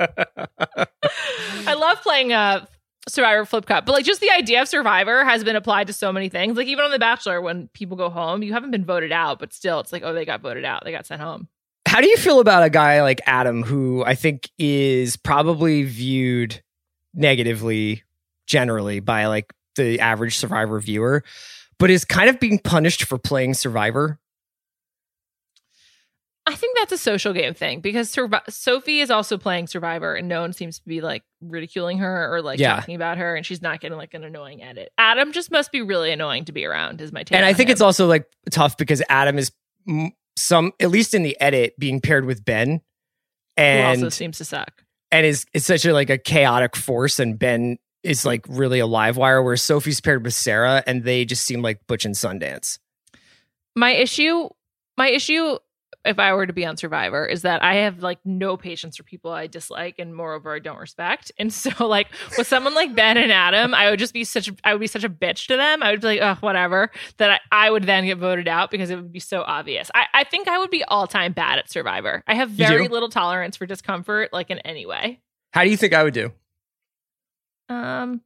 I 1.68 1.74
love 1.76 2.02
playing 2.02 2.34
uh, 2.34 2.66
Survivor 3.08 3.46
Flip 3.46 3.66
Cup. 3.66 3.86
But 3.86 3.94
like 3.94 4.06
just 4.06 4.22
the 4.22 4.32
idea 4.32 4.62
of 4.62 4.68
Survivor 4.68 5.24
has 5.24 5.44
been 5.44 5.56
applied 5.56 5.88
to 5.88 5.94
so 5.94 6.12
many 6.12 6.30
things. 6.30 6.58
Like 6.58 6.68
even 6.68 6.86
on 6.86 6.92
The 6.92 7.00
Bachelor, 7.00 7.42
when 7.42 7.68
people 7.70 7.98
go 7.98 8.10
home, 8.10 8.44
you 8.44 8.54
haven't 8.54 8.72
been 8.72 8.86
voted 8.86 9.12
out, 9.12 9.40
but 9.40 9.54
still 9.54 9.80
it's 9.80 9.92
like, 9.92 10.04
oh, 10.04 10.14
they 10.14 10.26
got 10.26 10.42
voted 10.42 10.66
out. 10.66 10.84
They 10.86 10.92
got 10.92 11.06
sent 11.06 11.22
home. 11.22 11.48
How 11.88 12.00
do 12.00 12.08
you 12.08 12.18
feel 12.18 12.40
about 12.40 12.64
a 12.64 12.70
guy 12.70 13.02
like 13.02 13.22
Adam, 13.26 13.64
who 13.64 14.04
I 14.06 14.16
think 14.16 14.50
is 14.58 15.18
probably 15.18 15.84
viewed 15.84 16.62
negatively 17.14 18.04
generally 18.46 19.00
by 19.00 19.26
like 19.26 19.52
the 19.76 20.00
average 20.00 20.38
Survivor 20.38 20.80
viewer, 20.80 21.24
but 21.80 21.90
is 21.90 22.06
kind 22.06 22.30
of 22.30 22.40
being 22.40 22.60
punished 22.60 23.04
for 23.04 23.18
playing 23.18 23.56
Survivor? 23.56 24.20
I 26.48 26.56
think 26.56 26.76
that's 26.78 26.92
a 26.92 26.98
social 26.98 27.34
game 27.34 27.54
thing 27.54 27.82
because 27.82 28.12
Survi- 28.14 28.42
Sophie 28.50 29.00
is 29.00 29.12
also 29.12 29.38
playing 29.38 29.68
Survivor 29.68 30.16
and 30.16 30.28
no 30.28 30.42
one 30.42 30.54
seems 30.54 30.80
to 30.80 30.86
be 30.88 31.00
like 31.00 31.24
ridiculing 31.40 32.00
her 32.00 32.34
or 32.34 32.42
like 32.42 32.60
Yeah. 32.60 32.78
talking 32.78 32.96
about 32.96 33.20
her 33.20 33.36
and 33.36 33.46
she's 33.46 33.62
not 33.62 33.80
getting 33.80 33.98
like 33.98 34.14
an 34.16 34.24
annoying 34.24 34.64
edit. 34.64 34.92
Adam 34.98 35.32
just 35.34 35.52
must 35.52 35.72
be 35.72 35.82
really 35.84 36.12
annoying 36.12 36.46
to 36.46 36.52
be 36.52 36.66
around 36.66 37.00
is 37.00 37.12
my 37.12 37.22
take. 37.24 37.36
and 37.38 37.46
I 37.46 37.54
think 37.54 37.70
him. 37.70 37.74
it's 37.74 37.82
also 37.82 38.08
like 38.08 38.26
tough 38.50 38.76
because 38.76 39.04
Adam 39.08 39.38
is 39.38 39.52
some, 40.36 40.72
at 40.80 40.90
least 40.90 41.14
in 41.14 41.22
the 41.24 41.40
edit, 41.40 41.78
being 41.78 42.02
paired 42.02 42.26
with 42.26 42.44
Ben, 42.44 42.70
who 42.70 42.82
and 43.64 43.98
also 43.98 44.10
seems 44.10 44.38
to 44.40 44.46
suck. 44.46 44.84
and 45.12 45.26
is 45.26 45.46
is 45.54 45.66
such 45.66 45.86
a 45.86 45.94
like 45.94 46.10
a 46.10 46.18
chaotic 46.18 46.76
force, 46.76 47.20
and 47.20 47.38
Ben 47.38 47.78
is 48.02 48.26
like 48.26 48.46
really 48.50 48.80
a 48.80 48.88
live 48.88 49.18
wire, 49.18 49.44
where 49.44 49.58
Sophie's 49.58 50.02
paired 50.02 50.24
with 50.26 50.34
Sarah, 50.34 50.84
and 50.88 51.04
they 51.04 51.24
just 51.26 51.46
seem 51.46 51.62
like 51.62 51.86
Butch 51.86 52.06
and 52.06 52.16
Sundance. 52.16 52.80
my 53.76 53.92
issue 53.92 54.50
my 54.98 55.08
issue 55.10 55.58
if 56.04 56.20
i 56.20 56.34
were 56.34 56.46
to 56.46 56.54
be 56.54 56.66
on 56.66 56.78
survivor 56.78 57.26
is 57.26 57.44
that 57.44 57.64
i 57.64 57.76
have 57.76 58.02
like 58.02 58.20
no 58.26 58.58
patience 58.58 58.98
for 58.98 59.04
people 59.04 59.32
i 59.32 59.48
dislike 59.48 59.96
and 60.00 60.16
moreover 60.16 60.56
i 60.56 60.60
don't 60.60 60.80
respect. 60.80 61.32
And 61.38 61.54
so 61.62 61.88
like 61.88 62.08
with 62.38 62.48
someone 62.48 62.74
like 62.74 62.96
ben 62.96 63.18
and 63.18 63.32
adam 63.32 63.74
i 63.74 63.90
would 63.90 64.00
just 64.00 64.14
be 64.14 64.24
such 64.24 64.48
a, 64.48 64.56
i 64.64 64.74
would 64.74 64.80
be 64.80 64.88
such 64.88 65.04
a 65.04 65.10
bitch 65.10 65.48
to 65.48 65.58
them. 65.58 65.84
I 65.84 65.92
would 65.92 66.02
be 66.02 66.08
like 66.08 66.22
oh 66.22 66.36
whatever 66.42 66.92
that 67.18 67.42
I, 67.52 67.68
I 67.68 67.72
would 67.72 67.84
then 67.84 68.06
get 68.06 68.18
voted 68.18 68.48
out 68.48 68.72
because 68.72 68.90
it 68.90 68.96
would 68.96 69.12
be 69.12 69.20
so 69.20 69.42
obvious. 69.42 69.92
I, 69.94 70.06
I 70.14 70.24
think 70.24 70.48
i 70.48 70.58
would 70.58 70.72
be 70.72 70.84
all-time 70.86 71.34
bad 71.34 71.60
at 71.60 71.70
survivor. 71.70 72.24
I 72.28 72.36
have 72.36 72.50
very 72.50 72.88
little 72.88 73.10
tolerance 73.10 73.58
for 73.58 73.66
discomfort 73.66 74.34
like 74.34 74.50
in 74.50 74.60
any 74.60 74.86
way. 74.86 75.20
How 75.54 75.64
do 75.64 75.70
you 75.70 75.78
think 75.78 75.94
I 75.94 76.04
would 76.04 76.14
do? 76.14 76.32
um 77.70 78.22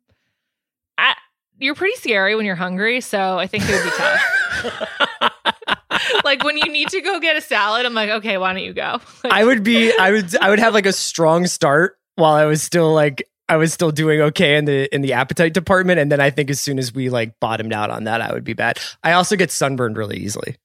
I, 0.97 1.13
you're 1.59 1.75
pretty 1.75 1.95
scary 1.97 2.35
when 2.35 2.45
you're 2.45 2.55
hungry 2.55 3.01
so 3.01 3.38
i 3.38 3.47
think 3.47 3.63
it 3.67 3.71
would 3.71 3.83
be 3.83 3.89
tough 3.97 5.79
like 6.23 6.43
when 6.43 6.58
you 6.58 6.71
need 6.71 6.89
to 6.89 7.01
go 7.01 7.19
get 7.19 7.36
a 7.36 7.41
salad, 7.41 7.86
I'm 7.86 7.93
like, 7.93 8.10
okay, 8.10 8.38
why 8.38 8.54
don't 8.54 8.63
you 8.63 8.73
go? 8.73 8.99
Like, 9.23 9.34
I 9.34 9.43
would 9.43 9.63
be 9.63 9.91
I 9.97 10.12
would 10.12 10.36
I 10.38 10.49
would 10.49 10.60
have 10.60 10.73
like 10.73 10.86
a 10.86 10.93
strong 10.93 11.47
start 11.47 11.97
while 12.15 12.34
I 12.34 12.45
was 12.45 12.62
still 12.62 12.93
like 12.93 13.28
I 13.49 13.58
was 13.58 13.73
still 13.73 13.91
doing 13.91 14.21
okay 14.21 14.58
in 14.58 14.65
the 14.65 14.93
in 14.93 15.01
the 15.01 15.13
appetite 15.13 15.54
department 15.54 15.99
and 15.99 16.12
then 16.12 16.19
I 16.19 16.30
think 16.30 16.49
as 16.49 16.60
soon 16.60 16.80
as 16.80 16.93
we 16.93 17.10
like 17.10 17.39
bottomed 17.39 17.73
out 17.73 17.89
on 17.89 18.04
that 18.06 18.21
I 18.21 18.32
would 18.34 18.43
be 18.43 18.54
bad. 18.54 18.80
I 19.04 19.13
also 19.13 19.36
get 19.36 19.51
sunburned 19.51 19.97
really 19.97 20.17
easily. 20.17 20.58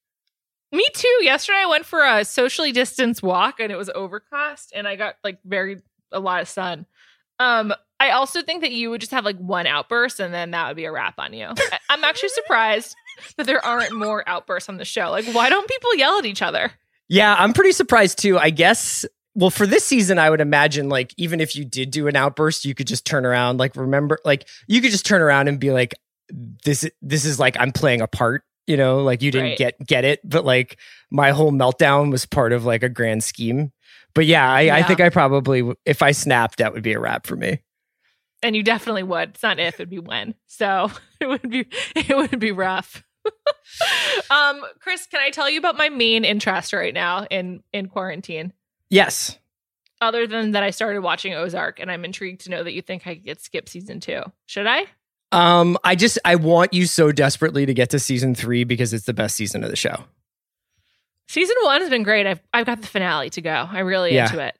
me 0.72 0.86
too. 0.94 1.18
Yesterday, 1.22 1.58
I 1.62 1.66
went 1.66 1.84
for 1.84 2.04
a 2.04 2.24
socially 2.24 2.72
distanced 2.72 3.22
walk, 3.22 3.58
and 3.60 3.72
it 3.72 3.76
was 3.76 3.90
overcast, 3.94 4.72
and 4.74 4.86
I 4.86 4.96
got 4.96 5.16
like 5.24 5.38
very 5.44 5.80
a 6.12 6.20
lot 6.20 6.42
of 6.42 6.48
sun. 6.48 6.86
Um, 7.38 7.72
I 7.98 8.10
also 8.10 8.42
think 8.42 8.62
that 8.62 8.72
you 8.72 8.90
would 8.90 9.00
just 9.00 9.12
have 9.12 9.24
like 9.24 9.38
one 9.38 9.66
outburst, 9.66 10.20
and 10.20 10.32
then 10.32 10.52
that 10.52 10.68
would 10.68 10.76
be 10.76 10.84
a 10.84 10.92
wrap 10.92 11.14
on 11.18 11.32
you. 11.32 11.48
I'm 11.90 12.04
actually 12.04 12.30
surprised 12.30 12.94
that 13.36 13.46
there 13.46 13.64
aren't 13.64 13.92
more 13.96 14.28
outbursts 14.28 14.68
on 14.68 14.76
the 14.76 14.84
show. 14.84 15.10
Like, 15.10 15.26
why 15.32 15.48
don't 15.48 15.68
people 15.68 15.94
yell 15.96 16.18
at 16.18 16.26
each 16.26 16.42
other? 16.42 16.70
Yeah, 17.08 17.34
I'm 17.38 17.52
pretty 17.52 17.72
surprised 17.72 18.18
too. 18.18 18.38
I 18.38 18.50
guess 18.50 19.04
well 19.36 19.50
for 19.50 19.66
this 19.66 19.84
season 19.84 20.18
I 20.18 20.28
would 20.28 20.40
imagine 20.40 20.88
like 20.88 21.14
even 21.16 21.40
if 21.40 21.54
you 21.54 21.64
did 21.64 21.92
do 21.92 22.08
an 22.08 22.16
outburst 22.16 22.64
you 22.64 22.74
could 22.74 22.88
just 22.88 23.06
turn 23.06 23.24
around 23.24 23.58
like 23.58 23.76
remember 23.76 24.18
like 24.24 24.48
you 24.66 24.80
could 24.80 24.90
just 24.90 25.06
turn 25.06 25.22
around 25.22 25.46
and 25.46 25.60
be 25.60 25.70
like 25.70 25.94
this 26.64 26.84
this 27.00 27.24
is 27.24 27.38
like 27.38 27.56
I'm 27.58 27.70
playing 27.72 28.00
a 28.00 28.08
part, 28.08 28.42
you 28.66 28.76
know, 28.76 29.02
like 29.02 29.22
you 29.22 29.30
didn't 29.30 29.50
Right. 29.50 29.58
get 29.58 29.86
get 29.86 30.04
it, 30.04 30.20
but 30.28 30.44
like 30.44 30.78
my 31.10 31.30
whole 31.30 31.52
meltdown 31.52 32.10
was 32.10 32.26
part 32.26 32.52
of 32.52 32.64
like 32.64 32.82
a 32.82 32.88
grand 32.88 33.22
scheme. 33.24 33.72
But 34.14 34.26
yeah, 34.26 34.50
I, 34.50 34.78
I 34.78 34.82
think 34.82 35.00
I 35.00 35.08
probably 35.08 35.72
if 35.86 36.02
I 36.02 36.10
snapped 36.12 36.58
that 36.58 36.72
would 36.72 36.82
be 36.82 36.92
a 36.92 37.00
wrap 37.00 37.26
for 37.26 37.36
me. 37.36 37.60
And 38.42 38.56
you 38.56 38.62
definitely 38.62 39.02
would. 39.04 39.30
It's 39.30 39.42
not 39.42 39.58
if, 39.60 39.74
it'd 39.74 39.90
be 39.90 39.98
when. 39.98 40.34
So 40.46 40.90
it 41.20 41.26
would 41.26 41.48
be 41.48 41.66
it 41.94 42.16
would 42.16 42.40
be 42.40 42.50
rough. 42.52 43.04
um, 44.30 44.62
Chris, 44.80 45.06
can 45.06 45.20
I 45.20 45.30
tell 45.30 45.48
you 45.50 45.58
about 45.58 45.76
my 45.76 45.88
main 45.88 46.24
interest 46.24 46.72
right 46.72 46.94
now 46.94 47.26
in 47.30 47.62
in 47.72 47.88
quarantine? 47.88 48.52
Yes. 48.88 49.38
Other 50.00 50.26
than 50.26 50.52
that, 50.52 50.62
I 50.62 50.70
started 50.70 51.00
watching 51.02 51.34
Ozark, 51.34 51.78
and 51.78 51.90
I'm 51.90 52.04
intrigued 52.06 52.42
to 52.42 52.50
know 52.50 52.64
that 52.64 52.72
you 52.72 52.80
think 52.80 53.06
I 53.06 53.14
could 53.14 53.24
get 53.24 53.40
skip 53.40 53.68
season 53.68 54.00
two. 54.00 54.22
Should 54.46 54.66
I? 54.66 54.86
Um, 55.32 55.76
I 55.84 55.94
just 55.94 56.18
I 56.24 56.36
want 56.36 56.72
you 56.72 56.86
so 56.86 57.12
desperately 57.12 57.66
to 57.66 57.74
get 57.74 57.90
to 57.90 57.98
season 57.98 58.34
three 58.34 58.64
because 58.64 58.92
it's 58.94 59.04
the 59.04 59.12
best 59.12 59.36
season 59.36 59.62
of 59.62 59.70
the 59.70 59.76
show. 59.76 60.04
Season 61.28 61.54
one 61.62 61.80
has 61.82 61.90
been 61.90 62.02
great. 62.02 62.26
I've 62.26 62.40
I've 62.52 62.66
got 62.66 62.80
the 62.80 62.86
finale 62.88 63.30
to 63.30 63.40
go. 63.42 63.68
I'm 63.70 63.86
really 63.86 64.14
Yeah. 64.14 64.24
into 64.24 64.40
it. 64.44 64.56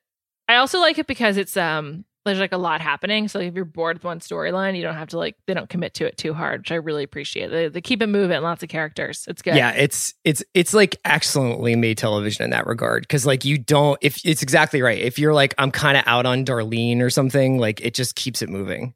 I 0.48 0.56
also 0.56 0.78
like 0.80 0.98
it 0.98 1.06
because 1.06 1.36
it's 1.36 1.56
um 1.56 2.04
there's 2.24 2.38
like 2.38 2.52
a 2.52 2.58
lot 2.58 2.80
happening. 2.80 3.28
So 3.28 3.38
if 3.38 3.54
you're 3.54 3.64
bored 3.64 3.96
with 3.96 4.04
one 4.04 4.20
storyline, 4.20 4.76
you 4.76 4.82
don't 4.82 4.94
have 4.94 5.08
to 5.08 5.18
like 5.18 5.36
they 5.46 5.54
don't 5.54 5.68
commit 5.68 5.94
to 5.94 6.06
it 6.06 6.18
too 6.18 6.34
hard, 6.34 6.60
which 6.60 6.72
I 6.72 6.76
really 6.76 7.02
appreciate. 7.02 7.50
They, 7.50 7.68
they 7.68 7.80
keep 7.80 8.02
it 8.02 8.08
moving, 8.08 8.40
lots 8.42 8.62
of 8.62 8.68
characters. 8.68 9.24
It's 9.26 9.40
good. 9.40 9.56
Yeah, 9.56 9.70
it's 9.70 10.14
it's 10.24 10.42
it's 10.52 10.74
like 10.74 10.96
excellently 11.04 11.76
made 11.76 11.96
television 11.96 12.44
in 12.44 12.50
that 12.50 12.66
regard 12.66 13.02
because 13.04 13.24
like 13.24 13.44
you 13.44 13.56
don't 13.56 13.98
if 14.02 14.20
it's 14.24 14.42
exactly 14.42 14.82
right. 14.82 14.98
If 14.98 15.18
you're 15.18 15.32
like 15.32 15.54
I'm 15.56 15.70
kind 15.70 15.96
of 15.96 16.04
out 16.06 16.26
on 16.26 16.44
Darlene 16.44 17.00
or 17.00 17.10
something, 17.10 17.58
like 17.58 17.80
it 17.80 17.94
just 17.94 18.16
keeps 18.16 18.42
it 18.42 18.50
moving. 18.50 18.94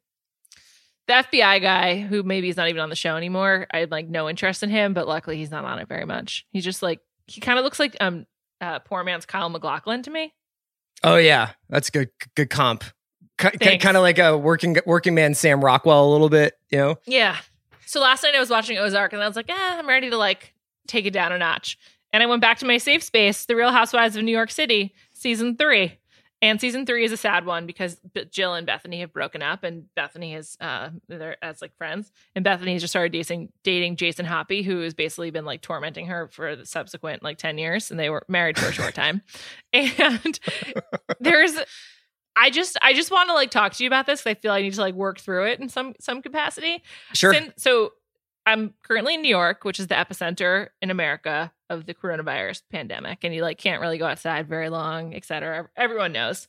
The 1.07 1.13
FBI 1.13 1.61
guy, 1.61 1.99
who 1.99 2.23
maybe 2.23 2.49
is 2.49 2.57
not 2.57 2.67
even 2.69 2.81
on 2.81 2.89
the 2.89 2.95
show 2.95 3.15
anymore, 3.15 3.67
I 3.71 3.79
had 3.79 3.91
like 3.91 4.07
no 4.07 4.27
interest 4.27 4.63
in 4.63 4.69
him, 4.69 4.93
but 4.93 5.07
luckily 5.07 5.37
he's 5.37 5.51
not 5.51 5.63
on 5.65 5.79
it 5.79 5.87
very 5.87 6.05
much. 6.05 6.45
He's 6.51 6.63
just 6.63 6.83
like 6.83 6.99
he 7.27 7.41
kind 7.41 7.57
of 7.57 7.65
looks 7.65 7.79
like 7.79 7.97
um 7.99 8.27
uh, 8.61 8.79
poor 8.79 9.03
man's 9.03 9.25
Kyle 9.25 9.49
MacLachlan 9.49 10.03
to 10.03 10.11
me. 10.11 10.33
Oh 11.03 11.17
yeah, 11.17 11.51
that's 11.69 11.89
good 11.89 12.09
good 12.35 12.49
comp. 12.49 12.83
Kind 13.37 13.97
of 13.97 14.01
like 14.01 14.19
a 14.19 14.37
working 14.37 14.77
working 14.85 15.13
man 15.15 15.33
Sam 15.33 15.63
Rockwell 15.63 16.09
a 16.09 16.11
little 16.11 16.29
bit, 16.29 16.57
you 16.69 16.77
know. 16.77 16.95
Yeah. 17.05 17.37
So 17.85 18.01
last 18.01 18.23
night 18.23 18.35
I 18.35 18.39
was 18.39 18.49
watching 18.49 18.77
Ozark 18.77 19.13
and 19.13 19.21
I 19.21 19.27
was 19.27 19.35
like, 19.35 19.49
eh, 19.49 19.55
I'm 19.57 19.87
ready 19.87 20.09
to 20.09 20.17
like 20.17 20.53
take 20.87 21.05
it 21.05 21.11
down 21.11 21.31
a 21.31 21.37
notch. 21.37 21.77
And 22.13 22.23
I 22.23 22.27
went 22.27 22.41
back 22.41 22.59
to 22.59 22.65
my 22.65 22.77
safe 22.77 23.03
space, 23.03 23.45
The 23.45 23.55
Real 23.55 23.71
Housewives 23.71 24.15
of 24.15 24.23
New 24.23 24.31
York 24.31 24.49
City, 24.49 24.93
season 25.13 25.57
three. 25.57 25.97
And 26.41 26.61
season 26.61 26.85
three 26.85 27.03
is 27.03 27.11
a 27.11 27.17
sad 27.17 27.45
one 27.45 27.65
because 27.65 27.95
B- 28.13 28.25
Jill 28.29 28.53
and 28.53 28.67
Bethany 28.67 28.99
have 28.99 29.11
broken 29.11 29.41
up, 29.41 29.63
and 29.63 29.85
Bethany 29.95 30.35
is 30.35 30.57
uh, 30.59 30.89
they're 31.07 31.43
as 31.43 31.61
like 31.61 31.75
friends, 31.77 32.11
and 32.35 32.43
Bethany 32.43 32.73
has 32.73 32.83
just 32.83 32.91
started 32.91 33.13
dating 33.13 33.51
dating 33.63 33.95
Jason 33.95 34.25
Hoppy, 34.25 34.61
who 34.61 34.81
has 34.81 34.93
basically 34.93 35.31
been 35.31 35.45
like 35.45 35.61
tormenting 35.61 36.07
her 36.07 36.27
for 36.27 36.55
the 36.55 36.65
subsequent 36.65 37.23
like 37.23 37.37
ten 37.37 37.57
years, 37.57 37.89
and 37.89 37.99
they 37.99 38.09
were 38.09 38.23
married 38.27 38.59
for 38.59 38.67
a 38.67 38.71
short 38.71 38.93
time. 38.93 39.21
And 39.73 40.39
there's 41.19 41.53
I 42.35 42.49
just 42.49 42.77
I 42.81 42.93
just 42.93 43.11
want 43.11 43.29
to 43.29 43.33
like 43.33 43.51
talk 43.51 43.73
to 43.73 43.83
you 43.83 43.87
about 43.87 44.05
this 44.05 44.21
'cause 44.23 44.31
I 44.31 44.33
feel 44.35 44.51
I 44.51 44.61
need 44.61 44.73
to 44.73 44.81
like 44.81 44.95
work 44.95 45.19
through 45.19 45.47
it 45.47 45.59
in 45.59 45.69
some 45.69 45.93
some 45.99 46.21
capacity. 46.21 46.83
Sure. 47.13 47.33
Sin- 47.33 47.53
so 47.57 47.93
I'm 48.45 48.73
currently 48.83 49.15
in 49.15 49.21
New 49.21 49.29
York, 49.29 49.63
which 49.63 49.79
is 49.79 49.87
the 49.87 49.95
epicenter 49.95 50.67
in 50.81 50.91
America 50.91 51.51
of 51.69 51.85
the 51.87 51.93
coronavirus 51.95 52.61
pandemic, 52.71 53.23
and 53.23 53.33
you 53.33 53.41
like 53.41 53.57
can't 53.57 53.81
really 53.81 53.97
go 53.97 54.05
outside 54.05 54.47
very 54.47 54.69
long, 54.69 55.15
et 55.15 55.25
cetera. 55.25 55.67
Everyone 55.75 56.11
knows. 56.11 56.47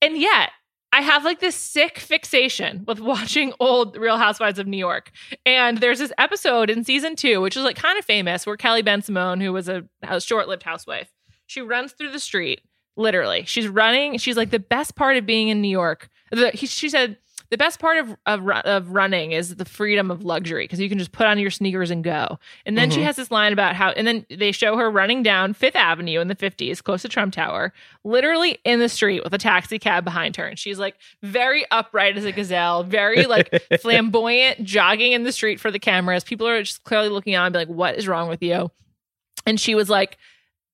And 0.00 0.16
yet, 0.16 0.50
I 0.92 1.00
have 1.00 1.24
like 1.24 1.40
this 1.40 1.56
sick 1.56 1.98
fixation 1.98 2.84
with 2.86 3.00
watching 3.12 3.52
old 3.58 3.96
Real 3.96 4.18
Housewives 4.18 4.58
of 4.58 4.66
New 4.66 4.76
York. 4.76 5.10
And 5.46 5.78
there's 5.78 5.98
this 5.98 6.12
episode 6.18 6.70
in 6.70 6.84
season 6.84 7.16
two, 7.16 7.40
which 7.40 7.56
is 7.56 7.64
like 7.64 7.76
kind 7.76 7.98
of 7.98 8.04
famous, 8.04 8.46
where 8.46 8.56
Kelly 8.56 8.82
Bensimon, 8.82 9.40
who 9.42 9.52
was 9.52 9.68
a, 9.68 9.84
a 10.02 10.20
short 10.20 10.48
lived 10.48 10.62
housewife, 10.62 11.10
she 11.46 11.62
runs 11.62 11.92
through 11.92 12.10
the 12.12 12.20
street 12.20 12.60
Literally, 12.96 13.44
she's 13.46 13.68
running. 13.68 14.18
She's 14.18 14.36
like 14.36 14.50
the 14.50 14.58
best 14.58 14.94
part 14.96 15.16
of 15.16 15.26
being 15.26 15.48
in 15.48 15.62
New 15.62 15.68
York. 15.68 16.08
The, 16.30 16.50
he, 16.50 16.66
she 16.66 16.88
said 16.88 17.16
the 17.52 17.58
best 17.58 17.80
part 17.80 17.98
of 17.98 18.16
of, 18.24 18.48
of 18.48 18.88
running 18.92 19.32
is 19.32 19.56
the 19.56 19.66
freedom 19.66 20.10
of 20.10 20.24
luxury 20.24 20.64
because 20.64 20.80
you 20.80 20.88
can 20.88 20.98
just 20.98 21.12
put 21.12 21.26
on 21.26 21.38
your 21.38 21.50
sneakers 21.50 21.90
and 21.90 22.02
go. 22.02 22.38
And 22.64 22.78
then 22.78 22.88
mm-hmm. 22.88 22.98
she 22.98 23.04
has 23.04 23.16
this 23.16 23.30
line 23.30 23.52
about 23.52 23.76
how, 23.76 23.90
and 23.90 24.06
then 24.06 24.24
they 24.30 24.52
show 24.52 24.78
her 24.78 24.90
running 24.90 25.22
down 25.22 25.52
Fifth 25.52 25.76
Avenue 25.76 26.20
in 26.20 26.28
the 26.28 26.34
50s, 26.34 26.82
close 26.82 27.02
to 27.02 27.10
Trump 27.10 27.34
Tower, 27.34 27.74
literally 28.04 28.56
in 28.64 28.78
the 28.78 28.88
street 28.88 29.22
with 29.22 29.34
a 29.34 29.38
taxi 29.38 29.78
cab 29.78 30.02
behind 30.02 30.36
her. 30.36 30.46
And 30.46 30.58
she's 30.58 30.78
like 30.78 30.96
very 31.22 31.66
upright 31.70 32.16
as 32.16 32.24
a 32.24 32.32
gazelle, 32.32 32.84
very 32.84 33.26
like 33.26 33.62
flamboyant, 33.82 34.64
jogging 34.64 35.12
in 35.12 35.24
the 35.24 35.32
street 35.32 35.60
for 35.60 35.70
the 35.70 35.78
cameras. 35.78 36.24
People 36.24 36.48
are 36.48 36.62
just 36.62 36.82
clearly 36.84 37.10
looking 37.10 37.36
on 37.36 37.44
and 37.44 37.52
be 37.52 37.58
like, 37.58 37.68
what 37.68 37.96
is 37.96 38.08
wrong 38.08 38.30
with 38.30 38.42
you? 38.42 38.70
And 39.44 39.60
she 39.60 39.74
was 39.74 39.90
like, 39.90 40.16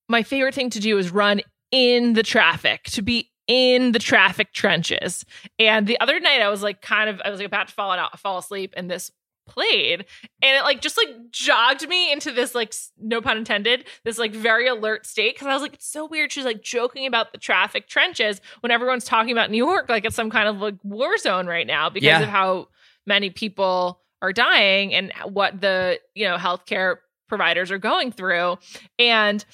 my 0.09 0.23
favorite 0.23 0.55
thing 0.55 0.71
to 0.71 0.79
do 0.79 0.97
is 0.97 1.11
run 1.11 1.41
in 1.71 2.15
the 2.15 2.23
traffic, 2.23 2.85
to 2.85 3.03
be 3.03 3.31
in 3.47 3.93
the 3.93 3.99
traffic 3.99 4.53
trenches. 4.53 5.25
And 5.59 5.87
the 5.87 5.99
other 6.01 6.21
night 6.21 6.41
I 6.43 6.49
was 6.49 6.63
like 6.63 6.83
kind 6.83 7.09
of 7.11 7.21
I 7.25 7.31
was 7.31 7.41
like 7.41 7.47
about 7.47 7.69
to 7.69 7.75
fall 7.75 7.91
out 7.91 8.19
fall 8.19 8.39
asleep 8.39 8.75
and 8.77 8.91
this 8.91 9.11
played 9.49 10.05
and 10.43 10.57
it 10.57 10.63
like 10.63 10.81
just 10.81 10.99
like 10.99 11.09
jogged 11.31 11.89
me 11.89 12.13
into 12.13 12.31
this 12.31 12.55
like 12.55 12.75
no 12.99 13.21
pun 13.21 13.39
intended 13.39 13.87
this 14.05 14.19
like 14.19 14.35
very 14.35 14.69
alert 14.69 15.07
state 15.07 15.35
because 15.35 15.47
i 15.47 15.55
was 15.55 15.63
like 15.63 15.73
it's 15.73 15.91
so 15.91 16.05
weird 16.07 16.31
she's 16.31 16.45
like 16.45 16.63
joking 16.63 17.07
about 17.07 17.33
the 17.33 17.39
traffic 17.39 17.89
trenches 17.89 18.43
when 18.61 18.71
everyone's 18.71 19.05
talking 19.05 19.33
about 19.33 19.51
new 19.51 19.57
york 19.57 19.89
like 19.89 20.05
it's 20.05 20.15
some 20.15 20.29
kind 20.29 20.49
of 20.49 20.59
like 20.59 20.75
war 20.83 21.17
zone 21.17 21.47
right 21.47 21.67
now 21.67 21.89
because 21.89 22.07
yeah. 22.07 22.21
of 22.21 22.29
how 22.29 22.69
many 23.07 23.31
people 23.31 24.01
are 24.21 24.33
dying 24.33 24.93
and 24.93 25.13
what 25.25 25.59
the 25.61 25.99
you 26.15 26.27
know 26.27 26.37
healthcare 26.37 26.97
providers 27.27 27.71
are 27.71 27.79
going 27.79 28.13
through 28.13 28.59
and 28.99 29.45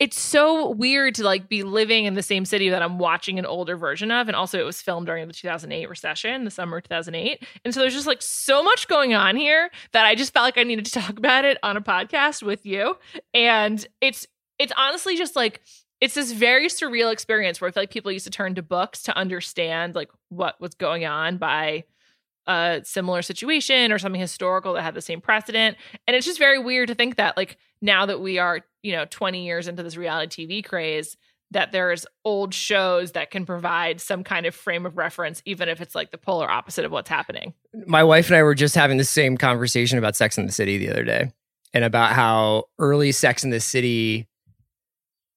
it's 0.00 0.18
so 0.18 0.70
weird 0.70 1.14
to 1.14 1.24
like 1.24 1.48
be 1.48 1.62
living 1.62 2.04
in 2.04 2.14
the 2.14 2.22
same 2.22 2.44
city 2.44 2.68
that 2.70 2.82
I'm 2.82 2.98
watching 2.98 3.38
an 3.38 3.46
older 3.46 3.76
version 3.76 4.10
of. 4.10 4.28
And 4.28 4.34
also, 4.34 4.58
it 4.58 4.64
was 4.64 4.82
filmed 4.82 5.06
during 5.06 5.26
the 5.28 5.32
2008 5.32 5.88
recession, 5.88 6.44
the 6.44 6.50
summer 6.50 6.80
2008. 6.80 7.46
And 7.64 7.72
so 7.72 7.80
there's 7.80 7.94
just 7.94 8.06
like 8.06 8.20
so 8.20 8.62
much 8.62 8.88
going 8.88 9.14
on 9.14 9.36
here 9.36 9.70
that 9.92 10.04
I 10.04 10.14
just 10.14 10.32
felt 10.32 10.44
like 10.44 10.58
I 10.58 10.64
needed 10.64 10.86
to 10.86 10.92
talk 11.00 11.16
about 11.16 11.44
it 11.44 11.58
on 11.62 11.76
a 11.76 11.80
podcast 11.80 12.42
with 12.42 12.66
you. 12.66 12.96
And 13.32 13.86
it's, 14.00 14.26
it's 14.58 14.72
honestly 14.76 15.16
just 15.16 15.36
like, 15.36 15.62
it's 16.00 16.14
this 16.14 16.32
very 16.32 16.66
surreal 16.66 17.12
experience 17.12 17.60
where 17.60 17.68
I 17.68 17.70
feel 17.70 17.82
like 17.82 17.90
people 17.90 18.10
used 18.10 18.26
to 18.26 18.30
turn 18.30 18.56
to 18.56 18.62
books 18.62 19.04
to 19.04 19.16
understand 19.16 19.94
like 19.94 20.10
what 20.28 20.60
was 20.60 20.74
going 20.74 21.04
on 21.04 21.38
by 21.38 21.84
a 22.46 22.82
similar 22.84 23.22
situation 23.22 23.90
or 23.92 23.98
something 23.98 24.20
historical 24.20 24.74
that 24.74 24.82
had 24.82 24.94
the 24.94 25.00
same 25.00 25.20
precedent. 25.20 25.76
And 26.06 26.16
it's 26.16 26.26
just 26.26 26.38
very 26.38 26.58
weird 26.58 26.88
to 26.88 26.94
think 26.94 27.16
that, 27.16 27.36
like, 27.36 27.56
now 27.84 28.06
that 28.06 28.18
we 28.18 28.38
are, 28.38 28.60
you 28.82 28.92
know, 28.92 29.04
20 29.04 29.44
years 29.44 29.68
into 29.68 29.82
this 29.82 29.96
reality 29.96 30.46
TV 30.46 30.64
craze, 30.64 31.18
that 31.50 31.70
there's 31.70 32.06
old 32.24 32.54
shows 32.54 33.12
that 33.12 33.30
can 33.30 33.44
provide 33.44 34.00
some 34.00 34.24
kind 34.24 34.46
of 34.46 34.54
frame 34.54 34.86
of 34.86 34.96
reference, 34.96 35.42
even 35.44 35.68
if 35.68 35.82
it's 35.82 35.94
like 35.94 36.10
the 36.10 36.16
polar 36.16 36.50
opposite 36.50 36.86
of 36.86 36.90
what's 36.90 37.10
happening. 37.10 37.52
My 37.86 38.02
wife 38.02 38.28
and 38.28 38.36
I 38.36 38.42
were 38.42 38.54
just 38.54 38.74
having 38.74 38.96
the 38.96 39.04
same 39.04 39.36
conversation 39.36 39.98
about 39.98 40.16
Sex 40.16 40.38
in 40.38 40.46
the 40.46 40.52
City 40.52 40.78
the 40.78 40.90
other 40.90 41.04
day 41.04 41.30
and 41.74 41.84
about 41.84 42.12
how 42.12 42.64
early 42.78 43.12
Sex 43.12 43.44
in 43.44 43.50
the 43.50 43.60
City, 43.60 44.26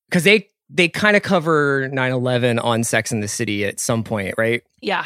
because 0.10 0.24
they, 0.24 0.48
they 0.70 0.88
kind 0.88 1.18
of 1.18 1.24
cover 1.24 1.90
9 1.92 2.12
11 2.14 2.60
on 2.60 2.86
Sex 2.86 3.12
in 3.12 3.20
the 3.20 3.28
City 3.28 3.66
at 3.66 3.82
some 3.82 4.06
point, 4.06 4.36
right? 4.38 4.64
Yeah. 4.82 5.06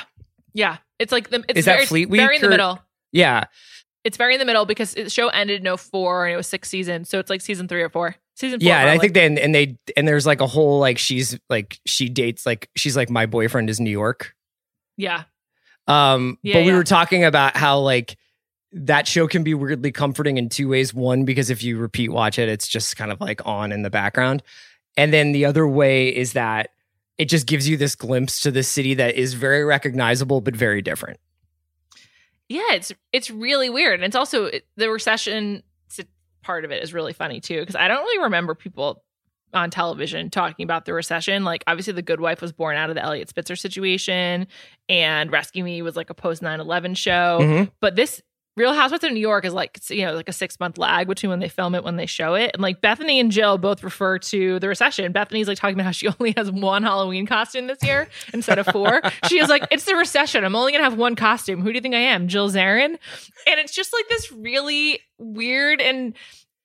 Yeah. 0.53 0.77
It's 0.99 1.11
like 1.11 1.31
the 1.31 1.43
it's 1.49 1.59
is 1.59 1.65
very, 1.65 1.79
that 1.79 1.87
Fleet 1.87 2.07
Week 2.07 2.21
very 2.21 2.35
in 2.35 2.41
the 2.41 2.47
or- 2.47 2.51
middle. 2.51 2.79
Yeah. 3.11 3.45
It's 4.03 4.17
very 4.17 4.33
in 4.33 4.39
the 4.39 4.45
middle 4.45 4.65
because 4.65 4.93
the 4.93 5.09
show 5.09 5.27
ended 5.29 5.65
in 5.65 5.77
04 5.77 6.25
and 6.25 6.33
it 6.33 6.37
was 6.37 6.47
six 6.47 6.69
seasons. 6.69 7.09
So 7.09 7.19
it's 7.19 7.29
like 7.29 7.41
season 7.41 7.67
three 7.67 7.83
or 7.83 7.89
four. 7.89 8.15
Season 8.35 8.59
four. 8.59 8.67
Yeah, 8.67 8.79
and 8.81 8.89
I 8.89 8.97
think 8.97 9.13
then 9.13 9.37
and 9.37 9.53
they 9.53 9.77
and 9.95 10.07
there's 10.07 10.25
like 10.25 10.41
a 10.41 10.47
whole 10.47 10.79
like 10.79 10.97
she's 10.97 11.37
like 11.49 11.79
she 11.85 12.09
dates 12.09 12.45
like 12.45 12.69
she's 12.75 12.97
like 12.97 13.09
my 13.09 13.25
boyfriend 13.25 13.69
is 13.69 13.79
New 13.79 13.91
York. 13.91 14.35
Yeah. 14.97 15.23
Um 15.87 16.39
Yeah, 16.41 16.55
but 16.55 16.61
we 16.61 16.71
yeah. 16.71 16.77
were 16.77 16.83
talking 16.83 17.23
about 17.23 17.55
how 17.55 17.79
like 17.79 18.17
that 18.71 19.07
show 19.07 19.27
can 19.27 19.43
be 19.43 19.53
weirdly 19.53 19.91
comforting 19.91 20.37
in 20.37 20.49
two 20.49 20.69
ways. 20.69 20.93
One, 20.93 21.25
because 21.25 21.49
if 21.49 21.61
you 21.61 21.77
repeat 21.77 22.09
watch 22.09 22.39
it, 22.39 22.49
it's 22.49 22.67
just 22.67 22.97
kind 22.97 23.11
of 23.11 23.19
like 23.19 23.45
on 23.45 23.71
in 23.71 23.81
the 23.83 23.89
background. 23.89 24.41
And 24.97 25.13
then 25.13 25.31
the 25.31 25.45
other 25.45 25.67
way 25.67 26.09
is 26.09 26.33
that 26.33 26.71
it 27.17 27.25
just 27.25 27.45
gives 27.45 27.67
you 27.67 27.77
this 27.77 27.95
glimpse 27.95 28.41
to 28.41 28.51
the 28.51 28.63
city 28.63 28.95
that 28.95 29.15
is 29.15 29.33
very 29.35 29.63
recognizable 29.63 30.41
but 30.41 30.55
very 30.55 30.81
different. 30.81 31.19
Yeah, 32.51 32.73
it's 32.73 32.91
it's 33.13 33.31
really 33.31 33.69
weird, 33.69 33.95
and 33.95 34.03
it's 34.03 34.15
also 34.15 34.49
the 34.75 34.89
recession 34.89 35.63
part 36.43 36.65
of 36.65 36.71
it 36.71 36.81
is 36.81 36.91
really 36.91 37.13
funny 37.13 37.39
too 37.39 37.59
because 37.59 37.75
I 37.75 37.87
don't 37.87 38.01
really 38.01 38.23
remember 38.23 38.55
people 38.55 39.03
on 39.53 39.69
television 39.69 40.29
talking 40.31 40.63
about 40.63 40.85
the 40.85 40.93
recession. 40.93 41.43
Like 41.43 41.63
obviously, 41.67 41.93
The 41.93 42.01
Good 42.01 42.19
Wife 42.19 42.41
was 42.41 42.51
born 42.51 42.77
out 42.77 42.89
of 42.89 42.95
the 42.95 43.03
Eliot 43.03 43.29
Spitzer 43.29 43.55
situation, 43.55 44.47
and 44.89 45.31
Rescue 45.31 45.63
Me 45.63 45.81
was 45.81 45.95
like 45.95 46.09
a 46.09 46.13
post 46.15 46.41
9-11 46.41 46.95
show. 46.97 47.39
Mhm. 47.41 47.71
But 47.79 47.95
this 47.95 48.21
Real 48.57 48.73
Housewives 48.73 49.03
of 49.03 49.13
New 49.13 49.19
York 49.19 49.45
is 49.45 49.53
like 49.53 49.79
you 49.89 50.05
know 50.05 50.13
like 50.13 50.27
a 50.27 50.33
six 50.33 50.59
month 50.59 50.77
lag 50.77 51.07
between 51.07 51.29
when 51.29 51.39
they 51.39 51.47
film 51.47 51.73
it 51.73 51.83
when 51.83 51.95
they 51.95 52.05
show 52.05 52.35
it, 52.35 52.51
and 52.53 52.61
like 52.61 52.81
Bethany 52.81 53.19
and 53.19 53.31
Jill 53.31 53.57
both 53.57 53.83
refer 53.83 54.19
to 54.19 54.59
the 54.59 54.67
recession. 54.67 55.11
Bethany's 55.11 55.47
like 55.47 55.57
talking 55.57 55.75
about 55.75 55.85
how 55.85 55.91
she 55.91 56.07
only 56.19 56.33
has 56.35 56.51
one 56.51 56.83
Halloween 56.83 57.25
costume 57.25 57.67
this 57.67 57.81
year 57.83 58.09
instead 58.33 58.59
of 58.59 58.67
four. 58.67 59.01
she 59.27 59.39
is 59.39 59.49
like, 59.49 59.65
it's 59.71 59.85
the 59.85 59.95
recession. 59.95 60.43
I'm 60.43 60.55
only 60.55 60.71
gonna 60.71 60.83
have 60.83 60.97
one 60.97 61.15
costume. 61.15 61.61
Who 61.61 61.69
do 61.69 61.75
you 61.75 61.81
think 61.81 61.95
I 61.95 61.99
am, 61.99 62.27
Jill 62.27 62.49
Zarin? 62.49 62.97
And 63.47 63.59
it's 63.59 63.73
just 63.73 63.93
like 63.93 64.09
this 64.09 64.31
really 64.31 64.99
weird 65.17 65.81
and 65.81 66.13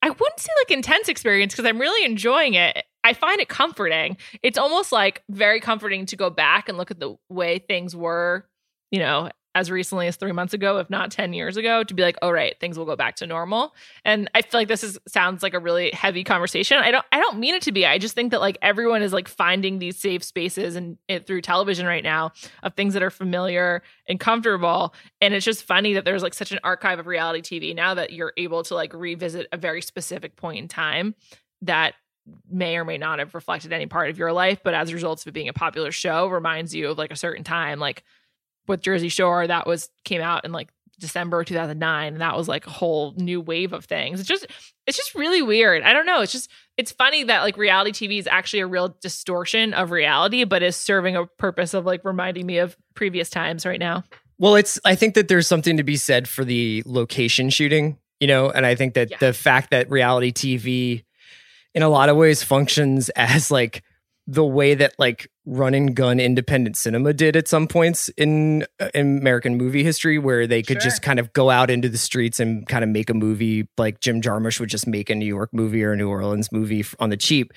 I 0.03 0.11
wouldn't 0.11 0.41
say 0.41 0.51
like 0.63 0.71
intense 0.71 1.09
experience 1.09 1.53
because 1.53 1.69
I'm 1.69 1.81
really 1.81 2.05
enjoying 2.05 2.55
it. 2.55 2.85
I 3.03 3.13
find 3.13 3.41
it 3.41 3.49
comforting. 3.49 4.17
It's 4.43 4.59
almost 4.59 4.93
like 4.93 5.23
very 5.31 5.61
comforting 5.61 6.07
to 6.07 6.17
go 6.17 6.31
back 6.31 6.69
and 6.69 6.77
look 6.77 6.91
at 6.91 7.01
the 7.01 7.17
way 7.29 7.59
things 7.59 7.95
were, 7.95 8.47
you 8.91 8.99
know, 8.99 9.31
as 9.57 9.71
recently 9.71 10.07
as 10.07 10.17
three 10.17 10.33
months 10.33 10.53
ago, 10.53 10.77
if 10.77 10.91
not 10.91 11.11
10 11.11 11.33
years 11.33 11.57
ago, 11.57 11.83
to 11.83 11.95
be 11.95 12.03
like, 12.03 12.19
oh 12.21 12.31
right, 12.31 12.61
things 12.61 12.79
will 12.79 12.85
go 12.85 12.95
back 12.95 13.17
to 13.17 13.27
normal. 13.27 13.75
And 14.05 14.31
I 14.35 14.43
feel 14.43 14.61
like 14.61 14.69
this 14.69 14.85
is 14.85 14.99
sounds 15.09 15.43
like 15.43 15.55
a 15.55 15.59
really 15.59 15.91
heavy 15.93 16.25
conversation. 16.25 16.77
I 16.77 16.91
don't 16.91 17.07
I 17.11 17.19
don't 17.19 17.39
mean 17.39 17.55
it 17.55 17.63
to 17.63 17.73
be. 17.73 17.87
I 17.87 17.97
just 17.97 18.15
think 18.15 18.33
that 18.33 18.43
like 18.43 18.59
everyone 18.61 19.01
is 19.01 19.15
like 19.15 19.29
finding 19.29 19.79
these 19.79 19.97
safe 19.97 20.23
spaces 20.23 20.77
and 20.77 20.99
it 21.09 21.27
through 21.27 21.41
television 21.41 21.87
right 21.87 22.05
now 22.05 22.33
of 22.63 22.75
things 22.75 22.93
that 22.93 23.03
are 23.03 23.11
familiar 23.11 23.83
and 24.07 24.21
comfortable. 24.21 24.95
And 25.23 25.33
it's 25.33 25.47
just 25.47 25.65
funny 25.65 25.95
that 25.95 26.05
there's 26.05 26.23
like 26.23 26.35
such 26.35 26.53
an 26.53 26.61
archive 26.63 26.99
of 26.99 27.07
reality 27.07 27.41
TV 27.41 27.75
now 27.75 27.95
that 27.95 28.13
you're 28.13 28.35
able 28.37 28.63
to 28.65 28.75
like 28.75 28.93
revisit 28.93 29.49
a 29.53 29.57
very 29.57 29.81
specific 29.81 30.37
point 30.37 30.59
in 30.59 30.69
time 30.69 31.15
that 31.63 31.95
may 32.51 32.77
or 32.77 32.85
may 32.85 32.99
not 32.99 33.19
have 33.19 33.35
reflected 33.35 33.73
any 33.73 33.87
part 33.87 34.11
of 34.11 34.19
your 34.19 34.33
life, 34.33 34.61
but 34.63 34.75
as 34.75 34.91
a 34.91 34.95
result 34.95 35.21
of 35.23 35.29
it 35.29 35.33
being 35.33 35.49
a 35.49 35.53
popular 35.53 35.93
show, 35.93 36.27
reminds 36.27 36.75
you 36.75 36.91
of 36.91 36.99
like 36.99 37.13
a 37.13 37.17
certain 37.17 37.45
time, 37.45 37.79
like 37.79 38.03
with 38.69 38.81
Jersey 38.83 39.09
Shore, 39.09 39.47
that 39.47 39.67
was 39.67 39.91
came 40.05 40.21
out 40.21 40.45
in 40.45 40.53
like 40.53 40.69
December 40.99 41.45
2009, 41.45 42.13
and 42.15 42.21
that 42.23 42.37
was 42.37 42.49
like 42.49 42.67
a 42.67 42.71
whole 42.71 43.13
new 43.17 43.41
wave 43.41 43.73
of 43.75 43.85
things. 43.85 44.19
It's 44.19 44.29
just, 44.29 44.47
it's 44.87 44.97
just 44.97 45.15
really 45.15 45.43
weird. 45.43 45.83
I 45.83 45.93
don't 45.93 46.07
know. 46.07 46.23
It's 46.23 46.33
just, 46.33 46.51
it's 46.79 46.91
funny 46.91 47.25
that 47.25 47.43
like 47.43 47.59
reality 47.59 47.93
TV 47.93 48.19
is 48.19 48.27
actually 48.27 48.61
a 48.61 48.67
real 48.67 48.97
distortion 49.03 49.75
of 49.75 49.91
reality, 49.91 50.45
but 50.45 50.63
is 50.63 50.75
serving 50.75 51.15
a 51.17 51.27
purpose 51.27 51.75
of 51.75 51.85
like 51.85 52.03
reminding 52.05 52.47
me 52.47 52.59
of 52.59 52.77
previous 52.95 53.29
times 53.29 53.67
right 53.67 53.79
now. 53.81 54.05
Well, 54.39 54.55
it's 54.57 54.79
I 54.85 54.95
think 54.95 55.15
that 55.15 55.29
there's 55.29 55.47
something 55.47 55.77
to 55.77 55.83
be 55.83 55.97
said 55.97 56.29
for 56.29 56.45
the 56.45 56.83
location 56.87 57.51
shooting, 57.51 57.99
you 58.21 58.27
know, 58.27 58.51
and 58.51 58.65
I 58.65 58.75
think 58.75 58.95
that 58.95 59.11
Yeah. 59.11 59.17
the 59.19 59.33
fact 59.35 59.71
that 59.71 59.91
reality 59.91 60.33
TV 60.33 61.05
in 61.75 61.83
a 61.83 61.89
lot 61.91 62.09
of 62.09 62.17
ways 62.17 62.43
functions 62.43 63.09
as 63.17 63.51
like 63.51 63.83
the 64.29 64.45
way 64.45 64.75
that 64.75 64.93
like 64.99 65.31
run 65.45 65.73
and 65.73 65.95
gun 65.95 66.19
independent 66.19 66.77
cinema 66.77 67.13
did 67.13 67.37
at 67.37 67.47
some 67.47 67.69
points 67.69 68.09
in, 68.17 68.67
uh, 68.81 68.89
in 68.93 69.19
American 69.19 69.57
movie 69.57 69.85
history 69.85 70.19
where 70.19 70.47
they 70.49 70.63
could 70.63 70.83
Sure. 70.83 70.91
just 70.91 71.01
kind 71.03 71.21
of 71.21 71.33
go 71.33 71.49
out 71.51 71.71
into 71.71 71.89
the 71.89 71.99
streets 71.99 72.41
and 72.41 72.67
kind 72.67 72.83
of 72.83 72.91
make 72.91 73.09
a 73.09 73.15
movie 73.15 73.69
like 73.79 74.01
Jim 74.01 74.21
Jarmusch 74.21 74.59
would 74.59 74.69
just 74.69 74.87
make 74.89 75.11
a 75.11 75.15
New 75.15 75.27
York 75.27 75.51
movie 75.53 75.85
or 75.85 75.93
a 75.93 75.97
New 75.97 76.09
Orleans 76.09 76.51
movie 76.51 76.85
on 76.99 77.11
the 77.11 77.17
cheap. 77.17 77.53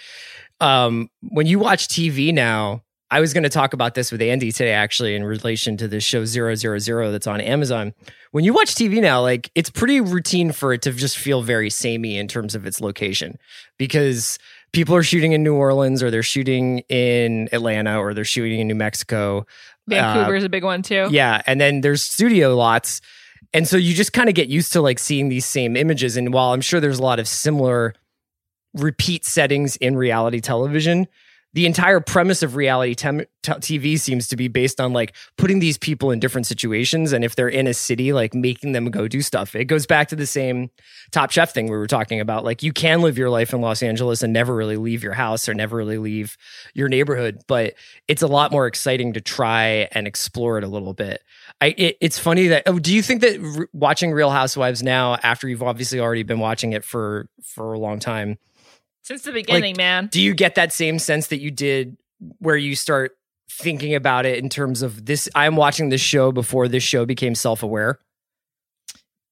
Um, 0.62 1.10
when 1.22 1.48
you 1.48 1.58
watch 1.58 1.88
TV 1.88 2.34
now, 2.34 2.84
I 3.12 3.22
was 3.22 3.34
going 3.34 3.44
to 3.44 3.50
talk 3.50 3.74
about 3.74 3.96
this 3.96 4.12
with 4.12 4.22
Andy 4.22 4.52
today, 4.52 4.72
actually, 4.72 5.16
in 5.16 5.24
relation 5.24 5.78
to 5.78 5.88
the 5.88 6.00
show 6.00 6.26
Zero 6.26 6.54
Zero 6.54 6.78
Zero 6.78 7.12
that's 7.12 7.26
on 7.26 7.42
Amazon. 7.42 7.96
When 8.32 8.44
you 8.44 8.54
watch 8.54 8.76
TV 8.76 9.02
now, 9.02 9.22
like 9.22 9.50
it's 9.56 9.72
pretty 9.72 10.00
routine 10.00 10.52
for 10.52 10.74
it 10.74 10.84
to 10.84 10.92
just 10.92 11.18
feel 11.18 11.42
very 11.42 11.72
samey 11.72 12.20
in 12.20 12.28
terms 12.28 12.54
of 12.54 12.68
its 12.68 12.80
location 12.80 13.40
because 13.80 14.38
people 14.72 14.96
are 14.96 15.04
shooting 15.04 15.32
in 15.32 15.44
New 15.44 15.56
Orleans 15.56 16.04
or 16.04 16.12
they're 16.12 16.24
shooting 16.24 16.80
in 16.90 17.50
Atlanta 17.52 18.00
or 18.00 18.14
they're 18.14 18.26
shooting 18.26 18.60
in 18.60 18.68
New 18.68 18.76
Mexico. 18.76 19.46
Vancouver 19.88 20.34
uh, 20.34 20.38
is 20.38 20.44
a 20.44 20.50
big 20.50 20.64
one 20.64 20.82
too. 20.82 21.08
Yeah. 21.12 21.42
And 21.46 21.60
then 21.60 21.82
there's 21.82 22.04
studio 22.04 22.56
lots. 22.56 23.02
And 23.54 23.68
so 23.68 23.78
you 23.78 23.96
just 23.96 24.14
kind 24.14 24.30
of 24.30 24.36
get 24.36 24.48
used 24.48 24.74
to 24.74 24.82
like 24.82 25.00
seeing 25.00 25.30
these 25.30 25.46
same 25.46 25.76
images. 25.76 26.18
And 26.18 26.34
while 26.34 26.54
I'm 26.54 26.62
sure 26.62 26.80
there's 26.80 27.00
a 27.00 27.04
lot 27.04 27.20
of 27.20 27.28
similar 27.28 27.96
repeat 28.76 29.26
settings 29.26 29.76
in 29.78 29.96
reality 29.98 30.40
television, 30.40 31.08
the 31.54 31.66
entire 31.66 32.00
premise 32.00 32.44
of 32.44 32.56
reality 32.56 32.94
tem- 32.94 33.26
t- 33.42 33.52
TV 33.54 34.00
seems 34.00 34.28
to 34.28 34.36
be 34.36 34.48
based 34.48 34.80
on 34.80 34.94
like 34.94 35.16
putting 35.38 35.60
these 35.60 35.78
people 35.78 36.12
in 36.12 36.20
different 36.20 36.46
situations. 36.46 37.12
And 37.12 37.26
if 37.26 37.36
they're 37.36 37.50
in 37.50 37.66
a 37.66 37.74
city, 37.74 38.14
like 38.14 38.36
making 38.36 38.74
them 38.74 38.86
go 38.92 39.08
do 39.08 39.22
stuff. 39.22 39.56
It 39.56 39.66
goes 39.66 39.88
back 39.88 40.10
to 40.10 40.16
the 40.16 40.28
same 40.28 40.70
Top 41.12 41.32
Chef 41.32 41.52
thing 41.52 41.66
we 41.66 41.78
were 41.78 41.88
talking 41.88 42.20
about. 42.20 42.44
Like 42.44 42.62
you 42.62 42.72
can 42.72 43.02
live 43.02 43.18
your 43.18 43.32
life 43.32 43.52
in 43.52 43.62
Los 43.62 43.82
Angeles 43.82 44.22
and 44.22 44.32
never 44.32 44.56
really 44.56 44.78
leave 44.78 45.04
your 45.04 45.14
house 45.14 45.50
or 45.50 45.56
never 45.56 45.76
really 45.76 45.98
leave 45.98 46.38
your 46.76 46.88
neighborhood, 46.88 47.42
but 47.48 47.74
it's 48.08 48.22
a 48.22 48.28
lot 48.28 48.52
more 48.52 48.68
exciting 48.68 49.14
to 49.14 49.22
try 49.22 49.88
and 49.92 50.08
explore 50.08 50.60
it 50.60 50.64
a 50.64 50.68
little 50.68 50.94
bit. 50.94 51.24
I, 51.62 51.74
it, 51.78 51.98
it's 52.00 52.20
funny 52.20 52.48
that, 52.48 52.64
oh, 52.68 52.78
do 52.78 52.94
you 52.94 53.02
think 53.02 53.22
that 53.22 53.40
r- 53.58 53.70
watching 53.74 54.12
Real 54.12 54.30
Housewives 54.30 54.84
now, 54.84 55.18
after 55.24 55.48
you've 55.48 55.64
obviously 55.64 56.00
already 56.00 56.24
been 56.24 56.40
watching 56.40 56.74
it 56.74 56.84
for, 56.84 57.28
for 57.44 57.74
a 57.74 57.80
long 57.80 58.00
time, 58.00 58.38
Since 59.10 59.24
the 59.24 59.32
beginning, 59.32 59.76
man. 59.76 60.08
do 60.12 60.22
you 60.22 60.34
get 60.34 60.56
that 60.56 60.72
same 60.72 61.00
sense 61.00 61.28
that 61.28 61.42
you 61.42 61.52
did 61.52 61.98
where 62.38 62.56
you 62.56 62.76
start 62.76 63.18
thinking 63.52 63.96
about 63.96 64.26
it 64.26 64.38
in 64.38 64.48
terms 64.50 64.84
of 64.84 65.06
this 65.06 65.28
i'm 65.34 65.56
watching 65.56 65.90
this 65.90 66.00
show 66.02 66.32
before 66.32 66.68
this 66.68 66.84
show 66.84 67.06
became 67.06 67.34
self-aware 67.34 67.98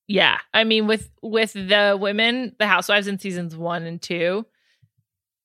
Yeah. 0.07 0.39
I 0.53 0.63
mean 0.63 0.87
with 0.87 1.09
with 1.21 1.53
the 1.53 1.97
women, 1.99 2.55
the 2.57 2.65
housewives 2.65 3.07
in 3.07 3.19
seasons 3.19 3.55
1 3.55 3.83
and 3.83 4.01
2, 4.01 4.45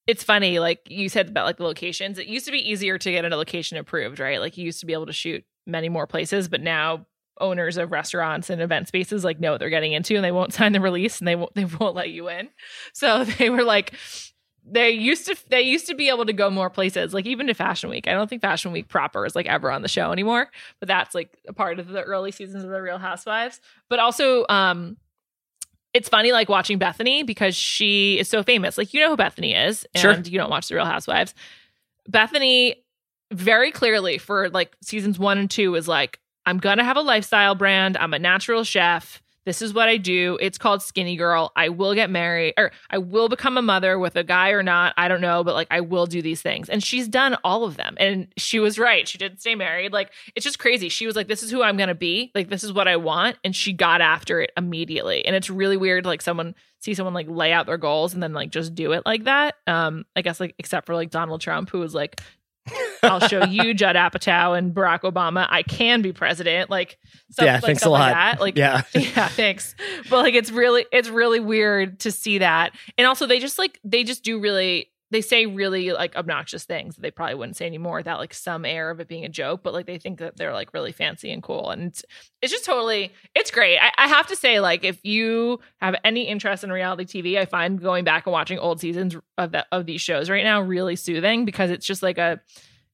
it's 0.06 0.24
funny 0.24 0.58
like 0.60 0.80
you 0.88 1.08
said 1.08 1.28
about 1.28 1.44
like 1.46 1.58
the 1.58 1.64
locations. 1.64 2.18
It 2.18 2.26
used 2.26 2.46
to 2.46 2.52
be 2.52 2.70
easier 2.70 2.96
to 2.96 3.10
get 3.10 3.24
a 3.24 3.36
location 3.36 3.76
approved, 3.76 4.18
right? 4.18 4.40
Like 4.40 4.56
you 4.56 4.64
used 4.64 4.80
to 4.80 4.86
be 4.86 4.94
able 4.94 5.06
to 5.06 5.12
shoot 5.12 5.44
many 5.66 5.88
more 5.88 6.06
places, 6.06 6.48
but 6.48 6.60
now 6.60 7.06
owners 7.42 7.76
of 7.76 7.90
restaurants 7.92 8.48
and 8.48 8.62
event 8.62 8.88
spaces 8.88 9.24
like 9.24 9.38
know 9.40 9.50
what 9.52 9.58
they're 9.58 9.68
getting 9.70 9.92
into 9.92 10.14
and 10.14 10.24
they 10.24 10.32
won't 10.32 10.54
sign 10.58 10.72
the 10.72 10.80
release 10.80 11.18
and 11.18 11.28
they 11.28 11.34
won't 11.36 11.54
they 11.54 11.64
won't 11.66 11.94
let 11.94 12.10
you 12.10 12.28
in. 12.28 12.48
So 12.94 13.24
they 13.38 13.50
were 13.50 13.64
like 13.64 13.92
they 14.64 14.90
used 14.90 15.26
to 15.26 15.36
they 15.48 15.60
used 15.62 15.88
to 15.88 15.94
be 15.96 16.08
able 16.08 16.24
to 16.24 16.32
go 16.32 16.48
more 16.48 16.70
places 16.70 17.12
like 17.12 17.26
even 17.26 17.48
to 17.48 17.52
fashion 17.52 17.90
week 17.90 18.06
i 18.06 18.12
don't 18.12 18.30
think 18.30 18.40
fashion 18.40 18.70
week 18.70 18.86
proper 18.86 19.26
is 19.26 19.34
like 19.34 19.46
ever 19.46 19.72
on 19.72 19.82
the 19.82 19.88
show 19.88 20.12
anymore 20.12 20.48
but 20.78 20.86
that's 20.86 21.16
like 21.16 21.36
a 21.48 21.52
part 21.52 21.80
of 21.80 21.88
the 21.88 22.00
early 22.00 22.30
seasons 22.30 22.62
of 22.62 22.70
the 22.70 22.80
real 22.80 22.98
housewives 22.98 23.60
but 23.88 23.98
also 23.98 24.46
um 24.48 24.96
it's 25.94 26.08
funny 26.08 26.30
like 26.30 26.48
watching 26.48 26.78
bethany 26.78 27.24
because 27.24 27.56
she 27.56 28.20
is 28.20 28.28
so 28.28 28.44
famous 28.44 28.78
like 28.78 28.94
you 28.94 29.00
know 29.00 29.08
who 29.08 29.16
bethany 29.16 29.52
is 29.52 29.84
and 29.96 30.00
Sure. 30.00 30.14
you 30.32 30.38
don't 30.38 30.48
watch 30.50 30.68
the 30.68 30.76
real 30.76 30.84
housewives 30.86 31.34
bethany 32.08 32.76
very 33.32 33.72
clearly 33.72 34.16
for 34.16 34.48
like 34.50 34.76
seasons 34.80 35.18
one 35.18 35.38
and 35.38 35.50
two 35.50 35.74
is 35.74 35.88
like 35.88 36.20
i'm 36.46 36.58
gonna 36.58 36.84
have 36.84 36.96
a 36.96 37.02
lifestyle 37.02 37.54
brand 37.54 37.96
i'm 37.96 38.14
a 38.14 38.18
natural 38.18 38.64
chef 38.64 39.22
this 39.44 39.60
is 39.60 39.74
what 39.74 39.88
I 39.88 39.96
do. 39.96 40.38
It's 40.40 40.56
called 40.56 40.82
Skinny 40.82 41.16
Girl. 41.16 41.50
I 41.56 41.68
will 41.68 41.94
get 41.94 42.10
married 42.10 42.54
or 42.56 42.70
I 42.90 42.98
will 42.98 43.28
become 43.28 43.58
a 43.58 43.62
mother 43.62 43.98
with 43.98 44.14
a 44.14 44.22
guy 44.22 44.50
or 44.50 44.62
not. 44.62 44.94
I 44.96 45.08
don't 45.08 45.20
know, 45.20 45.42
but 45.42 45.54
like 45.54 45.66
I 45.70 45.80
will 45.80 46.06
do 46.06 46.22
these 46.22 46.40
things. 46.40 46.68
And 46.68 46.82
she's 46.82 47.08
done 47.08 47.36
all 47.42 47.64
of 47.64 47.76
them. 47.76 47.96
And 47.98 48.28
she 48.36 48.60
was 48.60 48.78
right. 48.78 49.08
She 49.08 49.18
didn't 49.18 49.40
stay 49.40 49.56
married. 49.56 49.92
Like 49.92 50.12
it's 50.36 50.44
just 50.44 50.60
crazy. 50.60 50.88
She 50.88 51.06
was 51.06 51.16
like, 51.16 51.26
this 51.26 51.42
is 51.42 51.50
who 51.50 51.62
I'm 51.62 51.76
going 51.76 51.88
to 51.88 51.94
be. 51.94 52.30
Like 52.34 52.50
this 52.50 52.62
is 52.62 52.72
what 52.72 52.86
I 52.86 52.96
want. 52.96 53.36
And 53.42 53.54
she 53.54 53.72
got 53.72 54.00
after 54.00 54.40
it 54.40 54.52
immediately. 54.56 55.26
And 55.26 55.34
it's 55.34 55.50
really 55.50 55.76
weird. 55.76 56.06
Like 56.06 56.22
someone 56.22 56.54
see 56.78 56.94
someone 56.94 57.14
like 57.14 57.28
lay 57.28 57.52
out 57.52 57.66
their 57.66 57.78
goals 57.78 58.14
and 58.14 58.22
then 58.22 58.32
like 58.32 58.50
just 58.50 58.74
do 58.74 58.92
it 58.92 59.02
like 59.06 59.24
that. 59.24 59.56
Um, 59.66 60.04
I 60.14 60.22
guess 60.22 60.38
like 60.38 60.54
except 60.58 60.86
for 60.86 60.94
like 60.94 61.10
Donald 61.10 61.40
Trump, 61.40 61.70
who 61.70 61.80
was 61.80 61.94
like, 61.94 62.20
I'll 63.02 63.20
show 63.20 63.44
you 63.44 63.74
Judd 63.74 63.96
Apatow 63.96 64.56
and 64.56 64.74
Barack 64.74 65.00
Obama. 65.00 65.46
I 65.50 65.62
can 65.62 66.02
be 66.02 66.12
president. 66.12 66.70
Like, 66.70 66.98
stuff, 67.30 67.46
yeah 67.46 67.54
like, 67.54 67.64
thanks 67.64 67.84
a 67.84 67.90
lot 67.90 68.00
like 68.00 68.14
that. 68.14 68.40
Like, 68.40 68.56
yeah 68.56 68.82
yeah, 68.94 69.28
thanks. 69.28 69.74
But 70.08 70.18
like 70.18 70.34
it's 70.34 70.50
really 70.50 70.86
it's 70.92 71.08
really 71.08 71.40
weird 71.40 72.00
to 72.00 72.12
see 72.12 72.38
that. 72.38 72.72
And 72.96 73.06
also 73.06 73.26
they 73.26 73.40
just 73.40 73.58
like 73.58 73.80
they 73.84 74.04
just 74.04 74.22
do 74.22 74.38
really 74.38 74.91
they 75.12 75.20
say 75.20 75.44
really 75.44 75.92
like 75.92 76.16
obnoxious 76.16 76.64
things 76.64 76.96
that 76.96 77.02
they 77.02 77.10
probably 77.10 77.34
wouldn't 77.34 77.56
say 77.56 77.66
anymore 77.66 77.98
without 77.98 78.18
like 78.18 78.32
some 78.32 78.64
air 78.64 78.90
of 78.90 78.98
it 78.98 79.08
being 79.08 79.26
a 79.26 79.28
joke, 79.28 79.62
but 79.62 79.74
like 79.74 79.84
they 79.84 79.98
think 79.98 80.18
that 80.20 80.38
they're 80.38 80.54
like 80.54 80.72
really 80.72 80.90
fancy 80.90 81.30
and 81.30 81.42
cool. 81.42 81.70
And 81.70 81.82
it's, 81.88 82.02
it's 82.40 82.50
just 82.50 82.64
totally 82.64 83.12
it's 83.34 83.50
great. 83.50 83.78
I, 83.78 83.92
I 83.98 84.08
have 84.08 84.26
to 84.28 84.36
say, 84.36 84.58
like, 84.58 84.84
if 84.84 85.04
you 85.04 85.60
have 85.82 85.96
any 86.02 86.22
interest 86.22 86.64
in 86.64 86.72
reality 86.72 87.04
TV, 87.04 87.38
I 87.38 87.44
find 87.44 87.80
going 87.80 88.04
back 88.04 88.26
and 88.26 88.32
watching 88.32 88.58
old 88.58 88.80
seasons 88.80 89.14
of 89.36 89.52
that 89.52 89.66
of 89.70 89.84
these 89.84 90.00
shows 90.00 90.30
right 90.30 90.44
now 90.44 90.62
really 90.62 90.96
soothing 90.96 91.44
because 91.44 91.70
it's 91.70 91.86
just 91.86 92.02
like 92.02 92.16
a 92.16 92.40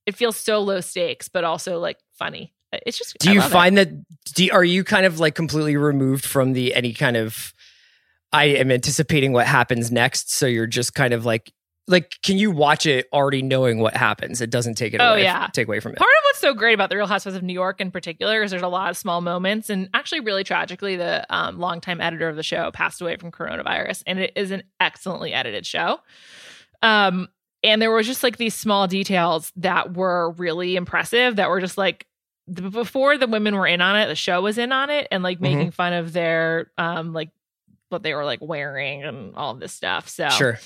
it 0.04 0.16
feels 0.16 0.36
so 0.36 0.58
low 0.60 0.80
stakes, 0.80 1.28
but 1.28 1.44
also 1.44 1.78
like 1.78 1.98
funny. 2.14 2.52
It's 2.72 2.98
just 2.98 3.16
do 3.18 3.32
you 3.32 3.38
love 3.38 3.50
it. 3.50 3.52
find 3.52 3.78
that 3.78 3.88
do, 4.34 4.48
are 4.52 4.64
you 4.64 4.82
kind 4.82 5.06
of 5.06 5.20
like 5.20 5.36
completely 5.36 5.76
removed 5.76 6.24
from 6.24 6.52
the 6.52 6.74
any 6.74 6.92
kind 6.92 7.16
of 7.16 7.54
i 8.30 8.44
am 8.44 8.70
anticipating 8.70 9.32
what 9.32 9.46
happens 9.46 9.90
next 9.90 10.30
so 10.30 10.44
you're 10.44 10.66
just 10.66 10.94
kind 10.94 11.14
of 11.14 11.24
like 11.24 11.50
like 11.88 12.18
can 12.22 12.38
you 12.38 12.50
watch 12.50 12.86
it 12.86 13.06
already 13.12 13.42
knowing 13.42 13.78
what 13.80 13.96
happens 13.96 14.40
it 14.40 14.50
doesn't 14.50 14.74
take 14.76 14.94
it 14.94 15.00
Oh, 15.00 15.14
away 15.14 15.22
yeah. 15.24 15.48
take 15.52 15.66
away 15.66 15.80
from 15.80 15.92
it 15.92 15.98
Part 15.98 16.08
of 16.08 16.24
what's 16.26 16.38
so 16.38 16.54
great 16.54 16.74
about 16.74 16.90
the 16.90 16.96
Real 16.96 17.06
Housewives 17.06 17.36
of 17.36 17.42
New 17.42 17.52
York 17.52 17.80
in 17.80 17.90
particular 17.90 18.42
is 18.42 18.50
there's 18.52 18.62
a 18.62 18.68
lot 18.68 18.90
of 18.90 18.96
small 18.96 19.20
moments, 19.20 19.68
and 19.70 19.88
actually, 19.94 20.20
really 20.20 20.44
tragically, 20.44 20.94
the 20.96 21.26
um, 21.34 21.58
longtime 21.58 22.00
editor 22.00 22.28
of 22.28 22.36
the 22.36 22.42
show 22.44 22.70
passed 22.70 23.00
away 23.00 23.16
from 23.16 23.32
coronavirus, 23.32 24.02
and 24.06 24.18
it 24.20 24.32
is 24.36 24.50
an 24.52 24.62
excellently 24.78 25.32
edited 25.32 25.66
show. 25.66 25.98
Um, 26.82 27.28
and 27.64 27.82
there 27.82 27.90
was 27.90 28.06
just 28.06 28.22
like 28.22 28.36
these 28.36 28.54
small 28.54 28.86
details 28.86 29.50
that 29.56 29.94
were 29.96 30.30
really 30.32 30.76
impressive. 30.76 31.36
That 31.36 31.48
were 31.48 31.60
just 31.60 31.76
like 31.78 32.06
the, 32.46 32.70
before 32.70 33.18
the 33.18 33.26
women 33.26 33.56
were 33.56 33.66
in 33.66 33.80
on 33.80 33.96
it, 33.96 34.06
the 34.06 34.14
show 34.14 34.40
was 34.42 34.58
in 34.58 34.70
on 34.70 34.90
it, 34.90 35.08
and 35.10 35.22
like 35.24 35.38
Mhm. 35.38 35.42
making 35.42 35.70
fun 35.72 35.92
of 35.92 36.12
their 36.12 36.70
um 36.78 37.12
like 37.12 37.30
what 37.88 38.02
they 38.02 38.14
were 38.14 38.24
like 38.24 38.40
wearing 38.42 39.02
and 39.02 39.34
all 39.34 39.52
of 39.52 39.60
this 39.60 39.72
stuff. 39.72 40.08
So 40.08 40.28
sure 40.28 40.58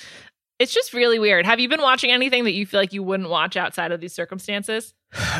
it's 0.59 0.73
just 0.73 0.93
really 0.93 1.19
weird. 1.19 1.45
Have 1.47 1.59
you 1.61 1.69
been 1.69 1.83
watching 1.83 2.11
anything 2.11 2.45
that 2.45 2.53
you 2.53 2.67
feel 2.67 2.79
like 2.81 2.93
you 2.93 3.03
wouldn't 3.03 3.29
watch 3.29 3.57
outside 3.57 3.91
of 3.93 4.01
these 4.01 4.13
circumstances? 4.13 4.95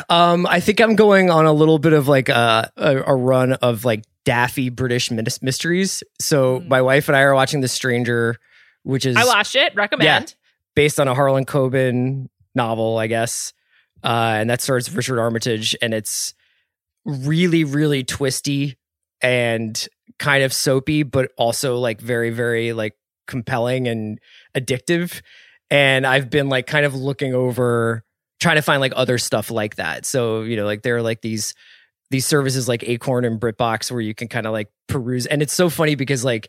Um, 0.09 0.45
I 0.45 0.59
think 0.59 0.79
I'm 0.79 0.95
going 0.95 1.29
on 1.29 1.45
a 1.45 1.53
little 1.53 1.79
bit 1.79 1.93
of 1.93 2.07
like 2.07 2.29
a 2.29 2.71
a, 2.77 2.97
a 3.07 3.15
run 3.15 3.53
of 3.53 3.85
like 3.85 4.03
daffy 4.25 4.69
British 4.69 5.09
mys- 5.11 5.41
mysteries. 5.41 6.03
So 6.19 6.59
Mm. 6.59 6.67
my 6.67 6.81
wife 6.81 7.07
and 7.09 7.15
I 7.15 7.21
are 7.21 7.33
watching 7.33 7.61
The 7.61 7.67
Stranger, 7.67 8.37
which 8.83 9.05
is 9.05 9.15
I 9.17 9.25
watched 9.25 9.55
it. 9.55 9.73
Recommend. 9.75 10.35
based 10.75 10.99
on 10.99 11.07
a 11.07 11.13
Harlan 11.15 11.45
Coben 11.45 12.27
novel, 12.55 12.97
I 12.97 13.07
guess. 13.07 13.53
Uh, 14.03 14.35
and 14.37 14.49
that 14.49 14.61
stars 14.61 14.93
Richard 14.93 15.19
Armitage, 15.19 15.75
and 15.81 15.93
it's 15.93 16.33
really, 17.05 17.63
really 17.63 18.03
twisty 18.03 18.77
and 19.21 19.87
kind 20.19 20.43
of 20.43 20.51
soapy, 20.53 21.03
but 21.03 21.31
also 21.37 21.77
like 21.77 22.01
very, 22.01 22.29
very 22.29 22.73
like 22.73 22.95
compelling 23.27 23.87
and 23.87 24.19
addictive. 24.55 25.21
And 25.69 26.05
I've 26.05 26.29
been 26.29 26.49
like 26.49 26.67
kind 26.67 26.85
of 26.85 26.95
looking 26.95 27.33
over 27.33 28.03
trying 28.39 28.55
to 28.57 28.61
find 28.61 28.81
like 28.81 28.93
other 28.95 29.17
stuff 29.17 29.49
like 29.49 29.75
that. 29.75 30.05
So, 30.05 30.41
you 30.41 30.55
know, 30.55 30.65
like 30.65 30.81
there 30.81 30.97
are 30.97 31.01
like 31.01 31.21
these 31.21 31.53
these 32.11 32.27
services 32.27 32.67
like 32.67 32.87
Acorn 32.87 33.25
and 33.25 33.39
BritBox 33.39 33.89
where 33.91 34.01
you 34.01 34.13
can 34.13 34.27
kind 34.27 34.45
of 34.45 34.53
like 34.53 34.69
peruse 34.87 35.25
and 35.25 35.41
it's 35.41 35.53
so 35.53 35.67
funny 35.69 35.95
because 35.95 36.23
like 36.23 36.47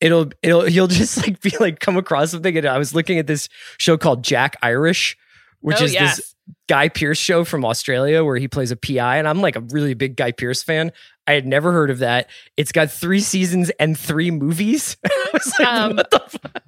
it'll 0.00 0.30
it'll 0.42 0.68
you'll 0.68 0.88
just 0.88 1.16
like 1.18 1.40
be 1.40 1.52
like 1.58 1.80
come 1.80 1.96
across 1.96 2.32
something 2.32 2.56
and 2.56 2.66
I 2.66 2.76
was 2.76 2.94
looking 2.94 3.18
at 3.18 3.26
this 3.26 3.48
show 3.78 3.96
called 3.96 4.22
Jack 4.22 4.56
Irish 4.60 5.16
which 5.60 5.80
oh, 5.80 5.84
is 5.84 5.94
yes. 5.94 6.16
this 6.16 6.34
Guy 6.68 6.88
Pearce 6.88 7.18
show 7.18 7.44
from 7.44 7.64
Australia 7.64 8.24
where 8.24 8.36
he 8.36 8.48
plays 8.48 8.70
a 8.70 8.76
PI 8.76 9.18
and 9.18 9.28
I'm 9.28 9.40
like 9.40 9.56
a 9.56 9.60
really 9.60 9.94
big 9.94 10.16
Guy 10.16 10.32
Pearce 10.32 10.62
fan. 10.62 10.92
I 11.30 11.34
had 11.34 11.46
never 11.46 11.70
heard 11.72 11.90
of 11.90 12.00
that. 12.00 12.28
It's 12.56 12.72
got 12.72 12.90
3 12.90 13.20
seasons 13.20 13.70
and 13.78 13.96
3 13.98 14.30
movies. 14.32 14.96
Like 15.32 15.60
Um, 15.68 15.96
what 15.96 16.10
the 16.10 16.18
fuck? 16.18 16.62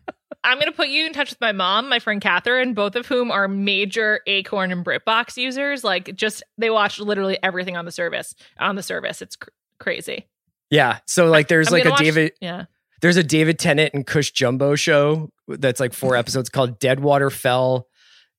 I'm 0.44 0.58
going 0.58 0.70
to 0.70 0.76
put 0.76 0.88
you 0.88 1.04
in 1.06 1.12
touch 1.12 1.30
with 1.30 1.40
my 1.40 1.50
mom, 1.52 1.88
my 1.88 1.98
friend 1.98 2.20
Catherine, 2.20 2.74
both 2.74 2.94
of 2.96 3.06
whom 3.06 3.30
are 3.32 3.48
major 3.48 4.20
Acorn 4.26 4.70
and 4.72 4.84
BritBox 4.84 5.36
users. 5.36 5.82
Like, 5.84 6.14
just 6.14 6.42
they 6.58 6.70
watch 6.70 6.98
literally 7.00 7.38
everything 7.42 7.76
on 7.76 7.84
the 7.86 7.92
service. 7.92 8.34
On 8.58 8.76
the 8.76 8.82
service, 8.82 9.20
it's 9.22 9.34
cr- 9.36 9.48
crazy. 9.80 10.26
Yeah. 10.70 10.98
So 11.06 11.26
like 11.26 11.48
there's 11.48 11.68
I'm 11.68 11.72
like 11.74 11.84
a 11.86 11.90
watch- 11.90 11.98
David 12.00 12.32
Yeah. 12.40 12.64
there's 13.02 13.16
a 13.16 13.22
David 13.24 13.58
Tennant 13.58 13.94
and 13.94 14.06
Cush 14.06 14.30
Jumbo 14.32 14.74
show 14.76 15.30
that's 15.48 15.80
like 15.80 15.92
four 15.92 16.14
episodes 16.22 16.48
called 16.48 16.78
Deadwater 16.78 17.30
Fell. 17.30 17.88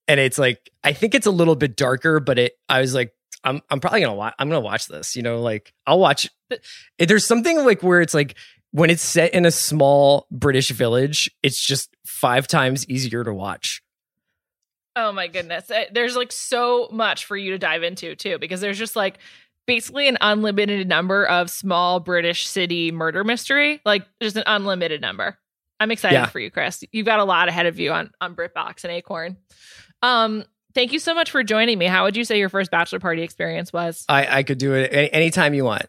And 0.08 0.18
it's 0.20 0.38
like 0.38 0.70
I 0.82 0.92
think 0.94 1.14
it's 1.14 1.26
a 1.26 1.30
little 1.30 1.54
bit 1.56 1.76
darker, 1.76 2.18
but 2.20 2.38
it 2.38 2.52
I 2.68 2.80
was 2.80 2.94
like, 2.94 3.12
I'm 3.42 3.60
I'm 3.70 3.80
probably 3.80 4.00
gonna 4.00 4.14
watch 4.14 4.34
I'm 4.38 4.48
gonna 4.48 4.60
watch 4.60 4.86
this, 4.86 5.16
you 5.16 5.22
know, 5.22 5.40
like 5.40 5.72
I'll 5.86 5.98
watch 5.98 6.28
it, 6.50 7.08
there's 7.08 7.26
something 7.26 7.64
like 7.64 7.82
where 7.82 8.00
it's 8.00 8.14
like 8.14 8.36
when 8.72 8.90
it's 8.90 9.02
set 9.02 9.34
in 9.34 9.44
a 9.46 9.50
small 9.50 10.26
British 10.30 10.70
village, 10.70 11.30
it's 11.42 11.64
just 11.64 11.94
five 12.06 12.46
times 12.46 12.88
easier 12.88 13.22
to 13.24 13.32
watch. 13.32 13.82
Oh 14.96 15.10
my 15.12 15.26
goodness. 15.26 15.70
Uh, 15.70 15.84
There's 15.92 16.14
like 16.16 16.30
so 16.30 16.88
much 16.92 17.24
for 17.24 17.36
you 17.36 17.50
to 17.52 17.58
dive 17.58 17.82
into 17.82 18.14
too, 18.14 18.38
because 18.38 18.60
there's 18.60 18.78
just 18.78 18.94
like 18.94 19.18
basically 19.66 20.06
an 20.08 20.18
unlimited 20.20 20.86
number 20.88 21.26
of 21.26 21.50
small 21.50 21.98
British 22.00 22.46
city 22.46 22.92
murder 22.92 23.24
mystery, 23.24 23.80
like 23.84 24.04
just 24.22 24.36
an 24.36 24.44
unlimited 24.46 25.00
number. 25.00 25.36
I'm 25.80 25.90
excited 25.90 26.14
Yeah. 26.14 26.26
for 26.26 26.38
you, 26.38 26.50
Chris. 26.50 26.84
You've 26.92 27.06
got 27.06 27.18
a 27.18 27.24
lot 27.24 27.48
ahead 27.48 27.66
of 27.66 27.78
you 27.80 27.92
on 27.92 28.10
on 28.20 28.36
BritBox 28.36 28.84
and 28.84 28.92
Acorn. 28.92 29.36
Um, 30.02 30.44
thank 30.74 30.92
you 30.92 30.98
so 30.98 31.14
much 31.14 31.30
for 31.30 31.42
joining 31.42 31.78
me. 31.78 31.86
How 31.86 32.04
would 32.04 32.16
you 32.16 32.24
say 32.24 32.38
your 32.38 32.48
first 32.48 32.70
bachelor 32.70 32.98
party 32.98 33.22
experience 33.22 33.72
was? 33.72 34.04
I, 34.08 34.38
I 34.38 34.42
could 34.42 34.58
do 34.58 34.74
it 34.74 34.92
any, 34.92 35.12
anytime 35.12 35.54
you 35.54 35.64
want. 35.64 35.86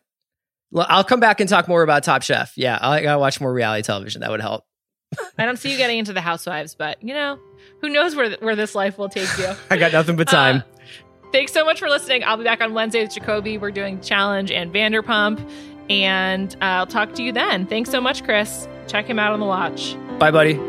Well, 0.71 0.85
I'll 0.89 1.03
come 1.03 1.19
back 1.19 1.39
and 1.39 1.49
talk 1.49 1.67
more 1.67 1.83
about 1.83 2.03
Top 2.03 2.21
Chef. 2.21 2.53
Yeah, 2.57 2.77
I 2.81 3.01
gotta 3.01 3.19
watch 3.19 3.39
more 3.39 3.53
reality 3.53 3.83
television. 3.83 4.21
That 4.21 4.31
would 4.31 4.41
help. 4.41 4.65
I 5.37 5.45
don't 5.45 5.57
see 5.57 5.71
you 5.71 5.77
getting 5.77 5.99
into 5.99 6.13
the 6.13 6.21
housewives, 6.21 6.75
but 6.75 7.01
you 7.01 7.13
know, 7.13 7.39
who 7.81 7.89
knows 7.89 8.15
where 8.15 8.31
where 8.37 8.55
this 8.55 8.75
life 8.75 8.97
will 8.97 9.09
take 9.09 9.29
you. 9.37 9.53
I 9.69 9.77
got 9.77 9.93
nothing 9.93 10.15
but 10.15 10.27
time. 10.27 10.57
Uh, 10.57 10.87
thanks 11.31 11.53
so 11.53 11.63
much 11.63 11.79
for 11.79 11.89
listening. 11.89 12.23
I'll 12.23 12.37
be 12.37 12.43
back 12.43 12.61
on 12.61 12.73
Wednesday 12.73 13.03
with 13.03 13.13
Jacoby. 13.13 13.57
We're 13.57 13.71
doing 13.71 14.01
Challenge 14.01 14.51
and 14.51 14.73
Vanderpump, 14.73 15.49
and 15.89 16.53
uh, 16.55 16.65
I'll 16.65 16.87
talk 16.87 17.13
to 17.13 17.23
you 17.23 17.31
then. 17.31 17.65
Thanks 17.67 17.89
so 17.89 18.01
much, 18.01 18.23
Chris. 18.23 18.67
Check 18.87 19.05
him 19.05 19.19
out 19.19 19.31
on 19.31 19.39
the 19.39 19.45
watch. 19.45 19.95
Bye, 20.19 20.31
buddy. 20.31 20.59